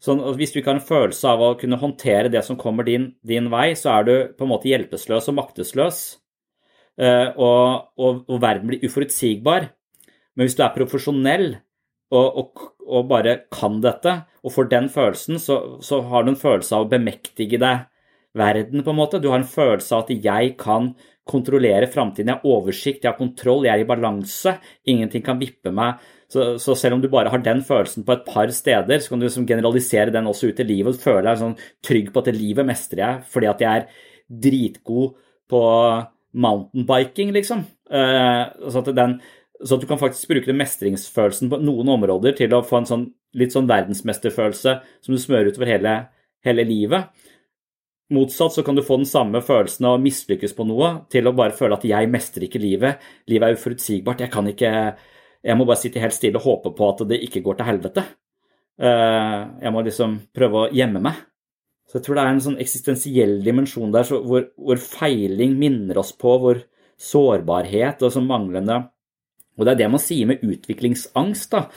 Sånn, 0.00 0.22
hvis 0.38 0.54
du 0.54 0.60
ikke 0.60 0.72
har 0.72 0.80
en 0.80 0.88
følelse 0.88 1.28
av 1.28 1.42
å 1.42 1.54
kunne 1.60 1.80
håndtere 1.80 2.32
det 2.32 2.44
som 2.46 2.56
kommer 2.60 2.86
din, 2.88 3.10
din 3.26 3.50
vei, 3.52 3.72
så 3.76 3.98
er 3.98 4.08
du 4.08 4.14
på 4.38 4.46
en 4.46 4.52
måte 4.54 4.70
hjelpeløs 4.70 5.28
og 5.28 5.36
maktesløs. 5.42 6.04
Eh, 6.94 7.28
og, 7.34 7.94
og, 7.98 8.20
og, 8.28 8.36
verden 8.42 8.70
blir 8.70 8.84
uforutsigbar. 8.86 9.70
Men 10.34 10.46
hvis 10.46 10.56
du 10.58 10.62
er 10.66 10.74
profesjonell 10.74 11.48
og, 12.14 12.60
og, 12.84 13.00
bare 13.10 13.40
kan 13.54 13.80
dette, 13.82 14.12
og 14.44 14.52
får 14.54 14.68
den 14.70 14.86
følelsen, 14.92 15.40
så, 15.42 15.80
så, 15.82 16.02
har 16.10 16.22
du 16.22 16.34
en 16.34 16.38
følelse 16.38 16.76
av 16.76 16.84
å 16.84 16.90
bemektige 16.92 17.58
deg 17.58 17.88
verden, 18.38 18.82
på 18.84 18.92
en 18.92 18.98
måte. 18.98 19.18
Du 19.22 19.30
har 19.32 19.40
en 19.40 19.48
følelse 19.48 19.94
av 19.96 20.04
at 20.04 20.26
jeg 20.26 20.54
kan 20.60 20.92
kontrollere 21.26 21.88
framtiden. 21.90 22.30
Jeg 22.30 22.42
har 22.42 22.52
oversikt, 22.52 23.02
jeg 23.02 23.10
har 23.10 23.18
kontroll, 23.18 23.64
jeg 23.66 23.74
er 23.74 23.82
i 23.82 23.88
balanse. 23.88 24.56
Ingenting 24.90 25.24
kan 25.26 25.40
vippe 25.40 25.72
meg. 25.74 26.02
Så, 26.30 26.54
så, 26.62 26.74
selv 26.78 26.98
om 26.98 27.02
du 27.02 27.08
bare 27.10 27.30
har 27.32 27.42
den 27.42 27.62
følelsen 27.64 28.06
på 28.06 28.14
et 28.14 28.24
par 28.26 28.50
steder, 28.54 29.00
så 29.00 29.12
kan 29.12 29.22
du 29.22 29.26
liksom 29.28 29.46
generalisere 29.48 30.14
den 30.14 30.28
også 30.30 30.50
ut 30.50 30.62
i 30.62 30.66
livet 30.66 30.96
og 30.96 31.02
føle 31.02 31.26
deg 31.28 31.40
sånn 31.40 31.54
trygg 31.84 32.10
på 32.14 32.22
at 32.22 32.32
livet 32.34 32.66
mestrer 32.66 33.04
jeg 33.04 33.28
fordi 33.30 33.50
at 33.50 33.62
jeg 33.62 33.82
er 33.82 34.10
dritgod 34.44 35.14
på 35.50 35.62
mountainbiking, 36.34 37.32
liksom. 37.34 37.64
Eh, 37.90 38.44
så 38.70 38.82
at, 38.82 38.90
den, 38.96 39.18
så 39.62 39.76
at 39.76 39.84
du 39.84 39.88
kan 39.90 40.00
faktisk 40.00 40.30
bruke 40.30 40.50
den 40.50 40.60
mestringsfølelsen 40.60 41.52
på 41.52 41.60
noen 41.62 41.92
områder 41.96 42.36
til 42.38 42.54
å 42.56 42.64
få 42.66 42.82
en 42.82 42.90
sånn, 42.90 43.06
litt 43.38 43.54
sånn 43.54 43.70
verdensmesterfølelse 43.70 44.78
som 45.04 45.14
du 45.14 45.20
smører 45.20 45.52
utover 45.52 45.70
hele, 45.74 45.94
hele 46.46 46.66
livet. 46.68 47.10
Motsatt 48.14 48.52
så 48.52 48.62
kan 48.62 48.76
du 48.76 48.82
få 48.84 48.98
den 49.00 49.08
samme 49.08 49.40
følelsen 49.42 49.86
av 49.88 49.96
å 49.96 50.02
mislykkes 50.02 50.52
på 50.56 50.66
noe, 50.68 50.90
til 51.10 51.26
å 51.26 51.34
bare 51.36 51.56
føle 51.56 51.78
at 51.78 51.86
jeg 51.88 52.10
mestrer 52.12 52.46
ikke 52.46 52.60
livet. 52.62 53.02
Livet 53.32 53.48
er 53.48 53.58
uforutsigbart. 53.58 54.26
Jeg 54.26 54.32
kan 54.34 54.48
ikke 54.50 54.72
Jeg 55.44 55.58
må 55.60 55.66
bare 55.68 55.76
sitte 55.76 56.00
helt 56.00 56.14
stille 56.16 56.40
og 56.40 56.44
håpe 56.46 56.70
på 56.72 56.86
at 56.88 57.02
det 57.04 57.18
ikke 57.20 57.42
går 57.44 57.58
til 57.58 57.66
helvete. 57.68 58.04
Eh, 58.80 59.40
jeg 59.60 59.72
må 59.74 59.82
liksom 59.84 60.14
prøve 60.32 60.62
å 60.62 60.70
gjemme 60.72 61.02
meg. 61.04 61.18
Så 61.94 62.00
jeg 62.00 62.06
tror 62.08 62.18
det 62.18 62.22
er 62.24 62.32
en 62.32 62.42
sånn 62.42 62.58
eksistensiell 62.58 63.34
dimensjon 63.46 63.92
der 63.94 64.08
hvor, 64.10 64.48
hvor, 64.58 64.80
feiling 64.82 65.52
minner 65.60 66.00
oss 66.02 66.10
på 66.18 66.32
vår 66.42 66.64
sårbarhet 66.98 68.02
og 68.02 68.10
sånn 68.10 68.26
manglende 68.26 68.80
Og 69.54 69.62
det 69.62 69.76
er 69.76 69.78
det 69.84 69.90
man 69.92 70.02
sier 70.02 70.26
med 70.26 70.42
utviklingsangst. 70.42 71.54
da, 71.54 71.68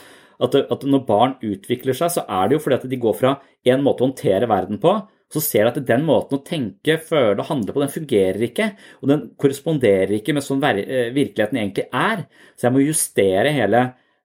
at, 0.42 0.82
når 0.82 1.04
barn 1.06 1.36
utvikler 1.38 1.94
seg, 1.94 2.10
så 2.16 2.24
er 2.26 2.48
det 2.48 2.58
jo 2.58 2.64
fordi 2.64 2.78
at 2.80 2.88
de 2.90 2.98
går 2.98 3.14
fra 3.14 3.36
en 3.70 3.84
måte 3.86 4.02
å 4.02 4.08
håndtere 4.08 4.50
verden 4.50 4.82
på, 4.82 4.96
så 5.30 5.42
ser 5.44 5.68
de 5.68 5.70
at 5.70 5.86
den 5.86 6.02
måten 6.08 6.38
å 6.38 6.42
tenke, 6.42 6.96
føle 7.04 7.36
og 7.36 7.46
handle 7.52 7.74
på, 7.76 7.82
den 7.84 7.92
fungerer 7.92 8.44
ikke. 8.48 8.72
Og 9.02 9.12
den 9.12 9.24
korresponderer 9.38 10.16
ikke 10.16 10.34
med 10.34 10.46
sånn 10.46 10.64
eh, 10.72 11.12
virkeligheten 11.14 11.60
egentlig 11.60 11.86
er. 11.92 12.26
Så 12.56 12.66
jeg 12.66 12.74
må 12.74 12.82
justere 12.82 13.52
hele 13.54 13.84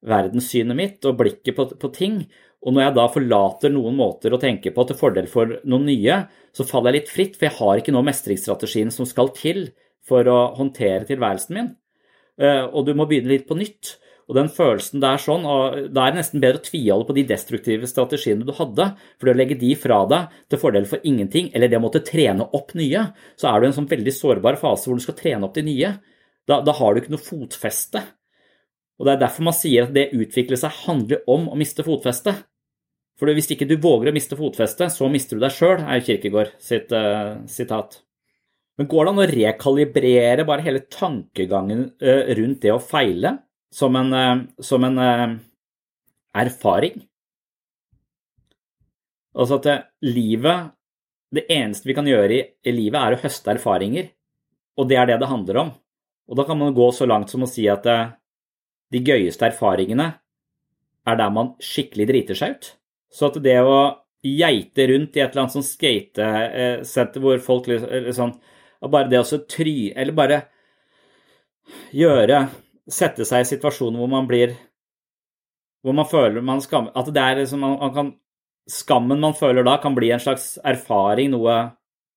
verdenssynet 0.09 0.79
mitt 0.79 1.05
og 1.05 1.19
blikket 1.19 1.57
på, 1.57 1.67
på 1.77 1.91
ting. 1.93 2.23
Og 2.63 2.71
når 2.71 2.85
jeg 2.85 2.95
da 2.95 3.05
forlater 3.11 3.73
noen 3.73 3.95
måter 3.99 4.33
å 4.33 4.39
tenke 4.39 4.71
på 4.71 4.85
til 4.87 4.97
fordel 4.99 5.27
for 5.31 5.57
noen 5.67 5.87
nye, 5.89 6.19
så 6.55 6.65
faller 6.67 6.93
jeg 6.93 7.01
litt 7.01 7.11
fritt, 7.11 7.35
for 7.35 7.49
jeg 7.49 7.57
har 7.57 7.81
ikke 7.81 7.95
nå 7.95 8.03
mestringsstrategien 8.07 8.93
som 8.93 9.07
skal 9.09 9.33
til 9.35 9.65
for 10.07 10.27
å 10.31 10.39
håndtere 10.55 11.07
tilværelsen 11.09 11.57
min. 11.57 11.73
Eh, 12.39 12.63
og 12.63 12.87
du 12.87 12.93
må 12.95 13.07
begynne 13.09 13.33
litt 13.33 13.49
på 13.49 13.57
nytt. 13.59 13.97
Og 14.31 14.37
den 14.37 14.47
følelsen 14.47 15.01
der 15.03 15.17
er 15.17 15.21
sånn, 15.21 15.43
og 15.43 15.91
Da 15.91 16.05
er 16.05 16.13
det 16.13 16.21
nesten 16.21 16.39
bedre 16.39 16.61
å 16.61 16.63
tviholde 16.63 17.07
på 17.09 17.15
de 17.17 17.25
destruktive 17.27 17.89
strategiene 17.89 18.47
du 18.47 18.53
hadde. 18.55 18.93
For 19.19 19.29
å 19.29 19.35
legge 19.35 19.59
de 19.59 19.73
fra 19.75 19.99
deg 20.07 20.39
til 20.47 20.61
fordel 20.61 20.87
for 20.87 21.03
ingenting, 21.03 21.51
eller 21.53 21.67
det 21.67 21.79
å 21.79 21.83
måtte 21.83 22.03
trene 22.07 22.47
opp 22.55 22.71
nye, 22.79 23.09
så 23.35 23.51
er 23.51 23.59
du 23.59 23.67
i 23.67 23.71
en 23.71 23.77
sånn 23.81 23.91
veldig 23.91 24.15
sårbar 24.15 24.59
fase 24.61 24.87
hvor 24.87 24.99
du 24.99 25.03
skal 25.03 25.19
trene 25.19 25.43
opp 25.43 25.57
de 25.57 25.65
nye. 25.67 25.91
Da, 26.47 26.61
da 26.63 26.75
har 26.79 26.93
du 26.93 27.01
ikke 27.01 27.15
noe 27.17 27.23
fotfeste. 27.23 28.03
Og 28.99 29.07
Det 29.07 29.13
er 29.13 29.23
derfor 29.25 29.43
man 29.49 29.57
sier 29.57 29.87
at 29.87 29.93
det 29.95 30.13
utvikle 30.15 30.55
seg 30.59 30.83
handler 30.85 31.23
om 31.27 31.49
å 31.51 31.59
miste 31.59 31.83
fotfestet. 31.83 32.45
For 33.19 33.29
hvis 33.29 33.51
ikke 33.53 33.67
du 33.69 33.75
våger 33.81 34.09
å 34.09 34.15
miste 34.15 34.37
fotfestet, 34.37 34.93
så 34.93 35.07
mister 35.11 35.37
du 35.37 35.43
deg 35.43 35.53
sjøl, 35.53 35.83
er 35.85 36.01
Kirkegård 36.03 36.55
sitt 36.61 36.93
uh, 36.95 37.43
sitat. 37.49 37.99
Men 38.79 38.89
går 38.89 39.05
det 39.05 39.11
an 39.11 39.21
å 39.21 39.27
rekalibrere 39.29 40.45
bare 40.49 40.65
hele 40.65 40.85
tankegangen 40.89 41.85
uh, 42.01 42.33
rundt 42.39 42.63
det 42.65 42.73
å 42.73 42.81
feile 42.81 43.35
som 43.73 43.99
en, 43.99 44.09
uh, 44.17 44.41
som 44.57 44.89
en 44.89 44.97
erfaring? 46.33 47.03
Altså 49.33 49.57
at 49.57 49.65
det, 49.65 49.77
livet 50.05 50.73
Det 51.33 51.47
eneste 51.49 51.89
vi 51.89 51.95
kan 51.97 52.05
gjøre 52.05 52.33
i, 52.35 52.41
i 52.69 52.73
livet, 52.73 52.99
er 52.99 53.15
å 53.15 53.21
høste 53.23 53.53
erfaringer. 53.53 54.11
Og 54.77 54.89
det 54.89 54.99
er 55.01 55.09
det 55.09 55.21
det 55.21 55.29
handler 55.29 55.63
om. 55.63 55.71
Og 56.29 56.37
da 56.37 56.45
kan 56.45 56.59
man 56.59 56.75
gå 56.77 56.89
så 56.93 57.07
langt 57.09 57.33
som 57.33 57.45
å 57.45 57.49
si 57.49 57.65
at 57.69 57.87
de 58.93 59.01
gøyeste 59.01 59.47
erfaringene 59.49 60.05
er 61.09 61.17
der 61.17 61.33
man 61.33 61.55
skikkelig 61.57 62.05
driter 62.11 62.37
seg 62.37 62.53
ut. 62.53 62.69
Så 63.13 63.29
at 63.29 63.37
det 63.43 63.59
å 63.61 63.77
geite 64.23 64.87
rundt 64.89 65.17
i 65.17 65.21
et 65.21 65.29
eller 65.31 65.43
annet 65.43 65.55
sånn 65.57 65.67
skatesenter 65.67 67.23
hvor 67.23 67.39
folk 67.43 67.69
liksom 67.69 68.37
Bare 68.83 69.07
det 69.07 69.21
å 69.21 69.39
try... 69.47 69.93
Eller 69.95 70.15
bare 70.15 70.41
gjøre 71.95 72.45
Sette 72.91 73.23
seg 73.27 73.45
i 73.45 73.47
situasjoner 73.47 74.01
hvor 74.01 74.11
man 74.11 74.27
blir 74.27 74.55
Hvor 75.83 75.95
man 75.95 76.09
føler 76.09 76.43
man 76.43 76.63
skammer 76.63 76.95
At 76.99 77.11
det 77.15 77.23
er 77.23 77.39
liksom 77.39 77.63
man 77.63 77.93
kan, 77.95 78.11
Skammen 78.69 79.19
man 79.23 79.35
føler 79.35 79.65
da, 79.67 79.77
kan 79.83 79.95
bli 79.95 80.11
en 80.15 80.21
slags 80.23 80.53
erfaring, 80.63 81.33
noe, 81.33 81.55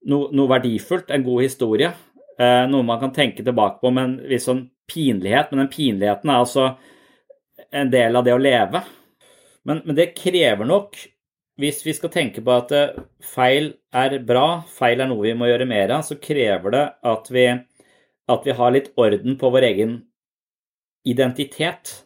no, 0.07 0.21
noe 0.31 0.51
verdifullt, 0.53 1.09
en 1.11 1.25
god 1.27 1.43
historie. 1.43 1.89
Eh, 2.39 2.63
noe 2.71 2.87
man 2.87 3.01
kan 3.01 3.11
tenke 3.17 3.43
tilbake 3.43 3.81
på 3.81 3.91
med 3.91 4.05
en 4.05 4.13
viss 4.31 4.47
sånn 4.47 4.61
pinlighet. 4.87 5.51
Men 5.51 5.65
den 5.65 5.73
pinligheten 5.73 6.31
er 6.31 6.45
altså 6.45 6.69
en 7.75 7.91
del 7.91 8.15
av 8.15 8.29
det 8.29 8.37
å 8.37 8.39
leve. 8.39 8.85
Men, 9.67 9.83
men, 9.85 9.97
det 9.99 10.15
krever 10.15 10.69
nok, 10.69 10.97
hvis 11.59 11.81
vi 11.87 11.95
skal 11.97 12.13
tenke 12.15 12.43
på 12.45 12.55
at 12.55 12.73
eh, 12.77 12.99
feil 13.35 13.73
er 13.91 14.19
bra, 14.27 14.63
feil 14.71 15.03
er 15.03 15.11
noe 15.11 15.25
vi 15.25 15.35
må 15.35 15.49
gjøre 15.49 15.67
mer 15.67 15.97
av, 15.97 16.05
så 16.07 16.19
krever 16.23 16.75
det 16.75 16.85
at 17.11 17.31
vi, 17.35 17.47
at 18.31 18.47
vi 18.47 18.57
har 18.61 18.75
litt 18.75 18.93
orden 19.01 19.39
på 19.41 19.51
vår 19.51 19.67
egen 19.73 19.97
identitet. 21.07 21.97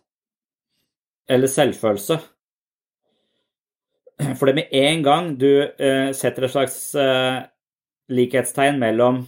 Eller 1.31 1.51
selvfølelse. 1.53 2.17
For 4.37 4.49
det 4.49 4.57
med 4.57 4.73
en 4.77 5.05
gang 5.05 5.29
du 5.41 5.51
eh, 5.61 6.11
setter 6.17 6.47
et 6.47 6.55
slags 6.55 6.79
eh, 6.99 7.43
likhetstegn 8.13 8.81
mellom 8.81 9.23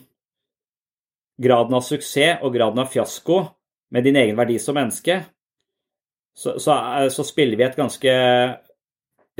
graden 1.42 1.76
av 1.76 1.84
suksess 1.84 2.42
og 2.42 2.56
graden 2.56 2.82
av 2.82 2.90
fiasko 2.92 3.38
med 3.92 4.04
din 4.08 4.18
egen 4.18 4.36
verdi 4.38 4.58
som 4.60 4.76
menneske, 4.76 5.20
så, 6.34 6.58
så, 6.60 6.76
så, 7.12 7.24
spiller 7.24 7.58
vi 7.60 7.64
et 7.66 7.76
ganske 7.76 8.12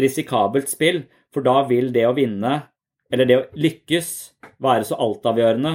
risikabelt 0.01 0.70
spill. 0.70 1.03
For 1.32 1.45
da 1.45 1.62
vil 1.68 1.93
det 1.95 2.05
å 2.09 2.16
vinne, 2.16 2.59
eller 3.12 3.28
det 3.28 3.38
å 3.38 3.47
lykkes, 3.57 4.11
være 4.62 4.86
så 4.86 4.99
altavgjørende 5.01 5.72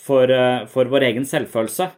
for, 0.00 0.30
eh, 0.30 0.66
for 0.70 0.90
vår 0.90 1.08
egen 1.10 1.26
selvfølelse. 1.28 1.90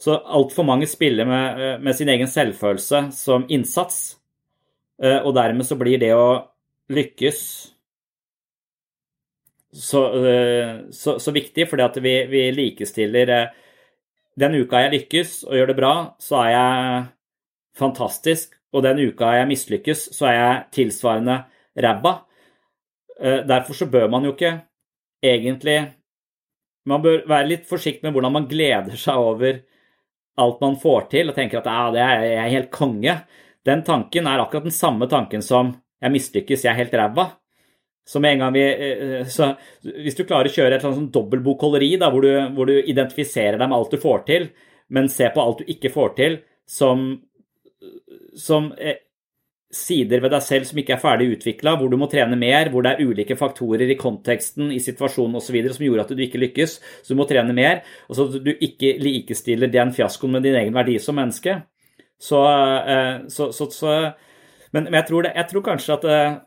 Så 0.00 0.16
altfor 0.24 0.64
mange 0.64 0.86
spiller 0.88 1.26
med, 1.28 1.60
eh, 1.60 1.78
med, 1.78 1.96
sin 1.96 2.08
egen 2.08 2.26
selvfølelse 2.26 3.12
som 3.12 3.46
innsats, 3.48 4.16
eh, 5.02 5.18
og 5.18 5.34
dermed 5.34 5.66
så 5.66 5.76
blir 5.76 5.98
det 5.98 6.14
å 6.14 6.48
lykkes 6.88 7.72
så, 9.76 10.00
så, 10.90 11.18
så 11.20 11.32
viktig, 11.34 11.66
fordi 11.68 11.82
at 11.82 11.96
vi, 12.00 12.12
vi 12.30 12.50
likestiller 12.54 13.50
Den 14.38 14.54
uka 14.54 14.80
jeg 14.84 14.92
lykkes 14.92 15.32
og 15.48 15.56
gjør 15.56 15.66
det 15.66 15.76
bra, 15.76 15.92
så 16.20 16.38
er 16.44 16.50
jeg 16.52 17.04
fantastisk, 17.76 18.56
og 18.74 18.84
den 18.84 19.00
uka 19.08 19.32
jeg 19.38 19.50
mislykkes, 19.50 20.08
så 20.16 20.30
er 20.30 20.36
jeg 20.36 20.64
tilsvarende 20.80 21.36
ræva. 21.76 22.18
Derfor 23.16 23.76
så 23.78 23.86
bør 23.88 24.10
man 24.12 24.26
jo 24.26 24.34
ikke 24.34 24.50
egentlig 25.24 25.78
Man 26.86 27.00
bør 27.02 27.24
være 27.26 27.48
litt 27.48 27.64
forsiktig 27.66 28.04
med 28.04 28.12
hvordan 28.14 28.34
man 28.34 28.44
gleder 28.46 28.94
seg 29.00 29.16
over 29.18 29.56
alt 30.38 30.60
man 30.60 30.76
får 30.78 31.08
til, 31.10 31.30
og 31.30 31.34
tenker 31.34 31.58
at 31.58 31.66
ja, 31.66 31.86
det 31.90 32.02
er 32.04 32.24
jeg 32.28 32.52
helt 32.52 32.70
konge. 32.70 33.16
Den 33.66 33.82
tanken 33.82 34.28
er 34.30 34.42
akkurat 34.42 34.68
den 34.68 34.74
samme 34.74 35.08
tanken 35.10 35.42
som 35.42 35.72
jeg 36.02 36.14
mislykkes, 36.14 36.64
jeg 36.64 36.70
er 36.70 36.78
helt 36.78 36.94
ræva. 36.94 37.26
Så 38.06 38.20
med 38.22 38.36
en 38.36 38.44
gang 38.44 38.52
vi, 38.54 38.62
eh, 38.62 39.26
så 39.26 39.56
Hvis 39.82 40.14
du 40.14 40.24
klarer 40.24 40.46
å 40.46 40.54
kjøre 40.54 40.76
et 40.76 40.84
sånn 40.84 41.10
dobbeltbokholderi 41.10 41.96
hvor, 41.98 42.26
hvor, 42.54 42.66
du 42.66 42.78
identifiserer 42.78 43.58
deg 43.58 43.68
med 43.68 43.76
alt 43.76 43.90
du 43.90 43.98
får 43.98 44.22
til, 44.26 44.50
men 44.88 45.08
ser 45.08 45.32
på 45.34 45.42
alt 45.42 45.58
du 45.58 45.72
ikke 45.72 45.90
får 45.90 46.14
til 46.14 46.38
som, 46.68 47.22
som 48.36 48.70
eh, 48.78 49.00
sider 49.72 50.22
ved 50.22 50.32
deg 50.32 50.44
selv 50.44 50.68
som 50.68 50.78
ikke 50.80 50.94
er 50.94 51.02
ferdig 51.02 51.28
utvikla, 51.34 51.74
hvor 51.78 51.90
du 51.90 51.96
må 51.98 52.08
trene 52.10 52.38
mer, 52.38 52.70
hvor 52.72 52.84
det 52.84 52.94
er 52.94 53.08
ulike 53.08 53.36
faktorer 53.38 53.90
i 53.90 53.98
konteksten, 53.98 54.70
i 54.72 54.80
situasjonen 54.82 55.38
osv. 55.40 55.58
som 55.74 55.86
gjorde 55.86 56.06
at 56.06 56.12
du 56.14 56.22
ikke 56.22 56.40
lykkes, 56.42 56.76
så 57.02 57.12
du 57.12 57.18
må 57.18 57.26
trene 57.28 57.56
mer, 57.56 57.82
og 58.06 58.18
så 58.18 58.28
du 58.32 58.52
ikke 58.54 58.96
likestiller 59.02 59.72
den 59.72 59.92
fiaskoen 59.96 60.36
med 60.36 60.46
din 60.46 60.58
egen 60.60 60.76
verdi 60.76 60.98
som 61.02 61.18
menneske. 61.18 61.60
Så, 62.22 62.42
eh, 62.46 63.26
så, 63.32 63.50
så, 63.52 63.68
så 63.74 63.96
men, 64.72 64.86
men 64.86 65.00
jeg, 65.00 65.08
tror 65.10 65.26
det, 65.26 65.34
jeg, 65.36 65.50
tror 65.50 65.66
kanskje 65.66 65.96
at 65.98 66.06
eh, 66.12 66.38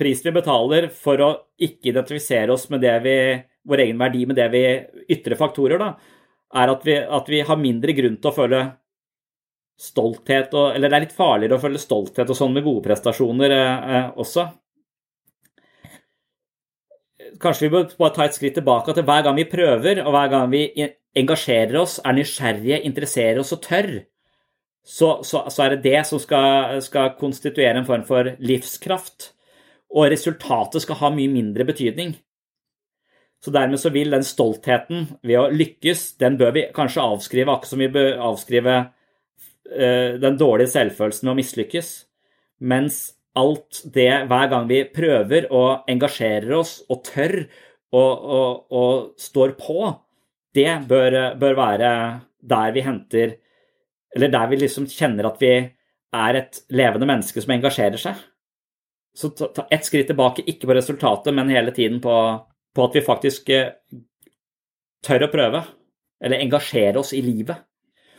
prisen 0.00 0.28
vi 0.28 0.36
betaler 0.40 0.90
for 0.92 1.24
å 1.24 1.30
ikke 1.68 1.92
identifisere 1.92 2.52
oss 2.52 2.68
med 2.72 2.82
det 2.84 2.98
vi, 3.06 3.16
vår 3.68 3.86
egen 3.86 4.00
verdi 4.00 4.26
med 4.28 4.38
det 4.40 4.50
vi 4.52 4.64
ytre 5.14 5.38
faktorer, 5.38 5.80
da, 5.80 5.94
er 6.58 6.74
at 6.74 6.84
vi, 6.84 6.98
at 6.98 7.26
vi 7.30 7.42
har 7.44 7.60
mindre 7.60 7.94
grunn 7.96 8.18
til 8.18 8.30
å 8.30 8.36
føle 8.36 8.62
stolthet 9.78 10.54
og 10.58 10.74
Eller 10.74 10.90
det 10.90 10.96
er 10.96 11.04
litt 11.06 11.14
farligere 11.16 11.58
å 11.58 11.62
føle 11.62 11.80
stolthet 11.80 12.30
og 12.30 12.36
sånn 12.36 12.56
med 12.56 12.66
gode 12.66 12.82
prestasjoner 12.88 13.54
eh, 13.54 13.94
eh, 13.96 14.08
også. 14.18 14.48
Kanskje 17.38 17.66
vi 17.66 17.72
bør 17.76 17.90
bare 18.00 18.14
ta 18.16 18.26
et 18.26 18.34
skritt 18.34 18.56
tilbake 18.58 18.94
til 18.96 19.06
hver 19.06 19.24
gang 19.26 19.36
vi 19.38 19.46
prøver, 19.46 20.00
og 20.02 20.14
hver 20.14 20.30
gang 20.32 20.50
vi 20.50 20.62
engasjerer 21.18 21.76
oss, 21.78 21.98
er 22.02 22.16
nysgjerrige, 22.16 22.80
interesserer 22.88 23.42
oss 23.42 23.52
og 23.54 23.60
tør, 23.62 23.90
så, 24.88 25.18
så, 25.22 25.44
så 25.52 25.64
er 25.64 25.74
det 25.74 25.84
det 25.84 26.00
som 26.08 26.20
skal, 26.22 26.78
skal, 26.82 27.12
konstituere 27.20 27.76
en 27.76 27.86
form 27.86 28.06
for 28.08 28.32
livskraft. 28.40 29.34
Og 29.92 30.08
resultatet 30.12 30.84
skal 30.84 30.98
ha 31.02 31.10
mye 31.12 31.30
mindre 31.32 31.66
betydning. 31.68 32.14
Så 33.44 33.52
dermed 33.54 33.80
så 33.80 33.92
vil 33.94 34.10
den 34.12 34.24
stoltheten 34.26 35.06
ved 35.22 35.38
å 35.38 35.50
lykkes, 35.52 36.14
den 36.20 36.36
bør 36.40 36.56
vi 36.56 36.64
kanskje 36.74 37.04
avskrive, 37.04 37.52
akkurat 37.52 37.70
som 37.70 37.84
vi 37.84 37.90
bør 37.92 38.16
avskrive 38.30 38.78
den 39.68 40.36
dårlige 40.40 40.72
selvfølelsen 40.72 41.26
med 41.26 41.34
å 41.34 41.38
mislykkes. 41.38 41.88
Mens 42.64 43.00
alt 43.38 43.82
det, 43.94 44.10
hver 44.30 44.50
gang 44.50 44.68
vi 44.70 44.82
prøver 44.90 45.48
og 45.54 45.90
engasjerer 45.90 46.54
oss 46.58 46.78
og 46.88 47.02
tør 47.06 47.36
og, 47.94 48.24
og, 48.38 48.64
og 48.74 49.20
står 49.20 49.54
på, 49.60 49.90
det 50.56 50.70
bør, 50.88 51.18
bør, 51.38 51.54
være 51.58 51.92
der 52.40 52.72
vi 52.74 52.84
henter 52.84 53.36
Eller 54.14 54.32
der 54.32 54.48
vi 54.48 54.56
liksom 54.56 54.86
kjenner 54.88 55.28
at 55.28 55.40
vi 55.40 55.52
er 56.16 56.38
et 56.38 56.60
levende 56.72 57.06
menneske 57.06 57.42
som 57.44 57.52
engasjerer 57.52 58.00
seg. 58.00 58.20
Så 59.12 59.28
ta, 59.36 59.50
ta 59.52 59.66
ett 59.70 59.84
skritt 59.84 60.08
tilbake, 60.08 60.46
ikke 60.48 60.70
på 60.70 60.76
resultatet, 60.78 61.34
men 61.36 61.52
hele 61.52 61.74
tiden 61.76 62.00
på, 62.00 62.14
på 62.74 62.86
at 62.86 62.96
vi 62.96 63.02
faktisk 63.04 63.50
eh, 63.52 63.74
tør 65.04 65.26
å 65.26 65.30
prøve. 65.32 65.60
Eller 66.24 66.40
engasjere 66.40 67.02
oss 67.02 67.12
i 67.12 67.20
livet. 67.22 67.67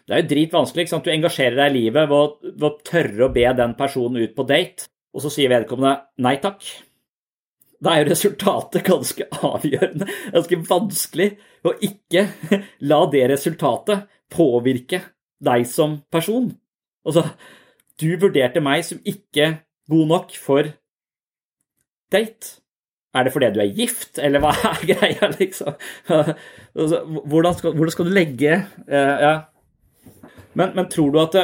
Det 0.09 0.15
er 0.15 0.23
jo 0.23 0.29
dritvanskelig. 0.31 0.83
ikke 0.83 0.95
sant? 0.95 1.05
Du 1.05 1.13
engasjerer 1.13 1.57
deg 1.59 1.69
i 1.69 1.81
livet 1.83 2.09
ved 2.09 2.65
å, 2.65 2.69
tørre 2.81 3.27
å 3.27 3.33
be 3.33 3.45
den 3.59 3.75
personen 3.77 4.23
ut 4.23 4.33
på 4.33 4.45
date, 4.49 4.87
og 5.13 5.21
så 5.21 5.29
sier 5.33 5.51
vedkommende 5.53 5.99
nei 6.25 6.39
takk. 6.41 6.65
Da 7.79 7.93
er 7.93 8.01
jo 8.01 8.09
resultatet 8.09 8.87
ganske 8.89 9.27
avgjørende, 9.45 10.07
ganske 10.33 10.59
vanskelig 10.67 11.29
å 11.61 11.75
ikke 11.85 12.25
la 12.89 12.99
det 13.13 13.27
resultatet 13.29 14.09
påvirke 14.33 15.03
deg 15.45 15.67
som 15.69 15.99
person. 16.11 16.49
Altså, 17.05 17.27
du 18.01 18.09
vurderte 18.17 18.65
meg 18.65 18.81
som 18.87 18.99
ikke 19.07 19.59
god 19.89 20.09
nok 20.09 20.33
for 20.41 20.73
date. 22.09 22.57
Er 23.13 23.25
det 23.25 23.33
fordi 23.33 23.53
du 23.53 23.61
er 23.61 23.77
gift, 23.77 24.19
eller 24.21 24.41
hva 24.41 24.51
er 24.57 24.83
greia, 24.91 25.29
liksom? 25.37 25.77
Altså, 26.09 27.05
hvordan 27.05 27.55
skal, 27.61 27.77
hvordan 27.77 27.93
skal 27.93 28.09
du 28.09 28.13
legge 28.13 28.57
uh, 28.89 29.15
ja, 29.23 29.31
men, 30.57 30.71
men, 30.75 30.87
tror 30.89 31.11
du 31.13 31.19
at 31.21 31.35
det, 31.35 31.43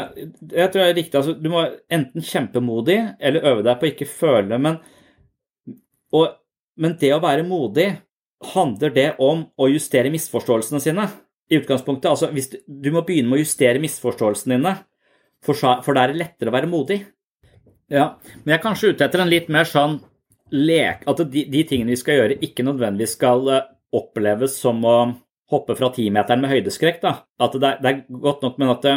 Jeg 0.52 0.72
tror 0.72 0.82
det 0.82 0.88
er 0.88 0.98
riktig. 0.98 1.20
Altså, 1.20 1.36
du 1.38 1.50
må 1.54 1.62
enten 1.94 2.26
kjempemodig 2.26 2.98
eller 3.20 3.46
øve 3.52 3.66
deg 3.66 3.78
på 3.80 3.88
å 3.88 3.92
ikke 3.92 4.10
føle. 4.10 4.58
Men, 4.62 4.80
og, 6.16 6.40
men 6.82 6.98
det 7.02 7.14
å 7.14 7.22
være 7.24 7.46
modig, 7.48 7.92
handler 8.54 8.94
det 8.94 9.08
om 9.24 9.46
å 9.58 9.70
justere 9.72 10.12
misforståelsene 10.14 10.82
sine? 10.84 11.08
I 11.46 11.60
utgangspunktet, 11.60 12.10
altså 12.10 12.32
du, 12.34 12.58
du 12.66 12.90
må 12.94 13.04
begynne 13.06 13.30
med 13.30 13.40
å 13.40 13.44
justere 13.44 13.82
misforståelsene 13.84 14.58
dine, 14.58 14.74
for, 15.46 15.58
for 15.86 15.94
da 15.94 16.06
er 16.06 16.14
det 16.14 16.24
lettere 16.24 16.50
å 16.50 16.56
være 16.56 16.70
modig. 16.70 17.04
Ja, 17.94 18.16
men 18.42 18.56
jeg 18.56 18.58
er 18.58 18.64
kanskje 18.64 18.96
ute 18.96 19.06
etter 19.06 19.22
en 19.22 19.30
litt 19.30 19.52
mer 19.54 19.68
sånn 19.70 20.00
lek 20.56 21.04
At 21.10 21.20
de, 21.30 21.44
de 21.50 21.60
tingene 21.70 21.94
vi 21.94 22.00
skal 22.00 22.18
gjøre, 22.18 22.38
ikke 22.42 22.66
nødvendigvis 22.66 23.14
skal 23.18 23.46
eh, 23.54 23.68
oppleves 23.94 24.58
som 24.58 24.82
å 24.86 24.96
hoppe 25.52 25.76
fra 25.78 25.92
timeteren 25.94 26.42
med 26.42 26.52
høydeskrekk. 26.54 27.02
da. 27.02 27.14
At 27.40 27.54
det 27.54 27.78
det 27.82 27.92
er 27.92 28.04
godt 28.10 28.42
nok, 28.46 28.58
men 28.58 28.70
at 28.70 28.82
det, 28.82 28.96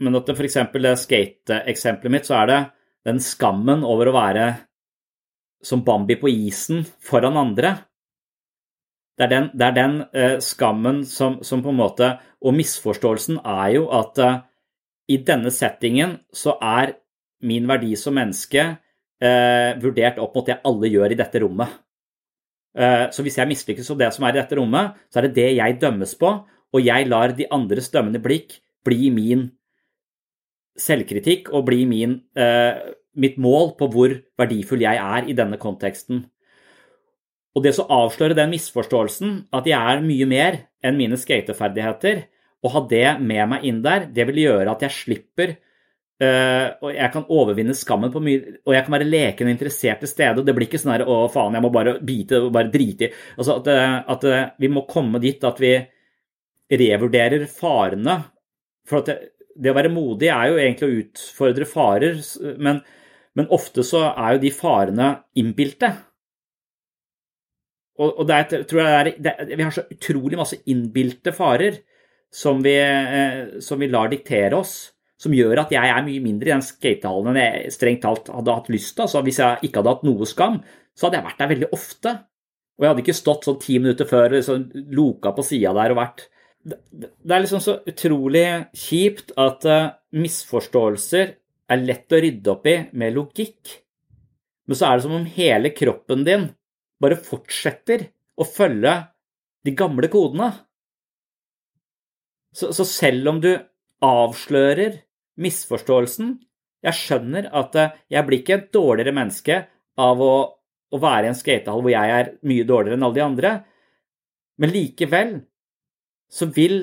men 0.00 0.16
at 0.16 0.26
det 0.26 0.36
f.eks. 0.36 0.58
det 0.72 0.96
skate-eksempelet 0.98 2.12
mitt, 2.12 2.26
så 2.26 2.42
er 2.42 2.46
det 2.46 2.60
den 3.04 3.20
skammen 3.20 3.84
over 3.84 4.10
å 4.10 4.16
være 4.16 4.48
som 5.62 5.84
Bambi 5.84 6.16
på 6.16 6.28
isen 6.28 6.84
foran 7.04 7.36
andre. 7.36 7.74
Det 9.16 9.26
er 9.26 9.32
den, 9.32 9.50
det 9.52 9.66
er 9.66 9.76
den 9.76 9.96
eh, 10.16 10.38
skammen 10.40 11.02
som, 11.04 11.42
som, 11.44 11.60
på 11.60 11.68
en 11.68 11.76
måte 11.76 12.06
Og 12.40 12.54
misforståelsen 12.56 13.42
er 13.44 13.74
jo 13.74 13.82
at 13.92 14.18
eh, 14.24 14.38
i 15.12 15.18
denne 15.26 15.50
settingen 15.52 16.16
så 16.32 16.54
er 16.56 16.94
min 17.44 17.66
verdi 17.68 17.92
som 18.00 18.16
menneske 18.16 18.62
eh, 19.20 19.76
vurdert 19.82 20.20
opp 20.22 20.38
mot 20.38 20.48
det 20.48 20.60
alle 20.64 20.88
gjør 20.88 21.12
i 21.12 21.18
dette 21.20 21.42
rommet. 21.42 21.68
Eh, 22.76 23.06
så 23.10 23.24
hvis 23.26 23.38
jeg 23.38 23.50
mislykkes 23.50 23.90
på 23.90 23.98
det 23.98 24.10
som 24.14 24.26
er 24.26 24.34
i 24.34 24.40
dette 24.40 24.58
rommet, 24.58 24.98
så 25.10 25.20
er 25.20 25.28
det 25.28 25.36
det 25.38 25.48
jeg 25.56 25.78
dømmes 25.82 26.14
på, 26.18 26.34
og 26.70 26.84
jeg 26.86 27.08
lar 27.10 27.34
de 27.34 27.48
andres 27.50 27.90
dømmende 27.90 28.22
blikk 28.22 28.60
bli 28.86 29.10
min 29.12 29.48
selvkritikk 30.80 31.50
og 31.52 31.66
bli 31.66 31.84
min, 31.84 32.20
eh, 32.36 32.94
mitt 33.14 33.36
mål 33.38 33.74
på 33.76 33.90
hvor 33.90 34.14
verdifull 34.38 34.80
jeg 34.80 34.96
er 34.96 35.28
i 35.28 35.36
denne 35.36 35.58
konteksten. 35.58 36.24
Og 37.56 37.64
det 37.64 37.74
å 37.82 37.88
avsløre 37.90 38.36
den 38.38 38.52
misforståelsen, 38.52 39.48
at 39.52 39.66
jeg 39.66 39.74
er 39.74 40.04
mye 40.04 40.26
mer 40.26 40.60
enn 40.82 40.96
mine 40.96 41.18
skateferdigheter, 41.18 42.22
og 42.62 42.70
ha 42.70 42.80
det 42.86 43.20
med 43.20 43.48
meg 43.48 43.64
inn 43.64 43.82
der, 43.82 44.06
det 44.06 44.26
vil 44.28 44.44
gjøre 44.44 44.70
at 44.70 44.82
jeg 44.86 44.90
slipper 44.90 45.56
Uh, 46.20 46.74
og 46.84 46.90
jeg 46.92 47.08
kan 47.14 47.24
overvinne 47.32 47.72
skammen 47.72 48.10
på 48.12 48.20
mye, 48.20 48.58
og 48.68 48.74
jeg 48.74 48.84
kan 48.84 48.92
være 48.92 49.06
leken 49.08 49.48
og 49.48 49.54
interessert 49.54 50.02
til 50.02 50.10
stede. 50.10 50.42
og 50.42 50.44
Det 50.44 50.52
blir 50.56 50.66
ikke 50.68 50.80
sånn 50.82 50.92
her 50.92 51.06
'å, 51.06 51.30
faen, 51.32 51.56
jeg 51.56 51.64
må 51.64 51.70
bare 51.72 51.94
bite 52.04 52.42
og 52.44 52.52
bare 52.52 52.68
drite 52.68 53.08
i'. 53.08 53.14
Altså 53.38 53.56
at, 53.56 53.70
eh, 53.72 53.96
at, 54.14 54.24
eh, 54.24 54.50
vi 54.60 54.68
må 54.68 54.84
komme 54.86 55.18
dit 55.18 55.42
at 55.44 55.58
vi 55.58 55.72
revurderer 56.70 57.46
farene. 57.48 58.18
For 58.84 59.00
det, 59.00 59.16
det, 59.56 59.70
å 59.70 59.78
være 59.80 59.88
modig 59.88 60.28
er 60.28 60.50
jo 60.50 60.60
egentlig 60.60 60.90
å 60.90 61.00
utfordre 61.00 61.64
farer, 61.64 62.20
men, 62.58 62.84
men 63.34 63.48
ofte 63.48 63.82
så 63.82 64.12
er 64.12 64.34
jo 64.34 64.44
de 64.44 64.50
farene 64.50 65.24
innbilte. 65.36 65.96
Og, 67.96 68.20
og 68.20 68.26
det 68.28 68.34
er, 68.36 68.64
tror 68.68 68.80
jeg 68.84 69.00
er, 69.00 69.14
det, 69.16 69.56
vi 69.56 69.62
har 69.62 69.72
så 69.72 69.88
utrolig 69.88 70.36
masse 70.36 70.60
innbilte 70.66 71.32
farer 71.32 71.80
som 72.30 72.60
vi, 72.60 72.76
eh, 72.76 73.60
som 73.60 73.80
vi 73.80 73.88
lar 73.88 74.12
diktere 74.12 74.56
oss 74.60 74.92
som 75.20 75.34
gjør 75.36 75.64
at 75.64 75.72
jeg 75.74 75.92
er 75.92 76.04
mye 76.06 76.22
mindre 76.24 76.48
i 76.48 76.54
den 76.54 76.64
skatehallen 76.64 77.34
enn 77.34 77.42
jeg 77.42 77.72
strengt 77.74 78.02
talt 78.06 78.30
hadde 78.32 78.56
hatt 78.56 78.70
lyst 78.72 78.94
til. 78.94 79.04
Altså, 79.04 79.20
hvis 79.26 79.40
jeg 79.42 79.68
ikke 79.68 79.82
hadde 79.82 79.92
hatt 79.92 80.06
noe 80.08 80.28
skam, 80.28 80.60
så 80.96 81.06
hadde 81.06 81.20
jeg 81.20 81.26
vært 81.26 81.42
der 81.42 81.50
veldig 81.50 81.68
ofte. 81.76 82.14
Og 82.78 82.86
jeg 82.86 82.92
hadde 82.92 83.04
ikke 83.04 83.16
stått 83.18 83.48
sånn 83.48 83.58
ti 83.60 83.76
minutter 83.82 84.08
før 84.08 84.38
sånn, 84.44 84.64
loka 84.96 85.34
på 85.36 85.44
sida 85.44 85.74
der 85.76 85.92
og 85.92 86.00
vært 86.00 86.28
Det 86.60 87.32
er 87.32 87.40
liksom 87.40 87.60
så 87.64 87.78
utrolig 87.88 88.46
kjipt 88.76 89.34
at 89.40 89.64
uh, 89.68 89.92
misforståelser 90.16 91.36
er 91.70 91.84
lett 91.84 92.12
å 92.12 92.20
rydde 92.20 92.52
opp 92.52 92.66
i 92.68 92.76
med 93.00 93.14
logikk. 93.16 93.76
Men 94.68 94.78
så 94.78 94.88
er 94.88 94.96
det 94.96 95.04
som 95.04 95.16
om 95.16 95.28
hele 95.36 95.72
kroppen 95.76 96.24
din 96.26 96.48
bare 97.00 97.20
fortsetter 97.20 98.08
å 98.40 98.44
følge 98.48 98.96
de 99.64 99.76
gamle 99.76 100.08
kodene. 100.12 100.50
Så, 102.56 102.72
så 102.76 102.84
selv 102.88 103.32
om 103.32 103.40
du 103.44 103.52
avslører 104.04 105.00
misforståelsen 105.38 106.38
Jeg 106.82 106.96
skjønner 106.96 107.50
at 107.52 107.76
eh, 107.76 107.96
jeg 108.10 108.26
blir 108.26 108.40
ikke 108.40 108.56
et 108.56 108.70
dårligere 108.72 109.14
menneske 109.14 109.58
av 110.00 110.22
å, 110.24 110.34
å 110.90 111.00
være 111.00 111.28
i 111.28 111.30
en 111.30 111.38
skatehall 111.38 111.82
hvor 111.84 111.92
jeg 111.92 112.14
er 112.16 112.32
mye 112.48 112.66
dårligere 112.66 112.96
enn 112.96 113.04
alle 113.04 113.18
de 113.18 113.24
andre, 113.24 113.50
men 114.60 114.72
likevel 114.72 115.34
så 116.30 116.48
vil 116.54 116.82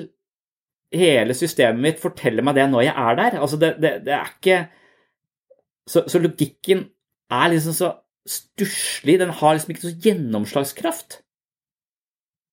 hele 0.94 1.34
systemet 1.36 1.82
mitt 1.82 2.02
fortelle 2.02 2.44
meg 2.44 2.56
det 2.56 2.66
når 2.70 2.86
jeg 2.86 2.94
er 2.96 3.16
der. 3.18 3.38
Altså, 3.42 3.58
det, 3.60 3.72
det, 3.82 3.92
det 4.06 4.14
er 4.16 4.30
ikke 4.32 4.58
så, 5.88 6.04
så, 6.04 6.20
logikken 6.20 6.84
er 7.32 7.48
liksom 7.52 7.76
så 7.76 7.92
stusslig. 8.28 9.18
Den 9.20 9.32
har 9.34 9.56
liksom 9.56 9.74
ikke 9.74 9.86
så 9.86 9.94
gjennomslagskraft. 10.04 11.20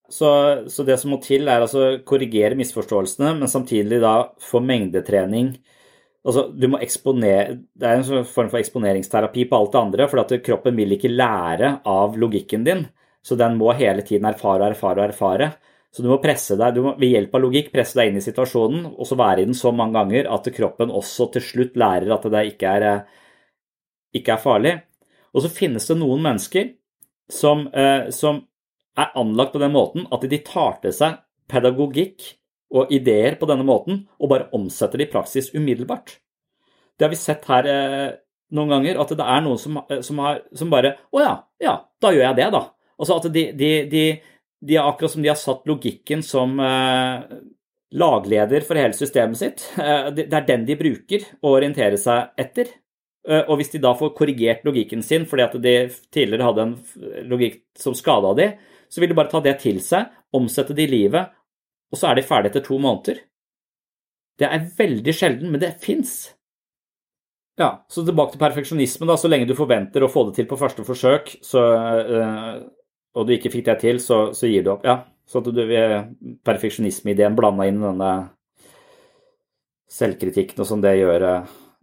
Så, 0.09 0.29
så, 0.69 0.85
det 0.85 0.99
som 1.01 1.15
må 1.15 1.19
til, 1.23 1.47
er 1.49 1.63
altså 1.65 1.97
korrigere 2.07 2.57
misforståelsene, 2.59 3.33
men 3.39 3.51
samtidig 3.51 3.99
da 4.03 4.15
få 4.43 4.61
mengdetrening. 4.63 5.55
Altså, 6.25 6.47
du 6.49 6.67
må 6.71 6.79
eksponere, 6.81 7.59
Det 7.77 7.85
er 7.85 7.99
en 7.99 8.25
form 8.25 8.49
for 8.49 8.57
eksponeringsterapi 8.57 9.45
på 9.49 9.57
alt 9.57 9.71
det 9.71 9.81
andre, 9.81 10.07
for 10.09 10.23
at 10.23 10.33
kroppen 10.43 10.75
vil 10.75 10.95
ikke 10.95 11.13
lære 11.13 11.81
av 11.85 12.17
logikken 12.17 12.65
din. 12.65 12.87
Så 13.21 13.37
den 13.37 13.57
må 13.57 13.71
hele 13.73 14.01
tiden 14.01 14.25
erfare 14.25 14.63
og 14.63 14.73
erfare 14.73 15.01
og 15.01 15.09
erfare. 15.09 15.51
Så 15.93 16.03
du 16.03 16.09
må 16.09 16.17
presse 16.21 16.57
deg, 16.59 16.75
du 16.75 16.81
må 16.83 16.95
ved 16.99 17.13
hjelp 17.13 17.35
av 17.37 17.43
logikk 17.45 17.69
presse 17.71 17.95
deg 17.95 18.09
inn 18.09 18.17
i 18.19 18.25
situasjonen, 18.25 18.87
og 18.97 19.07
så 19.07 19.15
være 19.15 19.43
i 19.43 19.45
den 19.47 19.55
så 19.55 19.71
mange 19.71 19.95
ganger 19.95 20.27
at 20.33 20.49
kroppen 20.57 20.91
også 20.91 21.29
til 21.31 21.45
slutt 21.45 21.77
lærer 21.79 22.11
at 22.11 22.25
det 22.33 22.41
ikke 22.49 22.73
er, 22.73 22.87
ikke 24.17 24.33
er 24.33 24.41
farlig. 24.41 24.73
Og 25.31 25.45
så 25.45 25.51
finnes 25.53 25.87
det 25.87 25.97
noen 26.01 26.25
mennesker 26.25 26.73
som, 27.31 27.67
eh, 27.71 28.09
som 28.11 28.41
er 28.97 29.15
anlagt 29.15 29.53
på 29.55 29.61
den 29.61 29.71
måten 29.71 30.07
at 30.11 30.27
de 30.29 30.41
tar 30.43 30.81
til 30.83 30.93
seg 30.95 31.21
pedagogikk 31.51 32.27
og 32.75 32.91
ideer 32.93 33.37
på 33.39 33.47
denne 33.49 33.65
måten 33.67 34.03
og 34.19 34.31
bare 34.31 34.49
omsetter 34.55 34.99
det 34.99 35.09
i 35.09 35.13
praksis 35.13 35.51
umiddelbart. 35.55 36.17
Det 36.95 37.07
har 37.07 37.11
vi 37.11 37.19
sett 37.19 37.47
her 37.49 37.67
eh, 37.71 38.13
noen 38.55 38.71
ganger, 38.75 39.01
at 39.01 39.11
det 39.17 39.25
er 39.25 39.43
noen 39.43 39.59
som, 39.61 39.81
eh, 39.89 40.01
som, 40.05 40.21
har, 40.23 40.43
som 40.55 40.71
bare 40.71 40.95
Å 41.11 41.23
ja, 41.23 41.33
ja, 41.63 41.75
da 42.01 42.13
gjør 42.13 42.27
jeg 42.29 42.39
det, 42.39 42.47
da. 42.55 42.63
Altså 42.95 43.19
at 43.19 43.27
de, 43.35 43.49
de, 43.57 43.71
de, 43.91 44.05
de 44.63 44.77
er 44.77 44.87
akkurat 44.87 45.11
som 45.11 45.23
de 45.23 45.31
har 45.31 45.39
satt 45.39 45.67
logikken 45.67 46.23
som 46.23 46.55
eh, 46.63 47.35
lagleder 47.95 48.65
for 48.67 48.79
hele 48.79 48.95
systemet 48.97 49.39
sitt. 49.39 49.67
Eh, 49.79 50.09
det 50.15 50.31
er 50.31 50.47
den 50.47 50.65
de 50.67 50.79
bruker 50.79 51.27
å 51.41 51.55
orientere 51.57 51.99
seg 52.01 52.35
etter. 52.39 52.71
Eh, 53.27 53.43
og 53.43 53.59
hvis 53.59 53.73
de 53.73 53.81
da 53.83 53.95
får 53.97 54.13
korrigert 54.17 54.65
logikken 54.67 55.03
sin 55.05 55.27
fordi 55.29 55.45
at 55.47 55.57
de 55.61 55.75
tidligere 56.13 56.49
hadde 56.49 56.65
en 56.65 56.75
logikk 57.31 57.63
som 57.79 57.97
skada 57.97 58.35
de, 58.37 58.51
så 58.89 59.01
vil 59.01 59.11
de 59.11 59.17
bare 59.17 59.31
ta 59.31 59.41
det 59.43 59.57
til 59.63 59.81
seg, 59.83 60.11
omsette 60.35 60.75
det 60.77 60.87
i 60.87 60.93
livet, 60.93 61.34
og 61.91 61.99
så 61.99 62.09
er 62.09 62.17
de 62.17 62.25
ferdige 62.25 62.53
etter 62.53 62.65
to 62.65 62.79
måneder. 62.81 63.21
Det 64.39 64.47
er 64.49 64.69
veldig 64.77 65.13
sjelden, 65.15 65.51
men 65.51 65.61
det 65.61 65.75
fins. 65.83 66.35
Ja, 67.59 67.85
så 67.87 68.03
tilbake 68.03 68.35
til 68.35 68.41
perfeksjonisme. 68.41 69.07
da, 69.07 69.15
Så 69.17 69.29
lenge 69.31 69.47
du 69.47 69.55
forventer 69.55 70.03
å 70.03 70.11
få 70.11 70.25
det 70.27 70.35
til 70.35 70.47
på 70.49 70.59
første 70.59 70.83
forsøk, 70.83 71.37
så, 71.41 71.61
øh, 72.03 72.63
og 73.15 73.27
du 73.27 73.31
ikke 73.33 73.51
fikk 73.53 73.65
det 73.69 73.79
til, 73.79 73.99
så, 74.03 74.33
så 74.35 74.49
gir 74.51 74.63
du 74.63 74.73
opp. 74.73 74.83
Ja, 74.83 75.05
så 75.25 75.39
at 75.39 75.47
du 75.55 75.61
perfeksjonismeideen 76.43 77.37
blanda 77.37 77.67
inn 77.69 77.79
denne 77.81 78.11
selvkritikken 79.95 80.59
og 80.61 80.67
sånn, 80.67 80.83
det 80.83 80.97
gjør, 80.99 81.25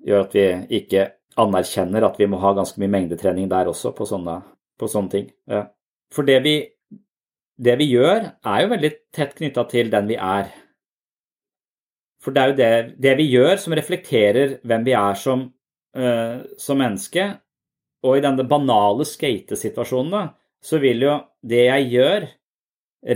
gjør, 0.05 0.27
at 0.27 0.37
vi 0.37 0.47
ikke 0.83 1.07
anerkjenner 1.41 2.05
at 2.05 2.19
vi 2.21 2.29
må 2.29 2.41
ha 2.43 2.53
ganske 2.53 2.81
mye 2.83 2.93
mengdetrening 2.93 3.49
der 3.49 3.71
også, 3.71 3.95
på 3.97 4.05
sånne, 4.05 4.43
på 4.79 4.91
sånne 4.91 5.15
ting. 5.15 5.31
Ja. 5.49 5.65
For 6.13 6.29
det 6.29 6.43
vi 6.45 6.57
det 7.63 7.77
vi 7.79 7.89
gjør, 7.93 8.27
er 8.43 8.65
jo 8.65 8.73
veldig 8.73 8.91
tett 9.15 9.37
knytta 9.39 9.65
til 9.71 9.91
den 9.93 10.09
vi 10.11 10.19
er. 10.19 10.51
For 12.23 12.35
det 12.35 12.43
er 12.43 12.51
jo 12.51 12.59
det, 12.59 12.71
det, 13.03 13.15
vi 13.19 13.29
gjør, 13.33 13.57
som 13.59 13.75
reflekterer 13.75 14.59
hvem 14.67 14.85
vi 14.87 14.95
er 14.99 15.19
som, 15.19 15.47
uh, 15.99 16.37
som 16.59 16.79
menneske. 16.79 17.27
Og 18.07 18.19
i 18.19 18.23
denne 18.25 18.47
banale 18.51 19.07
skatesituasjonen, 19.07 20.31
så 20.63 20.79
vil 20.83 21.07
jo 21.07 21.17
det 21.43 21.65
jeg 21.67 21.89
gjør, 21.97 22.29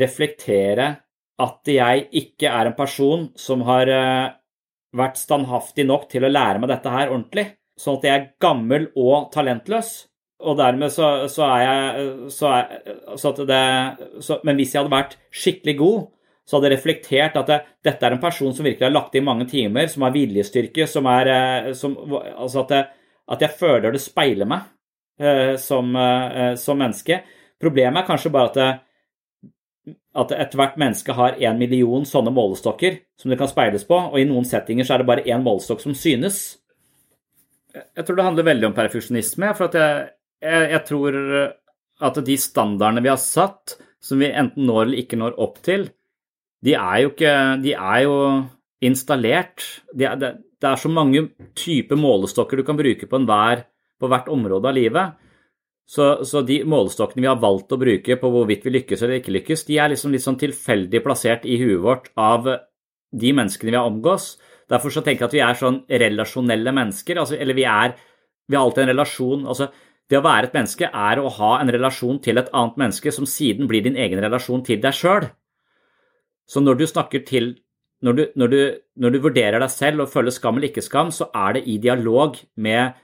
reflektere 0.02 0.88
at 1.42 1.70
jeg 1.70 2.08
ikke 2.18 2.50
er 2.50 2.70
en 2.70 2.78
person 2.78 3.28
som 3.38 3.62
har 3.68 3.90
uh, 3.90 4.34
vært 4.96 5.20
standhaftig 5.20 5.86
nok 5.86 6.08
til 6.10 6.26
å 6.26 6.32
lære 6.32 6.62
meg 6.62 6.72
dette 6.72 6.90
her 6.90 7.12
ordentlig. 7.12 7.46
Sånn 7.78 8.00
at 8.00 8.06
jeg 8.08 8.18
er 8.18 8.28
gammel 8.42 8.88
og 8.96 9.30
talentløs. 9.34 9.92
Og 10.44 10.58
dermed 10.58 10.92
så, 10.92 11.28
så 11.32 11.46
er 11.48 11.62
jeg 11.62 12.08
så 12.34 12.50
er, 12.52 12.74
så 13.16 13.32
det, 13.38 13.62
Men 14.44 14.58
hvis 14.58 14.74
jeg 14.74 14.82
hadde 14.82 14.92
vært 14.92 15.16
skikkelig 15.32 15.76
god, 15.78 16.02
så 16.46 16.56
hadde 16.56 16.68
jeg 16.68 16.76
reflektert 16.76 17.38
at 17.40 17.48
det, 17.50 17.58
dette 17.88 18.06
er 18.06 18.14
en 18.14 18.22
person 18.22 18.52
som 18.54 18.66
virkelig 18.66 18.86
har 18.86 18.94
lagt 18.94 19.16
inn 19.18 19.26
mange 19.26 19.48
timer, 19.50 19.88
som 19.90 20.04
har 20.06 20.14
viljestyrke, 20.14 20.86
som 20.86 21.08
er 21.10 21.30
eh, 21.32 21.70
som, 21.74 21.96
Altså 22.36 22.62
at, 22.62 22.74
det, 22.74 22.82
at, 23.34 23.42
jeg 23.42 23.58
føler 23.58 23.96
det 23.96 24.02
speiler 24.04 24.46
meg 24.50 24.68
eh, 25.18 25.56
som, 25.58 25.90
eh, 25.98 26.52
som, 26.60 26.78
menneske. 26.78 27.22
Problemet 27.60 28.04
er 28.04 28.10
kanskje 28.12 28.34
bare 28.34 28.52
at 28.52 28.82
at 30.16 30.32
ethvert 30.32 30.78
menneske 30.80 31.14
har 31.14 31.36
én 31.38 31.58
million 31.60 32.06
sånne 32.08 32.32
målestokker 32.34 32.96
som 33.20 33.30
det 33.30 33.38
kan 33.38 33.50
speiles 33.50 33.84
på, 33.86 33.98
og 34.10 34.16
i 34.18 34.24
noen 34.26 34.46
settinger 34.48 34.86
så 34.86 34.96
er 34.96 35.02
det 35.02 35.08
bare 35.10 35.26
én 35.28 35.44
målestokk 35.44 35.82
som 35.82 35.94
synes. 35.94 36.56
Jeg 37.76 38.06
tror 38.06 38.16
det 38.16 38.24
handler 38.24 38.48
veldig 38.48 38.70
om 38.70 38.74
perfeksjonisme. 38.74 39.52
for 39.54 39.68
at 39.68 39.74
jeg, 39.76 40.08
jeg, 40.46 40.70
jeg 40.72 40.82
tror 40.88 41.18
at 42.06 42.18
de 42.26 42.36
standardene 42.40 43.02
vi 43.04 43.12
har 43.12 43.20
satt, 43.20 43.76
som 44.02 44.20
vi 44.20 44.30
enten 44.30 44.66
når 44.68 44.82
eller 44.86 45.02
ikke 45.02 45.18
når 45.20 45.38
opp 45.42 45.60
til, 45.64 45.88
de 46.64 46.74
er 46.78 47.02
jo 47.04 47.12
ikke 47.12 47.32
De 47.62 47.72
er 47.76 48.02
jo 48.06 48.16
installert. 48.86 49.64
De 49.92 50.06
er, 50.08 50.16
det, 50.20 50.32
det, 50.60 50.70
er 50.70 50.80
så 50.80 50.90
mange 50.92 51.28
typer 51.56 51.98
målestokker 52.00 52.60
du 52.60 52.64
kan 52.66 52.78
bruke 52.78 53.08
på, 53.08 53.20
enhver, 53.20 53.64
på 54.00 54.10
hvert 54.10 54.28
område 54.32 54.68
av 54.68 54.76
livet. 54.76 55.16
Så, 55.86 56.24
så, 56.26 56.42
de 56.42 56.62
målestokkene 56.66 57.22
vi 57.22 57.30
har 57.30 57.38
valgt 57.40 57.72
å 57.72 57.78
bruke 57.78 58.16
på 58.18 58.30
hvorvidt 58.32 58.66
vi 58.66 58.74
lykkes 58.74 59.04
eller 59.04 59.20
ikke 59.20 59.36
lykkes, 59.36 59.62
de 59.68 59.78
er 59.78 59.92
liksom 59.92 60.10
litt 60.12 60.24
sånn 60.24 60.40
tilfeldig 60.40 61.00
plassert 61.04 61.46
i 61.46 61.60
huet 61.60 61.84
vårt 61.84 62.10
av 62.18 62.48
de 63.14 63.32
menneskene 63.38 63.70
vi 63.70 63.78
har 63.78 63.86
omgås. 63.86 64.34
Derfor 64.66 64.90
så 64.90 65.04
tenker 65.06 65.24
jeg 65.24 65.30
at 65.30 65.36
vi 65.36 65.44
er 65.46 65.60
sånn 65.60 65.78
relasjonelle 66.02 66.74
mennesker. 66.74 67.22
Altså, 67.22 67.38
eller 67.38 67.56
vi 67.56 67.68
er 67.70 67.96
Vi 68.46 68.54
har 68.54 68.62
alltid 68.62 68.84
en 68.84 68.90
relasjon. 68.92 69.46
altså 69.46 69.66
det 70.10 70.18
å 70.20 70.24
være 70.24 70.48
et 70.48 70.54
menneske 70.54 70.86
er 70.86 71.18
å 71.18 71.30
ha 71.38 71.52
en 71.58 71.72
relasjon 71.74 72.20
til 72.22 72.38
et 72.38 72.50
annet 72.54 72.76
menneske 72.82 73.12
som 73.14 73.26
siden 73.26 73.66
blir 73.70 73.82
din 73.82 73.98
egen 73.98 74.22
relasjon 74.22 74.62
til 74.66 74.78
deg 74.82 74.94
sjøl. 74.94 75.30
Så 76.46 76.62
når 76.62 76.78
du 76.78 76.86
snakker 76.86 77.24
til 77.26 77.56
når 78.04 78.12
du, 78.12 78.22
når, 78.36 78.52
du, 78.52 78.60
når 79.02 79.14
du, 79.14 79.18
vurderer 79.24 79.62
deg 79.62 79.72
selv 79.72 80.04
og 80.04 80.10
føler 80.12 80.34
skam 80.34 80.58
eller 80.58 80.68
ikke 80.68 80.84
skam, 80.84 81.08
så 81.14 81.30
er 81.34 81.56
det 81.56 81.62
i 81.64 81.78
dialog 81.80 82.36
med 82.60 82.98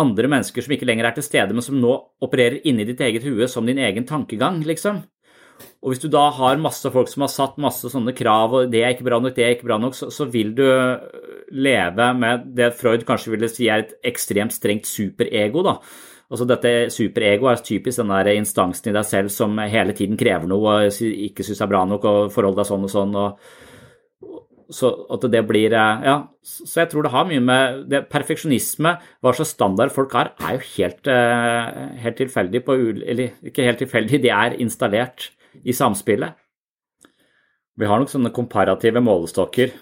andre 0.00 0.30
mennesker 0.32 0.64
som 0.64 0.72
ikke 0.72 0.88
lenger 0.88 1.08
er 1.08 1.18
til 1.18 1.26
stede, 1.26 1.52
men 1.52 1.64
som 1.64 1.76
nå 1.80 1.92
opererer 2.24 2.64
inni 2.68 2.86
ditt 2.88 3.02
eget 3.04 3.26
hue 3.28 3.46
som 3.48 3.68
din 3.68 3.80
egen 3.80 4.08
tankegang, 4.08 4.62
liksom. 4.64 5.02
Og 5.84 5.92
hvis 5.92 6.02
du 6.02 6.08
da 6.12 6.26
har 6.36 6.58
masse 6.60 6.88
folk 6.92 7.08
som 7.12 7.26
har 7.26 7.32
satt 7.32 7.60
masse 7.60 7.92
sånne 7.92 8.16
krav, 8.16 8.56
og 8.56 8.72
det 8.72 8.82
er 8.82 8.96
ikke 8.96 9.06
bra 9.06 9.20
nok, 9.20 9.36
det 9.36 9.44
er 9.44 9.54
ikke 9.54 9.68
bra 9.68 9.78
nok, 9.80 9.96
så, 9.96 10.08
så 10.12 10.26
vil 10.32 10.52
du 10.56 10.64
leve 11.52 12.10
med 12.16 12.50
det 12.56 12.72
Freud 12.80 13.04
kanskje 13.08 13.36
ville 13.36 13.52
si 13.52 13.68
er 13.68 13.84
et 13.84 13.94
ekstremt 14.12 14.56
strengt 14.56 14.88
superego, 14.88 15.64
da 15.64 15.78
Altså 16.26 16.46
dette 16.48 16.72
superego 16.90 17.46
er 17.46 17.62
typisk 17.62 18.00
den 18.00 18.10
der 18.10 18.32
instansen 18.34 18.90
i 18.90 18.96
deg 18.96 19.06
selv 19.06 19.30
som 19.30 19.58
hele 19.62 19.94
tiden 19.94 20.18
krever 20.18 20.48
noe 20.50 20.72
og 20.80 21.02
ikke 21.06 21.46
syns 21.46 21.62
er 21.62 21.70
bra 21.70 21.84
nok 21.86 22.06
og 22.10 22.18
forholder 22.34 22.64
deg 22.64 22.70
sånn 22.72 22.86
og 22.88 22.92
sånn. 22.92 23.14
og 23.14 23.64
så 24.74 24.90
at 25.14 25.22
det 25.30 25.42
blir 25.46 25.74
eh, 25.74 26.06
Ja, 26.06 26.16
så 26.42 26.80
jeg 26.82 26.90
tror 26.90 27.06
det 27.06 27.12
har 27.12 27.28
mye 27.28 27.42
med 27.42 27.84
det, 27.90 28.00
Perfeksjonisme, 28.10 28.96
hva 29.22 29.34
slags 29.36 29.54
standard 29.54 29.94
folk 29.94 30.16
har, 30.18 30.32
er 30.42 30.56
jo 30.56 30.64
helt, 30.72 31.06
eh, 31.06 31.84
helt 32.02 32.18
tilfeldig 32.18 32.64
på 32.66 32.74
Eller 33.06 33.36
ikke 33.46 33.66
helt 33.66 33.78
tilfeldig, 33.84 34.22
de 34.24 34.32
er 34.34 34.58
installert 34.58 35.30
i 35.62 35.72
samspillet. 35.72 36.34
Vi 37.76 37.86
har 37.86 38.00
nok 38.00 38.10
sånne 38.10 38.34
komparative 38.34 39.02
målestokker. 39.04 39.72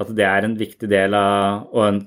At 0.00 0.10
det 0.16 0.24
er 0.24 0.46
en 0.46 0.56
viktig 0.56 0.88
del 0.88 1.14
av 1.14 1.68
og 1.74 1.82
en 1.84 2.00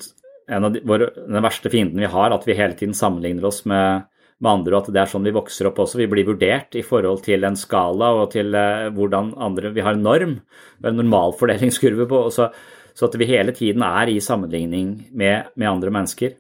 en 0.48 0.68
av 0.68 0.74
de, 0.74 0.82
våre, 0.88 1.10
den 1.16 1.44
verste 1.44 1.72
fienden 1.72 2.02
vi 2.04 2.10
har, 2.10 2.34
at 2.34 2.48
vi 2.48 2.58
hele 2.58 2.76
tiden 2.78 2.96
sammenligner 2.98 3.48
oss 3.48 3.64
med, 3.70 4.06
med, 4.40 4.50
andre, 4.52 4.76
og 4.76 4.80
at 4.82 4.94
det 4.96 5.02
er 5.04 5.12
sånn 5.12 5.28
vi 5.28 5.36
vokser 5.36 5.70
opp 5.70 5.82
også. 5.84 6.02
Vi 6.02 6.10
blir 6.12 6.28
vurdert 6.28 6.78
i 6.80 6.84
forhold 6.86 7.24
til 7.26 7.46
en 7.48 7.58
skala 7.60 8.14
og 8.20 8.32
til 8.36 8.56
uh, 8.56 8.90
hvordan 8.96 9.34
andre 9.42 9.74
Vi 9.76 9.86
har 9.86 9.98
en 9.98 10.06
norm, 10.06 10.38
en 10.84 11.00
normalfordelingskurve 11.00 12.08
på, 12.10 12.24
så, 12.36 12.50
så, 12.94 13.10
at 13.10 13.20
vi 13.20 13.30
hele 13.30 13.56
tiden 13.56 13.86
er 13.88 14.12
i 14.12 14.20
sammenligning 14.24 14.96
med, 15.12 15.54
med 15.56 15.70
andre 15.70 15.94
mennesker. 15.94 16.36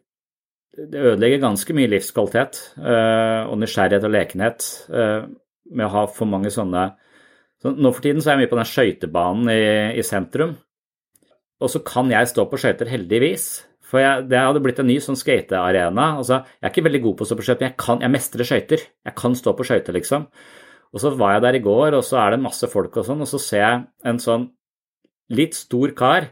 Det 0.73 1.05
ødelegger 1.13 1.43
ganske 1.43 1.73
mye 1.77 1.91
livskvalitet 1.91 2.59
uh, 2.81 3.45
og 3.45 3.59
nysgjerrighet 3.61 4.09
og 4.09 4.13
lekenhet 4.15 4.67
uh, 4.89 5.29
med 5.71 5.87
å 5.87 5.93
ha 5.93 6.05
for 6.11 6.29
mange 6.29 6.51
sånne 6.53 6.91
så 7.63 7.71
Nå 7.71 7.93
for 7.95 8.03
tiden 8.03 8.19
så 8.19 8.27
er 8.27 8.35
jeg 8.35 8.43
mye 8.43 8.51
på 8.51 8.57
den 8.59 8.67
skøytebanen 8.67 9.51
i, 9.53 9.59
i 9.95 10.03
sentrum. 10.03 10.57
Og 11.63 11.71
så 11.71 11.79
kan 11.87 12.09
jeg 12.11 12.27
stå 12.27 12.43
på 12.51 12.59
skøyter, 12.59 12.89
heldigvis. 12.91 13.45
For 13.93 14.01
jeg, 14.01 14.25
det 14.31 14.39
hadde 14.41 14.61
blitt 14.65 14.79
en 14.81 14.89
ny 14.89 14.97
sånn 15.05 15.19
skatearena. 15.19 16.07
Altså, 16.17 16.39
jeg 16.57 16.65
er 16.65 16.73
ikke 16.73 16.85
veldig 16.87 17.01
god 17.03 17.17
på 17.19 17.25
å 17.25 17.29
stå 17.29 17.37
på 17.37 17.45
skøyter, 17.45 17.61
men 17.61 17.69
jeg, 17.69 17.77
kan, 17.83 17.99
jeg 18.01 18.13
mestrer 18.15 18.49
skøyter. 18.49 18.85
Jeg 19.05 19.15
kan 19.19 19.37
stå 19.37 19.53
på 19.53 19.67
skøyter, 19.69 19.97
liksom. 19.99 20.25
Og 20.93 21.01
så 21.03 21.11
var 21.17 21.35
jeg 21.35 21.43
der 21.45 21.57
i 21.59 21.61
går, 21.67 21.97
og 21.99 22.05
så 22.05 22.17
er 22.23 22.33
det 22.33 22.41
masse 22.41 22.69
folk 22.71 22.97
og 22.97 23.05
sånn, 23.05 23.21
og 23.21 23.29
så 23.29 23.41
ser 23.41 23.61
jeg 23.61 23.83
en 24.09 24.21
sånn 24.21 24.47
litt 25.33 25.53
stor 25.57 25.93
kar, 25.97 26.31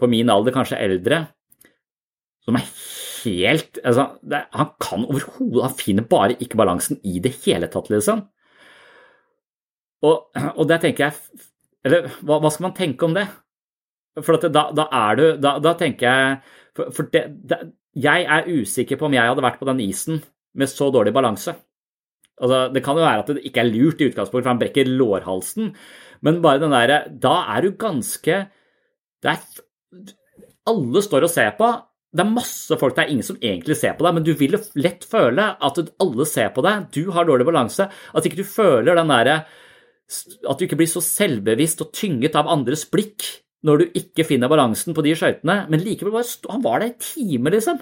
på 0.00 0.08
min 0.10 0.28
alder, 0.32 0.52
kanskje 0.54 0.80
eldre, 0.82 1.22
som 2.42 2.58
er 2.58 2.68
helt 3.22 3.78
altså, 3.86 4.08
det, 4.26 4.40
Han 4.50 4.72
kan 4.82 5.04
overhodet 5.06 5.62
Han 5.62 5.76
finner 5.78 6.06
bare 6.10 6.34
ikke 6.42 6.58
balansen 6.58 6.98
i 7.06 7.20
det 7.22 7.36
hele 7.44 7.68
tatt, 7.70 7.90
liksom. 7.92 8.24
Og, 10.02 10.32
og 10.58 10.64
der 10.66 10.82
tenker 10.82 11.06
jeg 11.06 11.46
Eller 11.86 12.08
hva, 12.18 12.40
hva, 12.42 12.50
skal 12.50 12.66
man 12.66 12.74
tenke 12.74 13.06
om 13.06 13.14
det? 13.14 13.28
For 14.18 14.42
da, 14.42 14.66
da, 14.74 14.88
er 14.90 15.20
du 15.20 15.24
Da, 15.38 15.54
da 15.62 15.76
tenker 15.78 16.08
jeg 16.08 16.40
For, 16.76 16.92
for 16.94 17.08
det, 17.12 17.26
det, 17.48 17.58
jeg 17.98 18.24
er 18.24 18.48
usikker 18.48 18.98
på 18.98 19.08
om 19.08 19.16
jeg 19.16 19.28
hadde 19.28 19.44
vært 19.44 19.60
på 19.60 19.68
den 19.68 19.82
isen 19.84 20.22
med 20.56 20.70
så 20.70 20.88
dårlig 20.92 21.12
balanse. 21.14 21.54
Altså, 22.42 22.64
det 22.72 22.82
kan 22.84 22.98
jo 22.98 23.04
være 23.04 23.22
at 23.22 23.30
det 23.36 23.44
ikke 23.48 23.62
er 23.62 23.70
lurt 23.70 24.00
i 24.00 24.08
utgangspunktet, 24.08 24.46
for 24.46 24.52
han 24.54 24.60
brekker 24.60 24.88
lårhalsen, 24.88 25.72
men 26.24 26.40
bare 26.42 26.62
den 26.62 26.74
derre 26.74 27.04
Da 27.22 27.34
er 27.54 27.64
du 27.64 27.76
ganske 27.78 28.36
det 29.22 29.30
er, 29.30 29.40
Alle 30.70 31.02
står 31.02 31.26
og 31.26 31.30
ser 31.30 31.52
på. 31.58 31.68
Det 32.12 32.22
er 32.24 32.34
masse 32.34 32.76
folk, 32.78 32.94
det 32.96 33.04
er 33.04 33.12
ingen 33.12 33.26
som 33.26 33.38
egentlig 33.40 33.76
ser 33.80 33.94
på 33.96 34.04
deg, 34.04 34.16
men 34.16 34.24
du 34.26 34.32
vil 34.36 34.58
lett 34.76 35.04
føle 35.08 35.46
at 35.64 35.78
alle 36.02 36.26
ser 36.28 36.50
på 36.52 36.64
deg, 36.64 36.90
du 36.92 37.12
har 37.14 37.24
dårlig 37.28 37.46
balanse, 37.48 37.86
at 37.88 38.26
ikke 38.28 38.42
du 38.42 38.48
føler 38.48 38.98
den 38.98 39.12
derre 39.12 39.42
At 40.48 40.58
du 40.58 40.66
ikke 40.66 40.76
blir 40.76 40.90
så 40.90 41.00
selvbevisst 41.00 41.80
og 41.80 41.92
tynget 41.96 42.36
av 42.36 42.50
andres 42.52 42.84
blikk 42.90 43.24
når 43.66 43.78
du 43.78 43.98
ikke 43.98 44.26
finner 44.26 44.50
balansen 44.50 44.94
på 44.94 45.04
de 45.06 45.14
skøytene, 45.18 45.66
men 45.70 45.82
likevel 45.84 46.14
bare 46.16 46.50
Han 46.50 46.64
var 46.64 46.82
der 46.82 46.92
i 46.92 46.98
time, 46.98 47.50
liksom. 47.54 47.80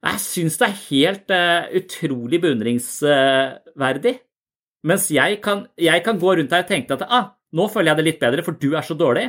Jeg 0.00 0.20
syns 0.24 0.56
det 0.60 0.66
er 0.66 0.82
helt 0.88 1.32
uh, 1.32 1.68
utrolig 1.76 2.40
beundringsverdig. 2.40 4.14
Mens 4.88 5.10
jeg 5.12 5.40
kan, 5.44 5.66
jeg 5.76 6.04
kan, 6.04 6.20
gå 6.20 6.36
rundt 6.38 6.54
her 6.56 6.64
og 6.64 6.70
tenke 6.70 6.96
at 6.96 7.04
ah, 7.04 7.32
nå 7.52 7.66
føler 7.68 7.92
jeg 7.92 7.98
det 7.98 8.06
litt 8.06 8.22
bedre, 8.22 8.44
for 8.44 8.56
du 8.56 8.70
er 8.72 8.86
så 8.86 8.96
dårlig. 8.96 9.26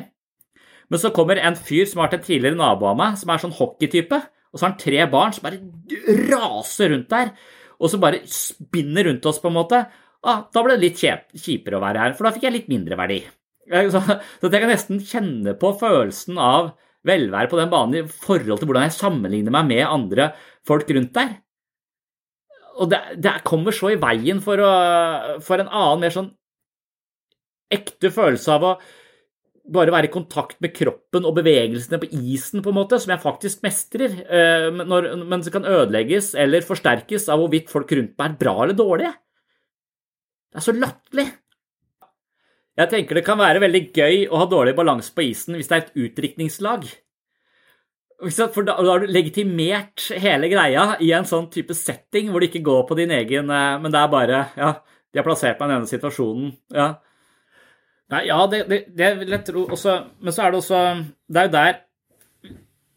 Men 0.91 0.99
så 0.99 1.11
kommer 1.15 1.39
en 1.39 1.57
fyr 1.59 1.87
som 1.87 1.99
har 1.99 2.07
vært 2.07 2.21
en 2.21 2.27
tidligere 2.27 2.59
nabo 2.59 2.87
av 2.87 2.95
meg, 2.99 3.17
som 3.19 3.31
er 3.31 3.43
sånn 3.43 3.55
hockeytype, 3.55 4.21
og 4.51 4.59
så 4.59 4.65
har 4.65 4.73
han 4.73 4.79
tre 4.79 5.03
barn 5.11 5.35
som 5.35 5.47
bare 5.47 5.59
raser 6.31 6.91
rundt 6.91 7.11
der, 7.11 7.33
og 7.79 7.91
så 7.91 7.99
bare 7.99 8.23
spinner 8.31 9.07
rundt 9.07 9.27
oss, 9.27 9.39
på 9.43 9.51
en 9.51 9.59
måte. 9.59 9.83
Ah, 10.23 10.43
da 10.53 10.63
ble 10.63 10.77
det 10.77 10.85
litt 10.85 10.99
kjipere 11.01 11.79
å 11.79 11.83
være 11.83 12.05
her, 12.05 12.15
for 12.15 12.27
da 12.27 12.35
fikk 12.35 12.47
jeg 12.47 12.55
litt 12.59 12.71
mindre 12.71 12.99
verdi. 12.99 13.21
Så, 13.69 14.01
så 14.01 14.49
jeg 14.49 14.63
kan 14.63 14.71
nesten 14.71 15.03
kjenne 15.05 15.53
på 15.59 15.73
følelsen 15.79 16.39
av 16.41 16.73
velvære 17.07 17.49
på 17.49 17.59
den 17.59 17.71
banen 17.71 17.99
i 17.99 18.07
forhold 18.09 18.61
til 18.61 18.69
hvordan 18.69 18.87
jeg 18.87 18.97
sammenligner 18.97 19.53
meg 19.53 19.69
med 19.69 19.85
andre 19.87 20.31
folk 20.67 20.89
rundt 20.93 21.13
der. 21.17 21.35
Og 22.81 22.89
det, 22.91 23.01
det 23.21 23.41
kommer 23.47 23.75
så 23.75 23.91
i 23.91 23.99
veien 24.01 24.41
for, 24.43 24.61
å, 24.61 24.71
for, 25.43 25.61
en 25.61 25.69
annen, 25.69 26.01
mer 26.05 26.13
sånn 26.15 26.31
ekte 27.71 28.11
følelse 28.13 28.55
av 28.55 28.65
å 28.67 28.73
bare 29.71 29.93
være 29.93 30.09
i 30.09 30.13
kontakt 30.13 30.57
med 30.63 30.73
kroppen 30.75 31.25
og 31.27 31.35
bevegelsene 31.37 31.99
på 32.01 32.09
isen, 32.17 32.63
på 32.63 32.71
en 32.71 32.79
måte, 32.79 32.97
som 32.99 33.13
jeg 33.13 33.23
faktisk 33.23 33.61
mestrer, 33.63 34.15
eh, 34.25 34.67
men 34.73 35.43
som 35.45 35.53
kan 35.53 35.67
ødelegges 35.69 36.33
eller 36.39 36.65
forsterkes 36.65 37.29
av 37.31 37.39
hvorvidt 37.43 37.71
folk 37.71 37.93
rundt 37.95 38.17
meg 38.17 38.33
er 38.33 38.39
bra 38.41 38.55
eller 38.63 38.77
dårlige. 38.77 39.13
Det 40.51 40.59
er 40.59 40.65
så 40.65 40.75
latterlig. 40.75 41.27
Jeg 42.79 42.91
tenker 42.91 43.17
det 43.17 43.25
kan 43.27 43.39
være 43.39 43.61
veldig 43.63 43.81
gøy 43.91 44.27
å 44.31 44.39
ha 44.41 44.47
dårlig 44.49 44.75
balanse 44.77 45.11
på 45.15 45.25
isen 45.27 45.57
hvis 45.57 45.69
det 45.69 45.77
er 45.77 45.83
et 45.83 45.97
utdrikningslag. 46.05 46.87
For 48.21 48.65
da, 48.67 48.75
har 48.77 49.01
du 49.01 49.09
legitimert 49.09 50.05
hele 50.21 50.49
greia 50.51 50.95
i 51.01 51.09
en 51.17 51.25
sånn 51.25 51.49
type 51.53 51.73
setting 51.73 52.29
hvor 52.29 52.43
det 52.43 52.51
ikke 52.51 52.67
går 52.67 52.83
på 52.89 52.97
din 52.99 53.13
egen 53.15 53.49
eh, 53.49 53.77
Men 53.81 53.89
det 53.89 53.97
er 53.97 54.11
bare 54.13 54.41
Ja, 54.53 54.75
de 55.09 55.19
har 55.19 55.25
plassert 55.25 55.57
meg 55.57 55.71
i 55.71 55.73
denne 55.73 55.89
situasjonen. 55.89 56.51
Ja. 56.69 56.91
Nei, 58.13 58.27
ja, 58.27 58.37
det, 58.51 58.59
det, 58.69 58.79
det 58.93 59.09
vil 59.23 59.33
jeg 59.33 59.45
tro 59.47 59.65
også 59.65 59.97
Men 60.21 60.35
så 60.35 60.45
er 60.45 60.53
det 60.53 60.61
også 60.61 60.83
Det 61.25 61.41
er 61.41 61.49
jo 61.49 61.55
der 61.57 61.79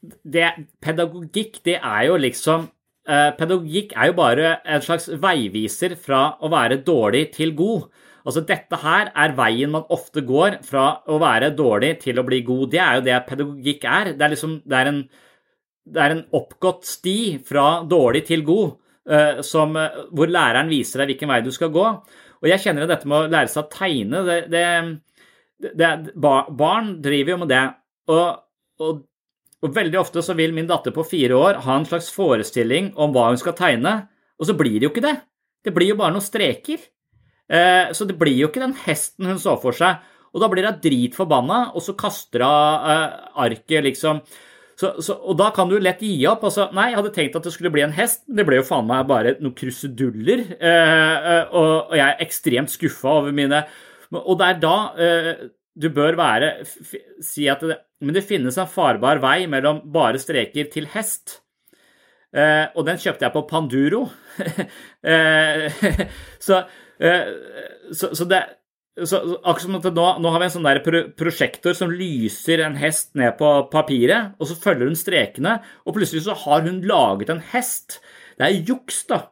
det, 0.05 0.49
Pedagogikk, 0.85 1.62
det 1.64 1.79
er 1.79 2.03
jo 2.11 2.18
liksom 2.20 2.66
eh, 3.09 3.31
Pedagogikk 3.39 3.95
er 3.97 4.11
jo 4.11 4.16
bare 4.18 4.51
en 4.68 4.83
slags 4.85 5.07
veiviser 5.09 5.95
fra 5.97 6.35
å 6.45 6.51
være 6.53 6.83
dårlig 6.85 7.31
til 7.39 7.55
god. 7.57 7.87
Altså 8.25 8.41
Dette 8.49 8.79
her 8.81 9.11
er 9.12 9.35
veien 9.37 9.72
man 9.72 9.85
ofte 9.93 10.22
går 10.25 10.62
fra 10.64 10.87
å 11.12 11.18
være 11.20 11.53
dårlig 11.57 11.99
til 12.07 12.20
å 12.20 12.25
bli 12.25 12.41
god. 12.47 12.70
Det 12.72 12.81
er 12.81 12.99
jo 12.99 13.05
det 13.05 13.18
pedagogikk 13.29 13.85
er. 13.85 14.12
Det 14.16 14.25
er, 14.25 14.33
liksom, 14.33 14.55
det 14.64 14.79
er, 14.79 14.91
en, 14.91 15.01
det 15.93 16.05
er 16.05 16.14
en, 16.14 16.22
oppgått 16.39 16.89
sti 16.89 17.18
fra 17.45 17.66
dårlig 17.89 18.25
til 18.31 18.45
god, 18.47 18.79
uh, 19.12 19.43
som, 19.45 19.77
uh, 19.77 20.07
hvor 20.16 20.33
læreren 20.33 20.72
viser 20.72 21.03
deg 21.03 21.12
hvilken 21.12 21.35
vei 21.35 21.43
du 21.45 21.53
skal 21.53 21.72
gå. 21.75 21.85
Og 22.41 22.49
jeg 22.49 22.64
kjenner 22.64 22.87
at 22.87 22.95
dette 22.95 23.11
med 23.11 23.27
å 23.27 23.33
lære 23.33 23.53
seg 23.53 23.64
å 23.66 23.72
tegne 23.72 24.25
det, 24.25 24.64
det, 25.64 25.93
Barn 26.16 26.95
driver 27.05 27.35
jo 27.35 27.39
med 27.45 27.53
det. 27.53 27.62
Og, 28.12 28.41
og, 28.81 29.05
og, 29.61 29.70
veldig 29.77 30.01
ofte 30.01 30.25
så 30.25 30.37
vil 30.37 30.57
min 30.57 30.68
datter 30.68 30.97
på 30.97 31.05
fire 31.09 31.37
år 31.37 31.61
ha 31.68 31.77
en 31.77 31.87
slags 31.89 32.09
forestilling 32.12 32.95
om 33.01 33.12
hva 33.12 33.31
hun 33.31 33.41
skal 33.41 33.57
tegne, 33.57 33.95
og 34.41 34.49
så 34.49 34.57
blir 34.57 34.77
det 34.77 34.89
jo 34.89 34.93
ikke 34.93 35.07
det. 35.07 35.16
Det 35.64 35.72
blir 35.77 35.93
jo 35.93 36.01
bare 36.01 36.16
noen 36.16 36.25
streker. 36.25 36.81
Eh, 37.49 37.92
så 37.92 38.07
det 38.09 38.16
blir 38.20 38.36
jo 38.38 38.49
ikke 38.49 38.62
den 38.62 38.76
hesten 38.86 39.28
hun 39.28 39.40
så 39.40 39.57
for 39.61 39.76
seg. 39.76 40.03
Og 40.34 40.42
da 40.42 40.49
blir 40.51 40.66
hun 40.66 40.80
dritforbanna, 40.82 41.61
og 41.76 41.84
så 41.84 41.95
kaster 41.99 42.45
hun 42.45 42.90
eh, 42.90 43.16
arket, 43.47 43.84
liksom. 43.86 44.22
Så, 44.74 44.90
så, 45.07 45.14
og 45.22 45.36
da 45.38 45.53
kan 45.55 45.68
du 45.70 45.76
lett 45.78 46.03
gi 46.03 46.16
opp. 46.26 46.42
Altså, 46.49 46.66
nei, 46.74 46.88
jeg 46.90 46.99
hadde 46.99 47.12
tenkt 47.14 47.36
at 47.38 47.45
det 47.47 47.53
skulle 47.55 47.70
bli 47.74 47.84
en 47.84 47.95
hest, 47.95 48.24
men 48.26 48.40
det 48.40 48.49
ble 48.49 48.59
jo 48.59 48.66
faen 48.66 48.88
meg 48.88 49.05
bare 49.11 49.36
noen 49.38 49.55
kruseduller. 49.57 50.47
Eh, 50.59 51.42
og, 51.53 51.74
og, 51.92 51.95
jeg 51.95 52.07
er 52.09 52.24
ekstremt 52.24 52.74
skuffa 52.74 53.20
over 53.20 53.36
mine 53.36 53.62
Og 54.14 54.34
det 54.38 54.49
er 54.49 54.59
da 54.62 54.76
du 55.74 55.88
bør 55.90 56.14
være 56.14 56.51
Si 57.18 57.49
at 57.51 57.62
det, 57.66 57.80
Men 57.99 58.14
det 58.14 58.22
finnes 58.22 58.59
en 58.61 58.68
farbar 58.70 59.18
vei 59.22 59.49
mellom 59.51 59.80
bare 59.95 60.20
streker 60.22 60.68
til 60.70 60.86
hest. 60.92 61.40
og 62.34 62.82
den 62.86 62.99
kjøpte 62.99 63.26
jeg 63.26 63.34
på 63.34 63.47
Panduro. 63.47 64.09
så 66.47 66.64
så, 66.99 68.11
så 68.14 68.26
det 68.30 68.42
så, 68.95 69.18
akkurat 69.42 69.64
som 69.64 69.78
at 69.78 69.86
nå, 69.90 70.07
nå, 70.22 70.30
har 70.30 70.40
vi 70.40 70.47
en 70.47 70.55
sånn 70.55 70.66
der 70.66 70.80
pro 70.84 71.01
prosjektor 71.18 71.74
som 71.76 71.92
lyser 71.92 72.62
en 72.62 72.76
hest 72.78 73.12
ned 73.18 73.34
på 73.40 73.51
papiret, 73.72 74.34
og 74.38 74.51
så 74.51 74.59
følger 74.61 74.90
hun 74.90 74.99
strekene, 74.99 75.57
og 75.84 75.97
plutselig 75.97 76.24
så 76.28 76.36
har 76.45 76.62
hun 76.66 76.82
laget 76.86 77.32
en 77.34 77.42
hest. 77.53 77.99
Det 78.38 78.47
er 78.47 78.68
juks, 78.70 79.03
da. 79.11 79.24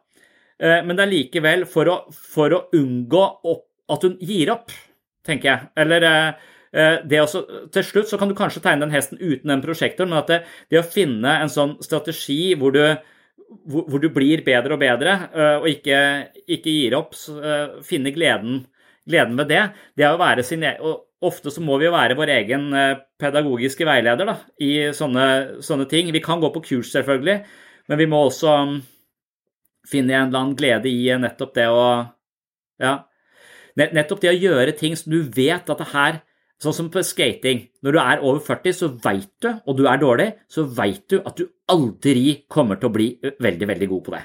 Eh, 0.59 0.81
men 0.83 0.97
det 0.97 1.05
er 1.05 1.13
likevel 1.13 1.67
for 1.69 1.91
å, 1.91 1.99
for 2.11 2.55
å 2.55 2.65
unngå 2.75 3.23
opp, 3.53 3.69
at 3.93 4.03
hun 4.07 4.17
gir 4.23 4.51
opp, 4.51 4.73
tenker 5.27 5.49
jeg. 5.49 5.71
Eller 5.79 6.07
eh, 6.09 6.99
det 7.07 7.23
også, 7.23 7.45
Til 7.71 7.87
slutt 7.87 8.11
så 8.11 8.19
kan 8.19 8.31
du 8.31 8.35
kanskje 8.37 8.63
tegne 8.63 8.83
den 8.85 8.95
hesten 8.95 9.21
uten 9.21 9.51
den 9.51 9.63
prosjektoren, 9.63 10.11
men 10.11 10.23
at 10.23 10.31
det, 10.31 10.43
det 10.71 10.81
å 10.81 10.87
finne 10.87 11.39
en 11.39 11.51
sånn 11.51 11.77
strategi 11.83 12.57
hvor 12.59 12.75
du 12.75 12.83
hvor, 13.69 13.87
hvor, 13.87 14.01
du 14.01 14.09
blir 14.13 14.43
bedre 14.45 14.75
og 14.75 14.81
bedre, 14.81 15.15
uh, 15.33 15.57
og 15.61 15.69
ikke, 15.71 15.97
ikke, 16.45 16.69
gir 16.69 16.97
opp. 16.97 17.15
Uh, 17.29 17.79
finne 17.85 18.13
gleden, 18.15 18.63
gleden 19.09 19.39
ved 19.39 19.51
det. 19.51 19.63
Det 19.97 20.07
er 20.07 20.15
å 20.15 20.21
være 20.21 20.45
sin 20.47 20.65
e- 20.67 20.79
og 20.81 21.09
Ofte 21.23 21.53
så 21.55 21.61
må 21.63 21.77
vi 21.79 21.85
jo 21.85 21.93
være 21.93 22.17
vår 22.19 22.33
egen 22.33 22.65
uh, 22.75 22.97
pedagogiske 23.21 23.85
veileder 23.87 24.27
da, 24.27 24.33
i 24.59 24.89
sånne, 24.91 25.27
sånne, 25.63 25.85
ting. 25.87 26.09
Vi 26.11 26.19
kan 26.23 26.41
gå 26.43 26.49
på 26.51 26.63
kurs, 26.65 26.89
selvfølgelig, 26.91 27.37
men 27.87 27.99
vi 28.01 28.07
må 28.11 28.19
også 28.25 28.55
um, 28.59 28.73
finne 29.87 30.17
en 30.17 30.27
eller 30.27 30.41
annen 30.41 30.57
glede 30.59 30.91
i 30.91 31.07
nettopp 31.15 31.55
det 31.55 31.69
å 31.71 31.85
Ja. 32.83 32.97
Nettopp 33.79 34.19
det 34.21 34.33
å 34.33 34.35
gjøre 34.35 34.75
ting 34.77 34.97
som 34.99 35.15
du 35.15 35.23
vet 35.23 35.69
at 35.71 35.79
det 35.79 35.87
her 35.93 36.19
Sånn 36.63 36.75
som 36.75 36.89
på 36.91 37.01
skating. 37.03 37.65
Når 37.83 37.95
du 37.95 37.99
er 37.99 38.21
over 38.23 38.39
40, 38.43 38.75
så 38.77 38.89
veit 39.03 39.31
du, 39.43 39.49
og 39.51 39.77
du 39.77 39.87
er 39.89 39.99
dårlig, 40.01 40.29
så 40.51 40.63
veit 40.63 41.03
du 41.11 41.17
at 41.19 41.35
du 41.39 41.47
aldri 41.73 42.37
kommer 42.51 42.79
til 42.79 42.89
å 42.89 42.93
bli 42.93 43.07
veldig, 43.21 43.67
veldig 43.73 43.89
god 43.91 44.05
på 44.05 44.13
det. 44.15 44.21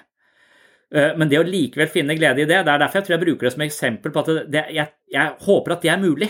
Men 1.18 1.28
det 1.28 1.36
å 1.36 1.44
likevel 1.44 1.90
finne 1.92 2.14
glede 2.16 2.44
i 2.44 2.48
det, 2.48 2.62
det 2.64 2.72
er 2.72 2.80
derfor 2.80 3.00
jeg 3.00 3.08
tror 3.08 3.14
jeg 3.18 3.24
bruker 3.26 3.44
det 3.44 3.52
som 3.52 3.64
eksempel 3.66 4.12
på 4.14 4.22
at 4.22 4.30
det, 4.48 4.62
jeg, 4.72 4.88
jeg, 5.12 5.34
håper 5.44 5.74
at 5.74 5.82
det 5.84 5.90
er 5.92 6.00
mulig. 6.00 6.28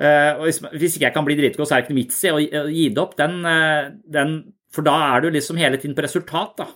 Og 0.00 0.42
hvis, 0.44 0.58
hvis 0.74 0.96
ikke 0.98 1.06
jeg 1.06 1.14
kan 1.14 1.28
bli 1.28 1.36
dritgod, 1.38 1.68
så 1.68 1.76
er 1.76 1.80
det 1.80 1.86
ikke 1.86 1.94
noe 1.94 2.02
vits 2.02 2.18
i 2.26 2.34
å 2.34 2.66
gi 2.68 2.84
det 2.92 3.00
opp. 3.00 3.14
Den, 3.16 3.38
den, 4.18 4.34
for 4.74 4.84
da 4.86 4.98
er 5.06 5.24
du 5.24 5.30
liksom 5.32 5.60
hele 5.60 5.80
tiden 5.80 5.96
på 5.96 6.04
resultat, 6.04 6.60
da. 6.60 6.68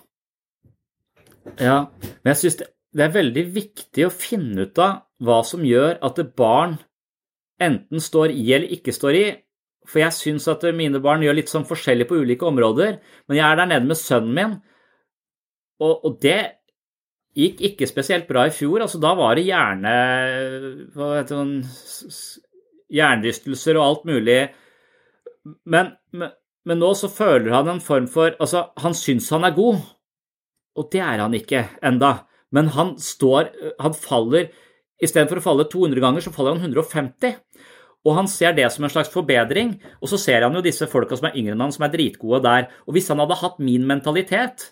Ja, 1.61 1.77
men 1.91 2.33
jeg 2.33 2.41
syns 2.41 2.59
det, 2.63 2.71
det 2.95 3.05
er 3.05 3.13
veldig 3.13 3.45
viktig 3.55 4.07
å 4.07 4.13
finne 4.13 4.65
ut 4.65 4.79
av 4.81 5.03
hva 5.25 5.41
som 5.47 5.63
gjør 5.67 5.99
at 6.05 6.21
barn 6.37 6.77
enten 7.61 8.01
står 8.03 8.33
i 8.33 8.45
eller 8.55 8.71
ikke 8.75 8.93
står 8.95 9.17
i. 9.19 9.25
For 9.85 10.01
jeg 10.01 10.17
syns 10.17 10.47
at 10.49 10.63
mine 10.75 11.01
barn 11.03 11.23
gjør 11.23 11.37
litt 11.37 11.51
sånn 11.51 11.67
forskjellig 11.67 12.07
på 12.09 12.17
ulike 12.23 12.47
områder. 12.47 12.97
Men 13.29 13.37
jeg 13.37 13.45
er 13.45 13.59
der 13.59 13.69
nede 13.69 13.89
med 13.89 13.99
sønnen 13.99 14.33
min, 14.37 14.55
og, 15.83 16.05
og 16.07 16.19
det 16.23 16.39
gikk 17.35 17.61
ikke 17.69 17.89
spesielt 17.89 18.27
bra 18.29 18.45
i 18.47 18.53
fjor. 18.55 18.85
Altså, 18.85 19.01
da 19.03 19.13
var 19.17 19.35
det 19.37 19.47
hjerne... 19.49 19.95
Det 20.95 21.39
Hjernerystelser 22.95 23.79
og 23.79 23.83
alt 23.83 24.03
mulig. 24.07 24.39
Men, 25.65 25.95
men, 26.13 26.31
men, 26.69 26.79
nå 26.79 26.91
så 26.97 27.09
føler 27.11 27.49
han 27.53 27.71
en 27.73 27.81
form 27.83 28.05
for 28.09 28.35
Altså, 28.37 28.67
han 28.77 28.93
syns 28.97 29.31
han 29.33 29.47
er 29.47 29.55
god, 29.57 29.79
og 30.77 30.91
det 30.93 31.01
er 31.01 31.23
han 31.23 31.33
ikke 31.33 31.63
enda. 31.85 32.27
Men 32.53 32.69
han 32.75 32.93
står 33.01 33.49
Han 33.81 33.97
faller 33.97 34.51
Istedenfor 35.03 35.41
å 35.41 35.43
falle 35.43 35.67
200 35.71 36.03
ganger, 36.03 36.23
så 36.23 36.33
faller 36.35 36.55
han 36.55 36.69
150. 36.71 37.39
Og 38.05 38.13
han 38.19 38.29
ser 38.29 38.53
det 38.55 38.67
som 38.71 38.85
en 38.85 38.93
slags 38.93 39.11
forbedring. 39.11 39.75
Og 39.99 40.11
så 40.11 40.19
ser 40.21 40.45
han 40.45 40.55
jo 40.55 40.63
disse 40.63 40.87
folka 40.89 41.17
som 41.17 41.27
er 41.29 41.37
yngre 41.39 41.57
enn 41.57 41.65
han, 41.65 41.73
som 41.73 41.87
er 41.87 41.93
dritgode 41.93 42.43
der. 42.45 42.69
Og 42.85 42.95
hvis 42.95 43.09
han 43.11 43.21
hadde 43.23 43.39
hatt 43.41 43.61
min 43.63 43.87
mentalitet, 43.89 44.69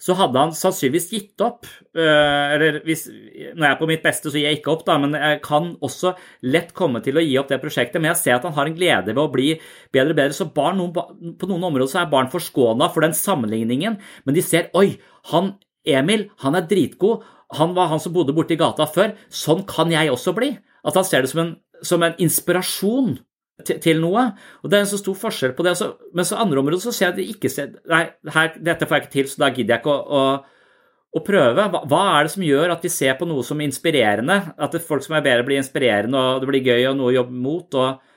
så 0.00 0.12
hadde 0.16 0.40
han 0.40 0.52
sannsynligvis 0.56 1.06
gitt 1.12 1.44
opp. 1.44 1.68
Eh, 1.96 2.54
eller 2.56 2.80
hvis, 2.84 3.06
når 3.08 3.62
jeg 3.62 3.70
er 3.70 3.78
på 3.80 3.88
mitt 3.88 4.02
beste, 4.04 4.32
så 4.32 4.36
gir 4.36 4.50
jeg 4.50 4.58
ikke 4.60 4.74
opp, 4.74 4.84
da, 4.88 4.96
men 5.00 5.16
jeg 5.16 5.38
kan 5.44 5.70
også 5.84 6.12
lett 6.48 6.74
komme 6.76 7.00
til 7.04 7.16
å 7.16 7.24
gi 7.24 7.36
opp 7.40 7.52
det 7.52 7.60
prosjektet. 7.62 8.00
Men 8.00 8.12
jeg 8.12 8.22
ser 8.24 8.36
at 8.36 8.48
han 8.48 8.56
har 8.56 8.68
en 8.68 8.76
glede 8.76 9.14
ved 9.14 9.22
å 9.22 9.32
bli 9.32 9.54
bedre 9.94 10.12
og 10.12 10.20
bedre. 10.20 10.36
Så 10.36 10.48
barn, 10.56 10.82
på 10.92 11.48
noen 11.48 11.68
områder 11.70 11.92
så 11.92 12.02
er 12.02 12.12
barn 12.12 12.32
forskåna 12.32 12.90
for 12.92 13.06
den 13.06 13.16
sammenligningen, 13.16 14.00
men 14.24 14.36
de 14.36 14.44
ser 14.44 14.68
oi, 14.76 14.90
han 15.32 15.54
Emil, 15.86 16.24
han 16.42 16.56
er 16.58 16.66
dritgod. 16.66 17.22
Han 17.54 17.76
var 17.76 17.92
han 17.92 18.02
som 18.02 18.14
bodde 18.14 18.34
borti 18.34 18.56
gata 18.58 18.88
før. 18.90 19.14
Sånn 19.30 19.62
kan 19.68 19.92
jeg 19.92 20.10
også 20.10 20.34
bli. 20.34 20.50
At 20.86 20.98
han 20.98 21.06
ser 21.06 21.22
det 21.22 21.30
som 21.30 21.42
en, 21.44 21.54
som 21.86 22.02
en 22.02 22.16
inspirasjon 22.22 23.16
til, 23.64 23.78
til, 23.82 24.02
noe. 24.02 24.24
Og 24.62 24.70
det 24.70 24.78
er 24.78 24.84
en 24.84 24.90
så 24.90 24.98
stor 25.00 25.16
forskjell 25.18 25.54
på 25.56 25.64
det. 25.64 25.76
Altså, 25.76 26.10
men 26.16 26.28
så 26.28 26.40
andre 26.42 26.60
områder 26.62 26.82
så 26.82 26.94
ser 26.94 27.08
jeg 27.08 27.14
at 27.14 27.20
de 27.20 27.28
ikke 27.36 27.52
ser 27.52 27.72
Nei, 27.90 28.04
her, 28.34 28.52
dette 28.58 28.88
får 28.88 28.98
jeg 28.98 29.06
ikke 29.06 29.14
til, 29.14 29.30
så 29.30 29.44
da 29.44 29.52
gidder 29.54 29.76
jeg 29.76 29.84
ikke 29.84 29.94
å, 29.94 30.20
å, 30.20 30.66
å 31.16 31.24
prøve. 31.26 31.68
Hva, 31.72 31.82
hva, 31.88 32.02
er 32.16 32.26
det 32.26 32.34
som 32.34 32.46
gjør 32.46 32.74
at 32.74 32.86
vi 32.86 32.92
ser 32.92 33.16
på 33.20 33.28
noe 33.30 33.46
som 33.46 33.62
inspirerende? 33.64 34.40
At 34.58 34.76
det, 34.76 34.84
folk 34.86 35.06
som 35.06 35.16
er 35.18 35.24
bedre, 35.26 35.46
blir 35.46 35.62
inspirerende, 35.62 36.20
og 36.20 36.42
det 36.42 36.50
blir 36.50 36.70
gøy 36.72 36.90
og 36.90 36.98
noe 37.00 37.12
å 37.12 37.18
jobbe 37.20 37.42
mot. 37.46 37.78
Og, 37.80 38.16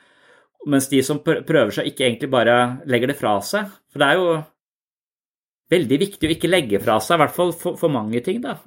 mens 0.69 0.89
de 0.91 1.03
som 1.05 1.21
prøver 1.23 1.71
seg, 1.71 1.88
ikke 1.88 2.07
egentlig 2.07 2.32
bare 2.34 2.55
legger 2.89 3.13
det 3.13 3.19
fra 3.19 3.38
seg. 3.45 3.69
For 3.93 4.01
det 4.01 4.09
er 4.09 4.19
jo 4.19 4.39
veldig 5.69 6.01
viktig 6.01 6.27
å 6.27 6.34
ikke 6.34 6.49
legge 6.49 6.82
fra 6.82 6.97
seg, 7.03 7.15
i 7.15 7.23
hvert 7.23 7.38
fall 7.38 7.53
for, 7.55 7.77
for 7.80 7.93
mange 7.93 8.19
ting. 8.25 8.41
da. 8.43 8.57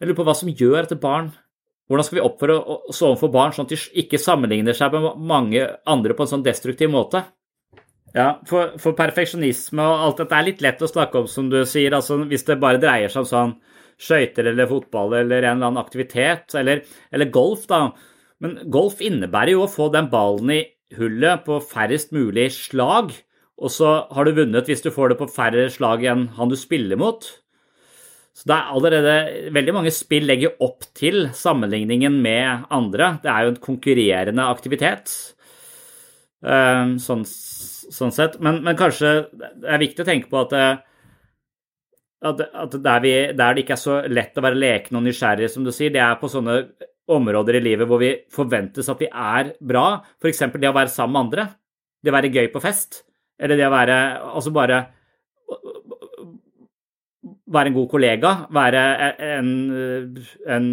Jeg 0.00 0.08
lurer 0.08 0.18
på 0.18 0.26
hva 0.26 0.34
som 0.36 0.50
gjør 0.50 0.86
at 0.86 1.00
barn 1.00 1.30
hvordan 1.90 2.06
skal 2.06 2.20
vi 2.20 2.22
oppføre 2.22 2.56
oss 2.92 3.00
overfor 3.02 3.32
barn 3.34 3.52
sånn 3.54 3.66
at 3.66 3.72
de 3.74 4.04
ikke 4.04 4.18
sammenligner 4.22 4.76
seg 4.78 4.92
med 4.94 5.24
mange 5.26 5.64
andre 5.90 6.14
på 6.14 6.22
en 6.22 6.30
sånn 6.36 6.44
destruktiv 6.46 6.92
måte? 6.92 7.24
Ja, 8.14 8.36
for, 8.46 8.76
for, 8.78 8.94
perfeksjonisme 8.98 9.82
og 9.82 10.04
alt 10.04 10.22
dette 10.22 10.38
er 10.38 10.46
litt 10.46 10.62
lett 10.62 10.82
å 10.82 10.90
snakke 10.90 11.18
om, 11.18 11.26
som 11.30 11.48
du 11.50 11.58
sier. 11.66 11.94
altså 11.94 12.20
Hvis 12.30 12.46
det 12.46 12.60
bare 12.62 12.78
dreier 12.82 13.10
seg 13.10 13.24
om 13.24 13.28
sånn 13.30 13.56
skøyter 14.00 14.52
eller 14.52 14.70
fotball 14.70 15.16
eller 15.18 15.42
en 15.42 15.58
eller 15.58 15.70
annen 15.72 15.82
aktivitet, 15.82 16.54
eller, 16.58 16.84
eller, 17.10 17.30
golf, 17.34 17.66
da. 17.70 17.88
Men 18.42 18.56
golf 18.70 19.02
innebærer 19.02 19.56
jo 19.56 19.66
å 19.66 19.70
få 19.70 19.90
den 19.94 20.08
ballen 20.14 20.54
i 20.54 20.60
hullet 20.96 21.42
på 21.46 21.58
færrest 21.72 22.14
mulig 22.14 22.48
slag, 22.54 23.12
og 23.60 23.74
så 23.74 23.92
har 24.14 24.26
du 24.26 24.38
vunnet 24.38 24.70
hvis 24.70 24.86
du 24.86 24.92
får 24.94 25.12
det 25.12 25.20
på 25.20 25.30
færre 25.30 25.66
slag 25.74 26.06
enn 26.06 26.28
han 26.38 26.50
du 26.50 26.58
spiller 26.58 26.98
mot. 26.98 27.26
Så 28.36 28.46
det 28.48 28.56
er 28.56 28.74
allerede 28.74 29.14
Veldig 29.54 29.74
mange 29.74 29.92
spill 29.94 30.28
legger 30.28 30.54
opp 30.62 30.86
til 30.96 31.28
sammenligningen 31.36 32.20
med 32.22 32.68
andre. 32.72 33.16
Det 33.22 33.30
er 33.32 33.46
jo 33.46 33.54
en 33.54 33.62
konkurrerende 33.64 34.46
aktivitet, 34.48 35.10
eh, 36.44 36.94
sånn, 37.02 37.24
sånn 37.26 38.14
sett. 38.14 38.38
Men, 38.40 38.62
men, 38.66 38.78
kanskje 38.78 39.16
det 39.34 39.66
er 39.66 39.82
viktig 39.82 40.04
å 40.04 40.08
tenke 40.08 40.30
på 40.30 40.44
at, 40.44 40.54
eh, 40.56 40.78
at, 42.30 42.46
at 42.64 42.78
der, 42.78 43.02
vi, 43.04 43.12
der, 43.34 43.56
det 43.56 43.64
ikke 43.64 43.76
er 43.76 43.82
så 43.82 43.98
lett 44.08 44.38
å 44.38 44.46
være 44.46 44.62
leken 44.62 45.00
og 45.00 45.04
nysgjerrig, 45.08 45.50
som 45.50 45.66
du 45.66 45.72
sier, 45.74 45.92
det 45.92 46.04
er 46.04 46.20
på 46.20 46.30
sånne 46.30 46.62
områder 47.10 47.58
i 47.58 47.64
livet 47.64 47.88
hvor 47.90 48.00
vi 48.00 48.12
forventes 48.32 48.88
at 48.92 49.02
vi 49.02 49.10
er 49.10 49.54
bra. 49.58 50.00
F.eks. 50.22 50.44
det 50.54 50.70
å 50.70 50.76
være 50.76 50.92
sammen 50.92 51.16
med 51.16 51.26
andre. 51.26 51.46
Det 52.00 52.12
å 52.12 52.16
være 52.16 52.32
gøy 52.32 52.48
på 52.54 52.62
fest. 52.62 53.02
Eller 53.40 53.58
det 53.58 53.66
å 53.66 53.72
være 53.72 53.96
Altså 54.30 54.52
bare 54.52 54.82
være 57.50 57.70
en 57.70 57.76
god 57.76 57.88
kollega, 57.90 58.34
være 58.54 58.82
en, 59.38 59.50
en 60.46 60.68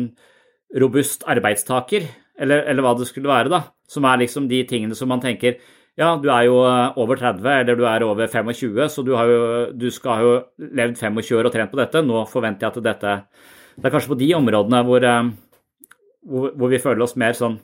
robust 0.81 1.25
arbeidstaker, 1.29 2.05
eller, 2.37 2.67
eller, 2.69 2.85
hva 2.85 2.93
det 2.97 3.07
skulle 3.09 3.31
være, 3.31 3.51
da. 3.53 3.63
Som 3.89 4.05
er 4.05 4.21
liksom 4.21 4.49
de 4.49 4.61
tingene 4.67 4.95
som 4.97 5.09
man 5.09 5.23
tenker 5.23 5.57
ja, 5.97 6.11
du 6.21 6.27
er 6.29 6.43
jo 6.45 6.59
over 7.01 7.17
30, 7.17 7.41
eller 7.63 7.77
du 7.77 7.85
er 7.89 8.03
over 8.05 8.27
25, 8.29 8.83
så 8.93 9.01
du, 9.01 9.15
jo, 9.17 9.37
du 9.73 9.87
skal 9.89 10.11
ha 10.11 10.25
jo 10.27 10.35
levd 10.77 10.99
25 10.99 11.39
år 11.39 11.49
og 11.49 11.55
trent 11.55 11.71
på 11.71 11.79
dette. 11.79 12.03
Nå 12.05 12.21
forventer 12.29 12.67
jeg 12.67 12.75
at 12.75 12.85
dette 12.85 13.13
Det 13.77 13.87
er 13.89 13.93
kanskje 13.95 14.11
på 14.11 14.19
de 14.19 14.27
områdene 14.37 14.83
hvor, 14.85 15.01
eh, 15.01 15.31
hvor, 16.21 16.53
hvor 16.53 16.69
vi 16.69 16.81
føler 16.83 17.01
oss 17.01 17.17
mer 17.17 17.33
sånn 17.37 17.57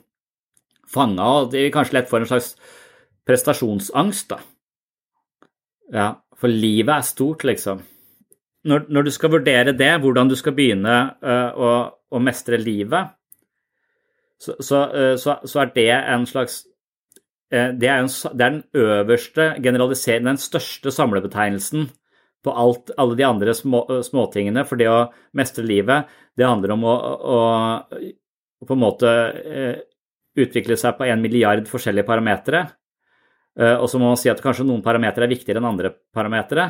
fanga, 0.90 1.22
og 1.22 1.54
vi 1.54 1.70
kanskje 1.74 2.00
lett 2.00 2.10
får 2.10 2.24
en 2.24 2.30
slags 2.32 2.50
prestasjonsangst, 3.26 4.34
da. 4.34 4.40
Ja, 5.94 6.08
for 6.34 6.50
livet 6.50 6.90
er 6.90 7.06
stort, 7.06 7.46
liksom 7.46 7.84
når, 8.68 8.86
når, 8.88 9.06
du 9.06 9.12
skal 9.12 9.32
vurdere 9.34 9.74
det, 9.76 9.90
hvordan 10.00 10.30
du 10.30 10.36
skal 10.38 10.54
begynne 10.56 10.94
uh, 11.24 11.50
å, 11.52 11.72
å, 12.08 12.20
mestre 12.22 12.58
livet, 12.60 13.12
så, 14.40 14.56
så, 14.58 14.84
uh, 14.92 15.14
så, 15.20 15.38
så, 15.44 15.64
er 15.64 15.74
det 15.74 15.90
en 15.92 16.24
slags 16.28 16.62
uh, 17.52 17.70
det, 17.76 17.88
er 17.90 18.00
en, 18.00 18.08
det, 18.08 18.32
er 18.32 18.54
den 18.56 18.62
øverste 18.86 19.50
generaliseringen, 19.64 20.32
den 20.32 20.40
største 20.40 20.92
samlebetegnelsen 20.94 21.90
på 22.44 22.52
alt, 22.60 22.92
alle 23.00 23.18
de 23.20 23.26
andre 23.28 23.56
små, 23.56 23.84
småtingene. 24.04 24.64
For 24.68 24.80
det 24.80 24.88
å 24.92 25.08
mestre 25.36 25.64
livet, 25.64 26.08
det 26.36 26.48
handler 26.48 26.74
om 26.74 26.88
å, 26.88 26.94
å, 26.94 27.42
å 28.60 28.68
på 28.68 28.76
en 28.76 28.82
måte 28.82 29.12
utvikle 30.36 30.76
seg 30.76 30.98
på 30.98 31.06
en 31.08 31.22
milliard 31.22 31.64
forskjellige 31.70 32.04
parametere. 32.04 32.66
Og 33.80 33.86
så 33.88 34.00
må 34.02 34.10
man 34.10 34.20
si 34.20 34.28
at 34.28 34.42
kanskje 34.44 34.66
noen 34.66 34.82
parametere 34.84 35.24
er 35.24 35.32
viktigere 35.32 35.62
enn 35.62 35.70
andre 35.70 35.94
parametere. 36.12 36.66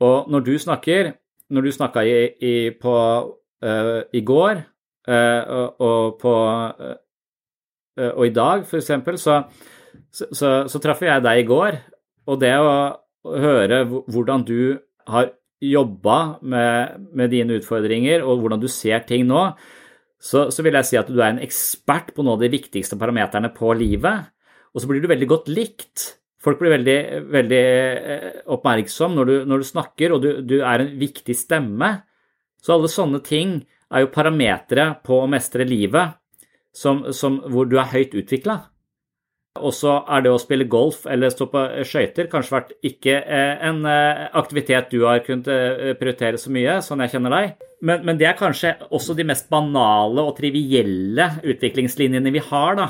Og 0.00 0.30
når 0.32 0.44
du 0.46 0.54
snakker, 0.58 1.12
når 1.50 1.66
du 1.66 1.72
snakka 1.74 2.04
i, 2.06 2.16
i, 2.40 2.54
uh, 2.72 4.02
i 4.12 4.22
går 4.24 4.62
uh, 5.08 5.42
og, 5.56 5.80
og, 5.80 6.18
på 6.20 6.34
uh, 6.80 6.96
Og 8.16 8.26
i 8.26 8.32
dag, 8.32 8.64
for 8.64 8.78
eksempel, 8.80 9.18
så, 9.18 9.42
så, 10.12 10.30
så, 10.32 10.52
så 10.70 10.80
traff 10.80 11.02
jeg 11.04 11.20
deg 11.24 11.42
i 11.42 11.48
går. 11.48 11.76
Og 12.30 12.40
det 12.40 12.54
å 12.56 12.72
høre 13.26 13.82
hvordan 13.84 14.46
du 14.48 14.78
har 15.10 15.34
jobba 15.60 16.38
med, 16.40 17.08
med, 17.12 17.30
dine 17.32 17.58
utfordringer, 17.60 18.24
og 18.24 18.40
hvordan 18.40 18.62
du 18.62 18.68
ser 18.72 19.04
ting 19.04 19.26
nå, 19.28 19.50
så, 20.20 20.48
så, 20.52 20.64
vil 20.64 20.76
jeg 20.76 20.88
si 20.88 20.98
at 21.00 21.08
du 21.08 21.20
er 21.20 21.34
en 21.34 21.42
ekspert 21.44 22.14
på 22.14 22.24
noen 22.24 22.38
av 22.38 22.44
de 22.44 22.52
viktigste 22.52 22.96
parameterne 23.00 23.52
på 23.56 23.72
livet. 23.76 24.30
Og 24.72 24.82
så 24.82 24.88
blir 24.88 25.02
du 25.02 25.08
veldig 25.10 25.28
godt 25.28 25.48
likt. 25.52 26.06
Folk 26.40 26.60
blir 26.60 26.72
veldig, 26.72 26.98
veldig 27.34 27.64
eh, 28.14 28.38
oppmerksom 28.54 29.18
når 29.18 29.28
du, 29.28 29.34
når 29.50 29.60
du 29.60 29.68
snakker, 29.68 30.14
og 30.14 30.22
du, 30.24 30.30
du, 30.40 30.56
er 30.64 30.86
en 30.86 30.94
viktig 31.00 31.36
stemme. 31.36 31.90
Så 32.60 32.76
alle 32.76 32.88
sånne 32.92 33.20
ting 33.24 33.58
er 33.90 34.04
jo 34.04 34.12
parametere 34.14 34.86
på 35.04 35.20
å 35.20 35.28
mestre 35.28 35.66
livet 35.68 36.16
som, 36.72 37.02
som, 37.12 37.40
hvor 37.52 37.68
du 37.68 37.76
er 37.80 37.90
høyt 37.92 38.16
utvikla. 38.16 38.56
Og 39.58 39.72
så 39.74 39.96
er 40.06 40.22
det 40.22 40.30
å 40.30 40.38
spille 40.38 40.68
golf 40.70 41.08
eller 41.10 41.32
stå 41.32 41.48
på 41.50 41.60
skøyter 41.88 42.28
kanskje 42.30 42.54
vært 42.54 42.68
ikke 42.86 43.16
eh, 43.18 43.64
en 43.66 43.80
eh, 43.88 44.28
aktivitet 44.38 44.92
du 44.92 45.00
har 45.02 45.24
kunnet 45.26 45.48
eh, 45.50 45.88
prioritere 45.98 46.38
så 46.38 46.52
mye, 46.54 46.76
sånn 46.86 47.02
jeg 47.02 47.16
kjenner 47.16 47.34
deg. 47.34 47.56
Men, 47.82 48.04
men, 48.06 48.20
det 48.20 48.28
er 48.28 48.36
kanskje 48.38 48.76
også 48.94 49.16
de 49.18 49.26
mest 49.26 49.48
banale 49.50 50.22
og 50.22 50.36
trivielle 50.36 51.26
utviklingslinjene 51.42 52.30
vi 52.30 52.42
har 52.44 52.76
da, 52.76 52.86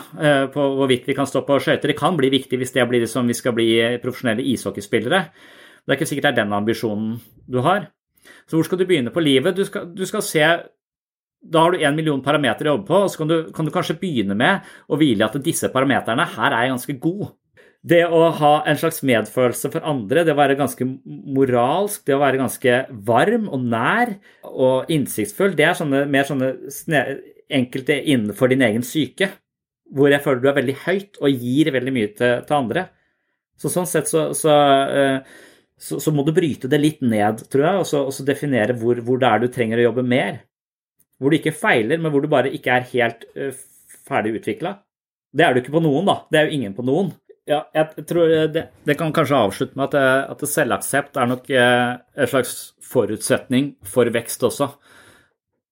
på 0.50 0.64
hvorvidt 0.80 1.06
vi 1.06 1.14
kan 1.14 1.28
stå 1.30 1.44
på 1.46 1.60
skøyter. 1.62 1.92
Det 1.92 1.96
kan 2.00 2.18
bli 2.18 2.28
viktig 2.34 2.58
hvis 2.58 2.74
det 2.74 2.88
blir 2.90 3.06
som 3.08 3.30
vi 3.30 3.36
skal 3.38 3.54
bli 3.54 3.68
profesjonelle 4.02 4.44
ishockeyspillere. 4.50 5.20
Det 5.86 5.94
er 5.94 5.96
ikke 5.96 6.10
sikkert 6.10 6.26
det 6.26 6.32
er 6.32 6.40
den 6.42 6.58
ambisjonen 6.58 7.14
du 7.46 7.60
har. 7.62 7.86
Så 8.50 8.58
hvor 8.58 8.66
skal 8.66 8.82
du 8.82 8.88
begynne 8.90 9.14
på 9.14 9.22
livet? 9.22 9.54
Du 9.56 9.62
skal, 9.64 9.86
du 9.94 10.02
skal 10.10 10.26
se 10.26 10.44
da 11.40 11.64
har 11.64 11.72
du 11.72 11.82
en 11.82 11.96
million 11.96 12.20
parametere 12.22 12.68
å 12.68 12.76
jobbe 12.76 12.88
på, 12.88 13.02
og 13.04 13.10
så 13.10 13.22
kan 13.22 13.30
du, 13.30 13.36
kan 13.56 13.66
du, 13.66 13.72
kanskje 13.74 13.98
begynne 14.00 14.36
med 14.36 14.66
å 14.90 14.98
hvile 15.00 15.26
at 15.26 15.38
disse 15.44 15.70
parameterne 15.72 16.26
her 16.36 16.56
er 16.56 16.72
ganske 16.72 16.96
gode. 17.00 17.32
Det 17.80 18.02
å 18.04 18.26
ha 18.36 18.52
en 18.68 18.76
slags 18.76 19.00
medfølelse 19.08 19.70
for 19.72 19.86
andre, 19.88 20.26
det 20.26 20.34
å 20.34 20.38
være 20.38 20.58
ganske 20.58 20.84
moralsk, 21.08 22.02
det 22.04 22.12
å 22.12 22.20
være 22.20 22.42
ganske 22.42 22.74
varm 23.08 23.46
og 23.48 23.64
nær 23.72 24.12
og 24.44 24.90
innsiktsfull, 24.92 25.54
det 25.56 25.64
er 25.70 25.78
sånne, 25.78 26.02
mer 26.12 26.28
sånne 26.28 26.50
enkelte 27.50 27.96
innenfor 28.02 28.52
din 28.52 28.66
egen 28.68 28.84
syke, 28.84 29.30
hvor 29.96 30.12
jeg 30.12 30.20
føler 30.22 30.44
du 30.44 30.50
er 30.50 30.58
veldig 30.60 30.76
høyt 30.84 31.22
og 31.22 31.40
gir 31.40 31.72
veldig 31.72 31.94
mye 31.96 32.12
til, 32.20 32.44
til 32.44 32.58
andre. 32.58 32.84
Så 33.60 33.72
sånn 33.72 33.88
sett 33.88 34.12
så, 34.12 34.28
så, 34.36 34.52
eh, 34.92 35.40
så, 35.80 35.96
så, 36.04 36.12
må 36.12 36.22
du 36.28 36.34
bryte 36.36 36.68
det 36.68 36.78
litt 36.84 37.00
ned, 37.00 37.40
tror 37.48 37.64
jeg, 37.64 37.80
og 38.04 38.12
så 38.12 38.28
definere 38.28 38.76
hvor, 38.76 39.00
hvor 39.04 39.18
det 39.20 39.32
er 39.32 39.40
du 39.40 39.50
trenger 39.52 39.80
å 39.80 39.88
jobbe 39.88 40.04
mer 40.04 40.42
hvor 41.20 41.30
du 41.32 41.36
ikke 41.36 41.54
feiler, 41.56 42.00
men 42.00 42.12
hvor 42.12 42.24
du 42.24 42.30
bare 42.32 42.52
ikke 42.56 42.78
er 42.78 42.88
helt 42.94 43.26
uh, 43.36 43.50
ferdig 44.08 44.38
utvikla. 44.40 44.78
Det 45.30 45.44
er 45.46 45.54
du 45.54 45.60
ikke 45.60 45.76
på 45.76 45.84
noen, 45.84 46.08
da. 46.08 46.16
Det 46.32 46.40
er 46.40 46.48
jo 46.48 46.58
ingen 46.58 46.74
på 46.74 46.84
noen. 46.86 47.12
Ja, 47.48 47.64
jeg 47.74 48.06
tror 48.08 48.30
det, 48.52 48.64
det 48.86 48.96
kan 48.98 49.12
kanskje 49.14 49.38
avslutte 49.38 49.78
med 49.78 49.88
at, 49.90 49.94
eh, 49.98 50.32
at 50.32 50.42
selvaksept 50.46 51.16
er 51.18 51.28
nok 51.30 51.48
en 51.50 52.28
slags 52.30 52.52
forutsetning 52.84 53.72
for 53.86 54.10
vekst 54.12 54.44
også. 54.46 54.68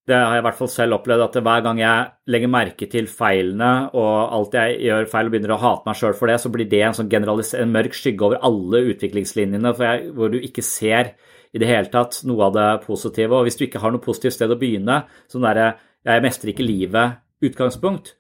Det 0.08 0.16
har 0.16 0.38
jeg 0.38 0.40
i 0.40 0.44
hvert 0.46 0.56
fall 0.56 0.70
selv 0.72 0.96
opplevd, 0.96 1.22
at 1.26 1.34
hver 1.44 1.64
gang 1.66 1.80
jeg 1.82 2.32
legger 2.32 2.48
merke 2.48 2.86
til 2.88 3.08
feilene 3.12 3.90
og 3.92 4.12
alt 4.38 4.54
jeg 4.56 4.78
gjør 4.86 5.10
feil 5.12 5.28
og 5.28 5.34
begynner 5.34 5.52
å 5.52 5.60
hate 5.60 5.84
meg 5.84 5.98
sjøl 6.00 6.14
for 6.16 6.32
det, 6.32 6.38
så 6.40 6.52
blir 6.54 6.68
det 6.70 6.80
en, 6.86 6.96
sånn 6.96 7.10
en 7.12 7.74
mørk 7.74 7.98
skygge 7.98 8.24
over 8.24 8.40
alle 8.48 8.80
utviklingslinjene 8.94 9.74
jeg, 9.84 10.06
hvor 10.16 10.32
du 10.32 10.38
ikke 10.40 10.64
ser 10.64 11.12
i 11.52 11.60
det 11.62 11.68
hele 11.68 11.90
tatt 11.92 12.20
noe 12.28 12.48
av 12.48 12.54
det 12.56 12.68
positive. 12.84 13.34
Og 13.34 13.48
hvis 13.48 13.58
du 13.58 13.66
ikke 13.66 13.82
har 13.82 13.94
noe 13.94 14.04
positivt 14.04 14.36
sted 14.36 14.52
å 14.52 14.58
begynne, 14.60 15.02
sånn 15.30 15.46
derre 15.46 15.74
'jeg 16.04 16.22
mestrer 16.22 16.52
ikke 16.52 16.66
livet'-utgangspunkt, 16.68 18.14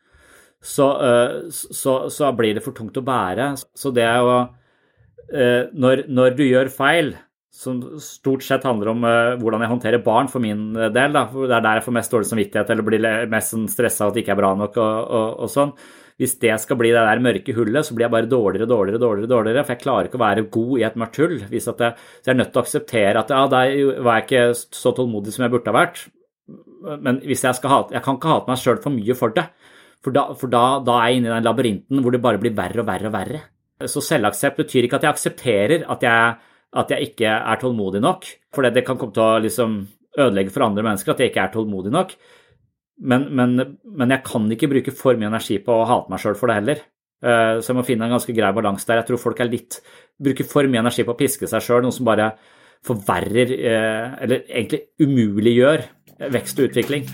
så, 0.60 0.88
så, 1.50 1.92
så, 2.10 2.32
blir 2.34 2.54
det 2.54 2.64
for 2.64 2.74
tungt 2.74 2.96
å 2.98 3.04
bære. 3.06 3.54
Så 3.78 3.94
det 3.94 4.02
er 4.02 4.18
jo 4.18 4.48
når, 5.78 6.08
når 6.10 6.34
du 6.34 6.42
gjør 6.42 6.68
feil, 6.68 7.14
som 7.58 7.80
stort 7.98 8.44
sett 8.46 8.66
handler 8.68 8.92
om 8.92 9.04
uh, 9.06 9.34
hvordan 9.40 9.64
jeg 9.64 9.72
håndterer 9.72 10.04
barn 10.04 10.28
for 10.30 10.42
min 10.42 10.70
del. 10.74 11.14
Da. 11.14 11.24
Det 11.26 11.54
er 11.56 11.64
der 11.64 11.80
jeg 11.80 11.86
får 11.88 11.96
mest 11.96 12.14
dårlig 12.14 12.28
samvittighet 12.30 12.70
eller 12.70 12.86
blir 12.86 13.08
mest 13.32 13.54
sånn 13.54 13.66
stressa 13.72 14.06
at 14.06 14.14
det 14.14 14.22
ikke 14.22 14.36
er 14.36 14.42
bra 14.42 14.52
nok. 14.58 14.78
og, 14.78 15.14
og, 15.18 15.32
og 15.44 15.50
sånn. 15.52 15.72
Hvis 16.18 16.34
det 16.42 16.56
skal 16.58 16.78
bli 16.80 16.90
det 16.90 17.02
der 17.06 17.20
mørke 17.22 17.54
hullet, 17.54 17.86
så 17.86 17.94
blir 17.94 18.08
jeg 18.08 18.14
bare 18.16 18.30
dårligere 18.30 18.66
og 18.66 18.72
dårligere, 18.72 18.98
dårligere, 18.98 19.30
dårligere, 19.30 19.62
for 19.64 19.74
jeg 19.74 19.82
klarer 19.84 20.08
ikke 20.08 20.18
å 20.18 20.22
være 20.24 20.46
god 20.56 20.72
i 20.74 20.84
et 20.88 20.96
mørkt 20.98 21.20
hull. 21.22 21.34
Jeg, 21.44 21.62
så 21.62 21.74
jeg 21.78 22.32
er 22.32 22.38
nødt 22.38 22.50
til 22.50 22.58
å 22.58 22.64
akseptere 22.64 23.22
at 23.22 23.30
ja, 23.34 23.42
der 23.52 24.00
var 24.02 24.18
jeg 24.18 24.26
ikke 24.26 24.80
så 24.80 24.92
tålmodig 24.96 25.34
som 25.34 25.46
jeg 25.46 25.54
burde 25.54 25.70
ha 25.70 25.76
vært. 25.78 26.00
Men 27.04 27.20
hvis 27.26 27.42
jeg 27.44 27.58
skal 27.58 27.72
hate 27.72 27.94
Jeg 27.96 28.04
kan 28.06 28.16
ikke 28.16 28.30
hate 28.30 28.48
meg 28.48 28.60
sjøl 28.62 28.78
for 28.82 28.94
mye 28.94 29.16
for 29.18 29.34
det. 29.36 29.44
For, 30.02 30.14
da, 30.14 30.24
for 30.38 30.50
da, 30.50 30.64
da, 30.86 30.96
er 31.02 31.12
jeg 31.12 31.20
inne 31.20 31.30
i 31.30 31.34
den 31.34 31.46
labyrinten 31.46 32.02
hvor 32.02 32.14
det 32.14 32.22
bare 32.24 32.40
blir 32.42 32.54
verre 32.56 32.82
og 32.82 32.88
verre 32.88 33.10
og 33.10 33.14
verre. 33.14 33.40
Så 33.90 34.02
selvaksept 34.02 34.58
betyr 34.58 34.86
ikke 34.86 34.98
at 34.98 35.06
jeg 35.06 35.14
aksepterer 35.14 35.86
at 35.90 36.02
jeg, 36.06 36.34
at 36.82 36.92
jeg 36.94 37.12
ikke 37.12 37.30
er 37.36 37.62
tålmodig 37.62 38.02
nok. 38.02 38.26
For 38.54 38.66
det 38.66 38.84
kan 38.86 38.98
komme 38.98 39.14
til 39.14 39.22
å 39.26 39.38
liksom 39.42 39.78
ødelegge 40.18 40.54
for 40.54 40.66
andre 40.66 40.86
mennesker 40.86 41.14
at 41.14 41.22
jeg 41.22 41.32
ikke 41.32 41.44
er 41.46 41.54
tålmodig 41.54 41.94
nok. 41.94 42.14
Men, 42.98 43.28
men, 43.30 43.54
men, 43.84 44.10
jeg 44.10 44.24
kan 44.26 44.46
ikke 44.50 44.70
bruke 44.72 44.94
for 44.96 45.18
mye 45.18 45.30
energi 45.30 45.60
på 45.62 45.70
å 45.70 45.86
hate 45.86 46.10
meg 46.10 46.22
sjøl 46.22 46.38
for 46.38 46.50
det 46.50 46.56
heller. 46.58 46.80
Eh, 47.22 47.58
så 47.62 47.70
jeg 47.70 47.78
må 47.78 47.84
finne 47.86 48.08
en 48.08 48.14
ganske 48.16 48.34
grei 48.34 48.50
balanse 48.54 48.88
der. 48.88 49.02
Jeg 49.02 49.10
tror 49.10 49.22
folk 49.22 49.42
er 49.42 49.50
litt, 49.50 49.78
bruker 50.18 50.46
for 50.48 50.66
mye 50.66 50.82
energi 50.82 51.06
på 51.06 51.14
å 51.14 51.18
piske 51.18 51.50
seg 51.50 51.62
sjøl, 51.62 51.84
noe 51.86 51.94
som 51.94 52.08
bare 52.08 52.32
forverrer, 52.86 53.54
eh, 53.54 54.18
eller 54.24 54.42
egentlig 54.50 54.82
umuliggjør, 55.02 55.86
vekst 56.34 56.58
og 56.58 56.72
utvikling. 56.72 57.06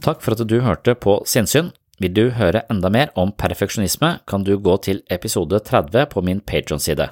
Takk 0.00 0.24
for 0.24 0.32
at 0.32 0.48
du 0.48 0.60
hørte 0.64 0.96
på 0.96 1.20
Sinnsyn. 1.28 1.74
Vil 2.00 2.14
du 2.16 2.30
høre 2.32 2.64
enda 2.72 2.88
mer 2.88 3.10
om 3.20 3.34
perfeksjonisme, 3.36 4.22
kan 4.24 4.44
du 4.48 4.54
gå 4.56 4.78
til 4.80 5.02
episode 5.12 5.60
30 5.60 6.08
på 6.08 6.24
min 6.24 6.40
Patron-side. 6.40 7.10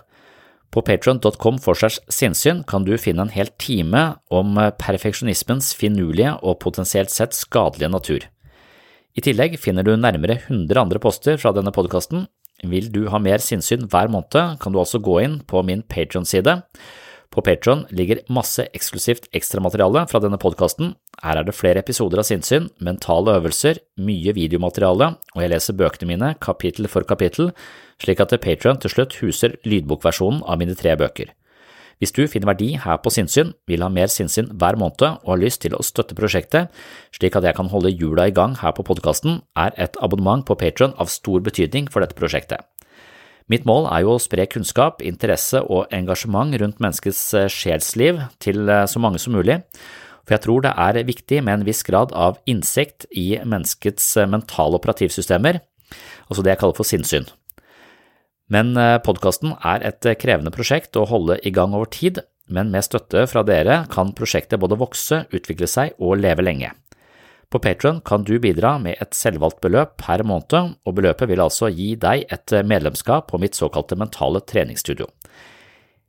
På 0.68 0.82
patron.com 0.84 1.58
forslags 1.64 2.00
sinnssyn 2.12 2.60
kan 2.68 2.84
du 2.84 2.92
finne 3.00 3.24
en 3.24 3.32
hel 3.32 3.48
time 3.60 4.02
om 4.28 4.58
perfeksjonismens 4.80 5.72
finurlige 5.78 6.34
og 6.42 6.58
potensielt 6.64 7.12
sett 7.12 7.36
skadelige 7.36 7.92
natur. 7.92 8.26
I 9.16 9.24
tillegg 9.24 9.56
finner 9.58 9.86
du 9.86 9.96
nærmere 9.96 10.38
100 10.44 10.78
andre 10.78 11.00
poster 11.02 11.40
fra 11.40 11.54
denne 11.56 11.72
podkasten. 11.74 12.26
Vil 12.68 12.90
du 12.92 13.06
ha 13.08 13.20
mer 13.22 13.40
sinnssyn 13.42 13.88
hver 13.90 14.10
måned, 14.12 14.58
kan 14.60 14.74
du 14.74 14.78
også 14.82 15.00
gå 15.02 15.20
inn 15.24 15.38
på 15.48 15.62
min 15.66 15.82
Patron-side. 15.88 16.60
På 17.28 17.42
Patron 17.44 17.84
ligger 17.92 18.22
masse 18.32 18.64
eksklusivt 18.72 19.28
ekstramateriale 19.36 20.06
fra 20.08 20.20
denne 20.24 20.38
podkasten. 20.40 20.94
Her 21.20 21.40
er 21.40 21.44
det 21.44 21.56
flere 21.56 21.82
episoder 21.84 22.22
av 22.22 22.26
sinnssyn, 22.28 22.70
mentale 22.80 23.34
øvelser, 23.36 23.82
mye 24.00 24.32
videomateriale, 24.36 25.10
og 25.34 25.42
jeg 25.42 25.52
leser 25.52 25.76
bøkene 25.76 26.08
mine 26.14 26.30
kapittel 26.40 26.88
for 26.88 27.04
kapittel, 27.04 27.52
slik 28.00 28.22
at 28.24 28.32
Patron 28.40 28.80
til 28.80 28.94
slutt 28.94 29.18
huser 29.20 29.58
lydbokversjonen 29.68 30.40
av 30.48 30.62
mine 30.62 30.78
tre 30.78 30.96
bøker. 30.96 31.34
Hvis 31.98 32.14
du 32.14 32.22
finner 32.30 32.52
verdi 32.52 32.76
her 32.78 33.00
på 33.02 33.10
sinnssyn, 33.10 33.52
vil 33.66 33.82
ha 33.82 33.90
mer 33.90 34.08
sinnssyn 34.12 34.52
hver 34.54 34.78
måned 34.78 35.02
og 35.02 35.32
har 35.32 35.40
lyst 35.42 35.64
til 35.64 35.74
å 35.74 35.82
støtte 35.82 36.16
prosjektet, 36.16 36.70
slik 37.12 37.36
at 37.36 37.44
jeg 37.44 37.58
kan 37.58 37.68
holde 37.72 37.90
hjula 37.90 38.28
i 38.30 38.34
gang 38.34 38.54
her 38.62 38.72
på 38.72 38.86
podkasten, 38.86 39.42
er 39.58 39.74
et 39.76 39.98
abonnement 40.00 40.46
på 40.46 40.56
Patron 40.56 40.94
av 40.96 41.10
stor 41.10 41.42
betydning 41.42 41.90
for 41.90 42.00
dette 42.00 42.16
prosjektet. 42.18 42.62
Mitt 43.48 43.64
mål 43.64 43.86
er 43.88 44.04
jo 44.04 44.14
å 44.14 44.20
spre 44.20 44.44
kunnskap, 44.50 45.00
interesse 45.00 45.62
og 45.64 45.88
engasjement 45.94 46.52
rundt 46.60 46.82
menneskets 46.84 47.22
eh, 47.36 47.48
sjelsliv 47.48 48.20
til 48.44 48.68
eh, 48.68 48.84
så 48.84 49.00
mange 49.00 49.20
som 49.22 49.32
mulig, 49.36 49.62
for 50.28 50.36
jeg 50.36 50.44
tror 50.44 50.64
det 50.66 50.74
er 50.76 50.98
viktig 51.08 51.40
med 51.46 51.54
en 51.56 51.64
viss 51.64 51.80
grad 51.86 52.12
av 52.12 52.36
innsikt 52.50 53.06
i 53.16 53.40
menneskets 53.40 54.10
eh, 54.20 54.28
mentale 54.28 54.76
operativsystemer, 54.76 55.62
altså 56.28 56.44
det 56.44 56.52
jeg 56.52 56.60
kaller 56.60 56.76
for 56.76 56.88
sinnssyn. 56.88 57.28
Men 58.52 58.72
podkasten 59.04 59.50
er 59.60 59.82
et 59.84 60.06
krevende 60.16 60.48
prosjekt 60.48 60.96
å 60.96 61.04
holde 61.08 61.36
i 61.44 61.52
gang 61.52 61.74
over 61.76 61.88
tid, 61.92 62.22
men 62.48 62.70
med 62.72 62.86
støtte 62.86 63.26
fra 63.28 63.42
dere 63.44 63.82
kan 63.92 64.14
prosjektet 64.16 64.60
både 64.60 64.78
vokse, 64.80 65.26
utvikle 65.36 65.68
seg 65.68 65.92
og 66.00 66.16
leve 66.22 66.46
lenge. 66.46 66.70
På 67.48 67.58
Patron 67.58 68.00
kan 68.04 68.24
du 68.28 68.34
bidra 68.38 68.74
med 68.78 68.98
et 69.00 69.16
selvvalgt 69.16 69.62
beløp 69.64 69.94
per 70.02 70.20
måned, 70.20 70.74
og 70.84 70.96
beløpet 70.98 71.30
vil 71.30 71.40
altså 71.40 71.70
gi 71.72 71.94
deg 71.96 72.26
et 72.28 72.52
medlemskap 72.68 73.30
på 73.30 73.40
mitt 73.40 73.56
såkalte 73.56 73.96
mentale 73.96 74.42
treningsstudio. 74.44 75.08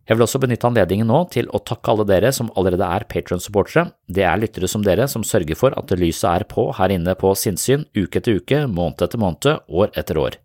Jeg 0.10 0.18
vil 0.18 0.26
også 0.26 0.42
benytte 0.44 0.68
anledningen 0.68 1.08
nå 1.08 1.22
til 1.32 1.48
å 1.54 1.62
takke 1.64 1.94
alle 1.94 2.04
dere 2.10 2.34
som 2.36 2.50
allerede 2.58 2.84
er 2.84 3.06
Patron-supportere. 3.08 3.92
Det 4.10 4.26
er 4.28 4.42
lyttere 4.42 4.68
som 4.68 4.84
dere 4.84 5.06
som 5.08 5.24
sørger 5.24 5.56
for 5.56 5.76
at 5.80 5.94
lyset 5.96 6.28
er 6.32 6.48
på 6.50 6.66
her 6.76 6.92
inne 6.92 7.14
på 7.16 7.32
sinnssyn 7.38 7.86
uke 7.94 8.20
etter 8.20 8.42
uke, 8.42 8.64
måned 8.68 9.06
etter 9.06 9.22
måned, 9.22 9.64
år 9.70 9.94
etter 10.02 10.20
år. 10.20 10.40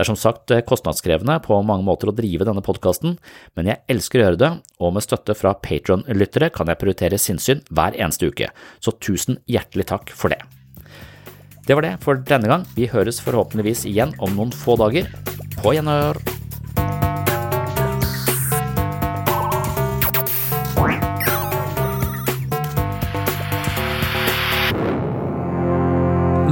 Det 0.00 0.06
er 0.06 0.14
som 0.14 0.16
sagt 0.16 0.48
eh, 0.48 0.62
kostnadskrevende 0.64 1.34
på 1.44 1.58
mange 1.60 1.84
måter 1.84 2.08
å 2.08 2.14
drive 2.16 2.46
denne 2.48 2.62
podkasten, 2.64 3.18
men 3.52 3.68
jeg 3.68 3.82
elsker 3.92 4.22
å 4.22 4.24
gjøre 4.24 4.40
det, 4.40 4.50
og 4.80 4.94
med 4.96 5.04
støtte 5.04 5.36
fra 5.36 5.52
Patron-lyttere 5.60 6.48
kan 6.56 6.72
jeg 6.72 6.80
prioritere 6.80 7.20
sinnssyn 7.20 7.60
hver 7.68 8.00
eneste 8.00 8.32
uke, 8.32 8.48
så 8.80 8.96
tusen 8.96 9.42
hjertelig 9.44 9.90
takk 9.92 10.16
for 10.16 10.32
det. 10.32 10.40
Det 11.68 11.76
var 11.76 11.84
det 11.84 11.94
for 12.00 12.24
denne 12.32 12.48
gang, 12.48 12.64
vi 12.72 12.88
høres 12.88 13.20
forhåpentligvis 13.20 13.84
igjen 13.92 14.16
om 14.24 14.32
noen 14.40 14.56
få 14.56 14.80
dager. 14.80 15.12
På 15.60 15.76
gjenhør! 15.76 16.39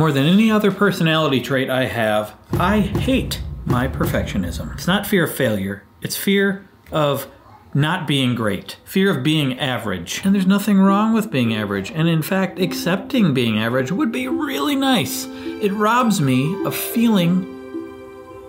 More 0.08 0.14
than 0.14 0.24
any 0.24 0.50
other 0.50 0.72
personality 0.72 1.38
trait 1.38 1.68
I 1.68 1.84
have, 1.84 2.34
I 2.52 2.80
hate 2.80 3.42
my 3.66 3.88
perfectionism. 3.88 4.72
It's 4.72 4.86
not 4.86 5.06
fear 5.06 5.24
of 5.24 5.34
failure, 5.34 5.84
it's 6.00 6.16
fear 6.16 6.66
of 6.90 7.30
not 7.74 8.06
being 8.06 8.34
great, 8.34 8.78
fear 8.86 9.10
of 9.10 9.22
being 9.22 9.58
average. 9.58 10.22
And 10.24 10.34
there's 10.34 10.46
nothing 10.46 10.78
wrong 10.78 11.12
with 11.12 11.30
being 11.30 11.54
average. 11.54 11.90
And 11.90 12.08
in 12.08 12.22
fact, 12.22 12.58
accepting 12.58 13.34
being 13.34 13.58
average 13.58 13.92
would 13.92 14.10
be 14.10 14.28
really 14.28 14.76
nice. 14.76 15.26
It 15.26 15.74
robs 15.74 16.22
me 16.22 16.54
of 16.64 16.74
feeling 16.74 17.57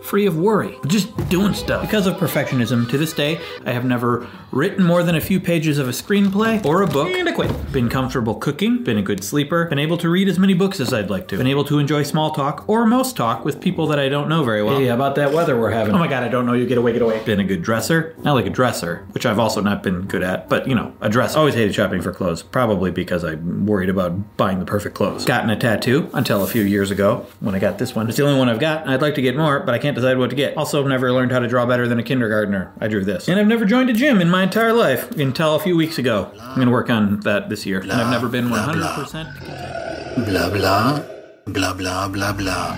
free 0.09 0.25
of 0.25 0.35
worry, 0.35 0.75
just 0.87 1.15
doing 1.29 1.53
stuff. 1.53 1.81
Because 1.83 2.07
of 2.07 2.15
perfectionism, 2.15 2.89
to 2.89 2.97
this 2.97 3.13
day, 3.13 3.39
I 3.63 3.71
have 3.71 3.85
never 3.85 4.27
written 4.51 4.83
more 4.83 5.03
than 5.03 5.13
a 5.13 5.21
few 5.21 5.39
pages 5.39 5.77
of 5.77 5.87
a 5.87 5.91
screenplay 5.91 6.65
or 6.65 6.81
a 6.81 6.87
book, 6.87 7.09
and 7.09 7.29
I 7.29 7.31
quit. 7.31 7.71
Been 7.71 7.89
comfortable 7.89 8.33
cooking, 8.33 8.83
been 8.83 8.97
a 8.97 9.03
good 9.03 9.23
sleeper, 9.23 9.65
been 9.65 9.77
able 9.77 9.99
to 9.99 10.09
read 10.09 10.27
as 10.27 10.39
many 10.39 10.55
books 10.55 10.79
as 10.79 10.91
I'd 10.91 11.11
like 11.11 11.27
to, 11.27 11.37
been 11.37 11.45
able 11.45 11.63
to 11.65 11.77
enjoy 11.77 12.01
small 12.01 12.31
talk 12.31 12.67
or 12.67 12.87
most 12.87 13.15
talk 13.15 13.45
with 13.45 13.61
people 13.61 13.85
that 13.87 13.99
I 13.99 14.09
don't 14.09 14.27
know 14.27 14.43
very 14.43 14.63
well. 14.63 14.79
Hey, 14.79 14.87
how 14.87 14.95
about 14.95 15.13
that 15.15 15.31
weather 15.31 15.59
we're 15.59 15.69
having? 15.69 15.93
Oh 15.93 15.99
my 15.99 16.07
god, 16.07 16.23
I 16.23 16.27
don't 16.27 16.47
know 16.47 16.53
you, 16.53 16.65
get 16.65 16.79
away, 16.79 16.93
get 16.93 17.03
away. 17.03 17.23
Been 17.23 17.39
a 17.39 17.43
good 17.43 17.61
dresser, 17.61 18.15
not 18.23 18.33
like 18.33 18.47
a 18.47 18.49
dresser, 18.49 19.05
which 19.11 19.27
I've 19.27 19.37
also 19.37 19.61
not 19.61 19.83
been 19.83 20.07
good 20.07 20.23
at, 20.23 20.49
but 20.49 20.67
you 20.67 20.73
know, 20.73 20.91
a 21.01 21.09
dress. 21.09 21.35
Always 21.35 21.53
hated 21.53 21.75
shopping 21.75 22.01
for 22.01 22.11
clothes, 22.11 22.41
probably 22.41 22.89
because 22.89 23.23
I'm 23.23 23.67
worried 23.67 23.89
about 23.89 24.37
buying 24.37 24.57
the 24.57 24.65
perfect 24.65 24.95
clothes. 24.95 25.23
Gotten 25.23 25.51
a 25.51 25.55
tattoo 25.55 26.09
until 26.15 26.43
a 26.43 26.47
few 26.47 26.63
years 26.63 26.89
ago 26.89 27.27
when 27.41 27.53
I 27.53 27.59
got 27.59 27.77
this 27.77 27.93
one. 27.93 28.07
It's 28.07 28.17
the 28.17 28.25
only 28.25 28.39
one 28.39 28.49
I've 28.49 28.59
got. 28.59 28.87
I'd 28.87 29.03
like 29.03 29.13
to 29.13 29.21
get 29.21 29.37
more, 29.37 29.59
but 29.59 29.75
I 29.75 29.77
can't 29.77 29.98
decide 29.99 30.17
what 30.17 30.29
to 30.29 30.35
get. 30.35 30.57
Also, 30.57 30.85
never 30.85 31.11
learned 31.11 31.31
how 31.31 31.39
to 31.39 31.47
draw 31.47 31.65
better 31.65 31.87
than 31.87 31.99
a 31.99 32.03
kindergartner. 32.03 32.73
I 32.79 32.87
drew 32.87 33.03
this. 33.03 33.27
And 33.27 33.39
I've 33.39 33.47
never 33.47 33.65
joined 33.65 33.89
a 33.89 33.93
gym 33.93 34.21
in 34.21 34.29
my 34.29 34.43
entire 34.43 34.73
life 34.73 35.11
until 35.11 35.55
a 35.55 35.59
few 35.59 35.75
weeks 35.75 35.97
ago. 35.97 36.31
I'm 36.39 36.55
going 36.55 36.67
to 36.67 36.71
work 36.73 36.89
on 36.89 37.19
that 37.21 37.49
this 37.49 37.65
year. 37.65 37.81
Blah, 37.81 37.93
and 37.93 38.01
I've 38.01 38.11
never 38.11 38.27
been 38.29 38.49
100%. 38.49 40.25
Blah, 40.25 40.49
blah. 40.49 41.03
Blah, 41.45 41.73
blah, 41.73 42.07
blah, 42.07 42.33
blah. 42.33 42.77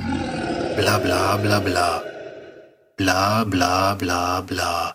Blah, 0.76 1.00
blah, 1.00 1.38
blah, 1.38 1.60
blah. 1.60 2.04
Blah, 2.98 3.44
blah, 3.46 3.96
blah, 3.96 4.42
blah. 4.42 4.94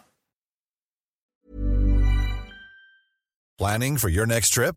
Planning 3.58 3.96
for 3.96 4.08
your 4.08 4.26
next 4.26 4.50
trip? 4.50 4.76